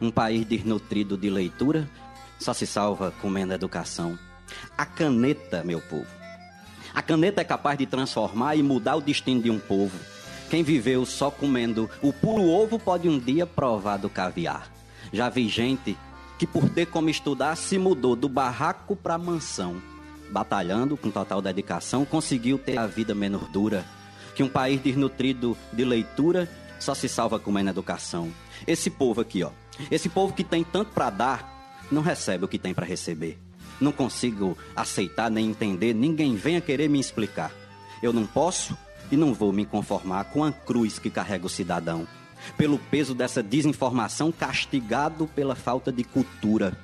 Um 0.00 0.10
país 0.10 0.46
desnutrido 0.46 1.16
de 1.16 1.28
leitura 1.28 1.88
só 2.38 2.54
se 2.54 2.66
salva 2.66 3.12
comendo 3.20 3.52
educação. 3.52 4.18
A 4.76 4.86
caneta, 4.86 5.62
meu 5.62 5.80
povo, 5.80 6.06
a 6.94 7.02
caneta 7.02 7.40
é 7.40 7.44
capaz 7.44 7.78
de 7.78 7.86
transformar 7.86 8.56
e 8.56 8.62
mudar 8.62 8.96
o 8.96 9.00
destino 9.00 9.42
de 9.42 9.50
um 9.50 9.58
povo. 9.58 9.96
Quem 10.50 10.64
viveu 10.64 11.06
só 11.06 11.30
comendo 11.30 11.88
o 12.02 12.12
puro 12.12 12.42
ovo 12.42 12.76
pode 12.76 13.08
um 13.08 13.18
dia 13.18 13.46
provar 13.46 13.98
do 13.98 14.10
caviar. 14.10 14.68
Já 15.12 15.28
vi 15.28 15.48
gente 15.48 15.96
que, 16.38 16.46
por 16.46 16.68
ter 16.68 16.86
como 16.86 17.08
estudar, 17.08 17.56
se 17.56 17.78
mudou 17.78 18.16
do 18.16 18.28
barraco 18.28 18.96
para 18.96 19.16
mansão. 19.16 19.80
Batalhando 20.30 20.96
com 20.96 21.10
total 21.10 21.40
dedicação, 21.40 22.04
conseguiu 22.04 22.58
ter 22.58 22.76
a 22.76 22.86
vida 22.86 23.14
menos 23.14 23.48
dura. 23.48 23.84
Que 24.34 24.42
um 24.42 24.48
país 24.48 24.80
desnutrido 24.82 25.56
de 25.72 25.84
leitura 25.84 26.50
só 26.80 26.94
se 26.94 27.08
salva 27.08 27.38
comendo 27.38 27.70
educação. 27.70 28.32
Esse 28.66 28.90
povo 28.90 29.20
aqui, 29.20 29.44
ó. 29.44 29.50
Esse 29.90 30.08
povo 30.08 30.34
que 30.34 30.42
tem 30.42 30.64
tanto 30.64 30.90
para 30.92 31.10
dar, 31.10 31.78
não 31.92 32.02
recebe 32.02 32.44
o 32.44 32.48
que 32.48 32.58
tem 32.58 32.74
para 32.74 32.84
receber 32.84 33.38
não 33.80 33.92
consigo 33.92 34.56
aceitar 34.76 35.30
nem 35.30 35.48
entender, 35.48 35.94
ninguém 35.94 36.36
venha 36.36 36.60
querer 36.60 36.88
me 36.88 37.00
explicar. 37.00 37.50
Eu 38.02 38.12
não 38.12 38.26
posso 38.26 38.76
e 39.10 39.16
não 39.16 39.34
vou 39.34 39.52
me 39.52 39.64
conformar 39.64 40.24
com 40.24 40.44
a 40.44 40.52
cruz 40.52 40.98
que 40.98 41.10
carrega 41.10 41.46
o 41.46 41.50
cidadão. 41.50 42.06
Pelo 42.56 42.78
peso 42.78 43.14
dessa 43.14 43.42
desinformação, 43.42 44.32
castigado 44.32 45.26
pela 45.26 45.54
falta 45.54 45.92
de 45.92 46.04
cultura. 46.04 46.76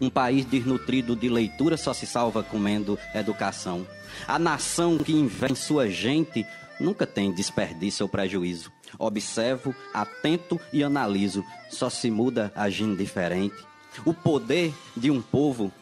Um 0.00 0.10
país 0.10 0.44
desnutrido 0.44 1.14
de 1.14 1.28
leitura 1.28 1.76
só 1.76 1.92
se 1.92 2.06
salva 2.06 2.42
comendo 2.42 2.98
educação. 3.14 3.86
A 4.26 4.38
nação 4.38 4.98
que 4.98 5.12
invém 5.12 5.54
sua 5.54 5.88
gente 5.88 6.44
nunca 6.80 7.06
tem 7.06 7.32
desperdício 7.32 8.04
ou 8.04 8.08
prejuízo. 8.08 8.72
Observo, 8.98 9.74
atento 9.92 10.58
e 10.72 10.82
analiso, 10.82 11.44
só 11.70 11.90
se 11.90 12.10
muda 12.10 12.52
agindo 12.54 12.96
diferente. 12.96 13.56
O 14.04 14.14
poder 14.14 14.72
de 14.96 15.10
um 15.10 15.20
povo 15.20 15.72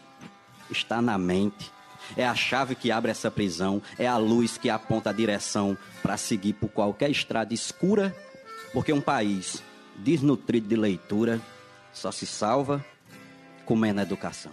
está 0.70 1.01
na 1.01 1.16
mente. 1.18 1.70
É 2.17 2.27
a 2.27 2.35
chave 2.35 2.75
que 2.75 2.91
abre 2.91 3.11
essa 3.11 3.31
prisão, 3.31 3.81
é 3.99 4.07
a 4.07 4.17
luz 4.17 4.59
que 4.59 4.69
aponta 4.69 5.11
a 5.11 5.13
direção 5.13 5.77
para 6.03 6.17
seguir 6.17 6.53
por 6.55 6.69
qualquer 6.69 7.11
estrada 7.11 7.55
escura, 7.55 8.15
porque 8.73 8.93
um 8.93 9.01
país 9.01 9.63
desnutrido 9.97 10.69
de 10.69 10.77
leitura 10.77 11.41
só 11.93 12.13
se 12.13 12.27
salva 12.27 12.85
comendo 13.65 14.01
educação. 14.01 14.53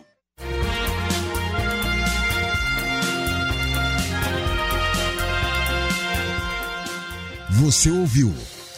Você 7.50 7.92
ouviu 7.92 8.34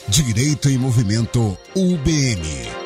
Direito 0.07 0.69
em 0.69 0.77
Movimento 0.77 1.57
UBM. 1.75 2.84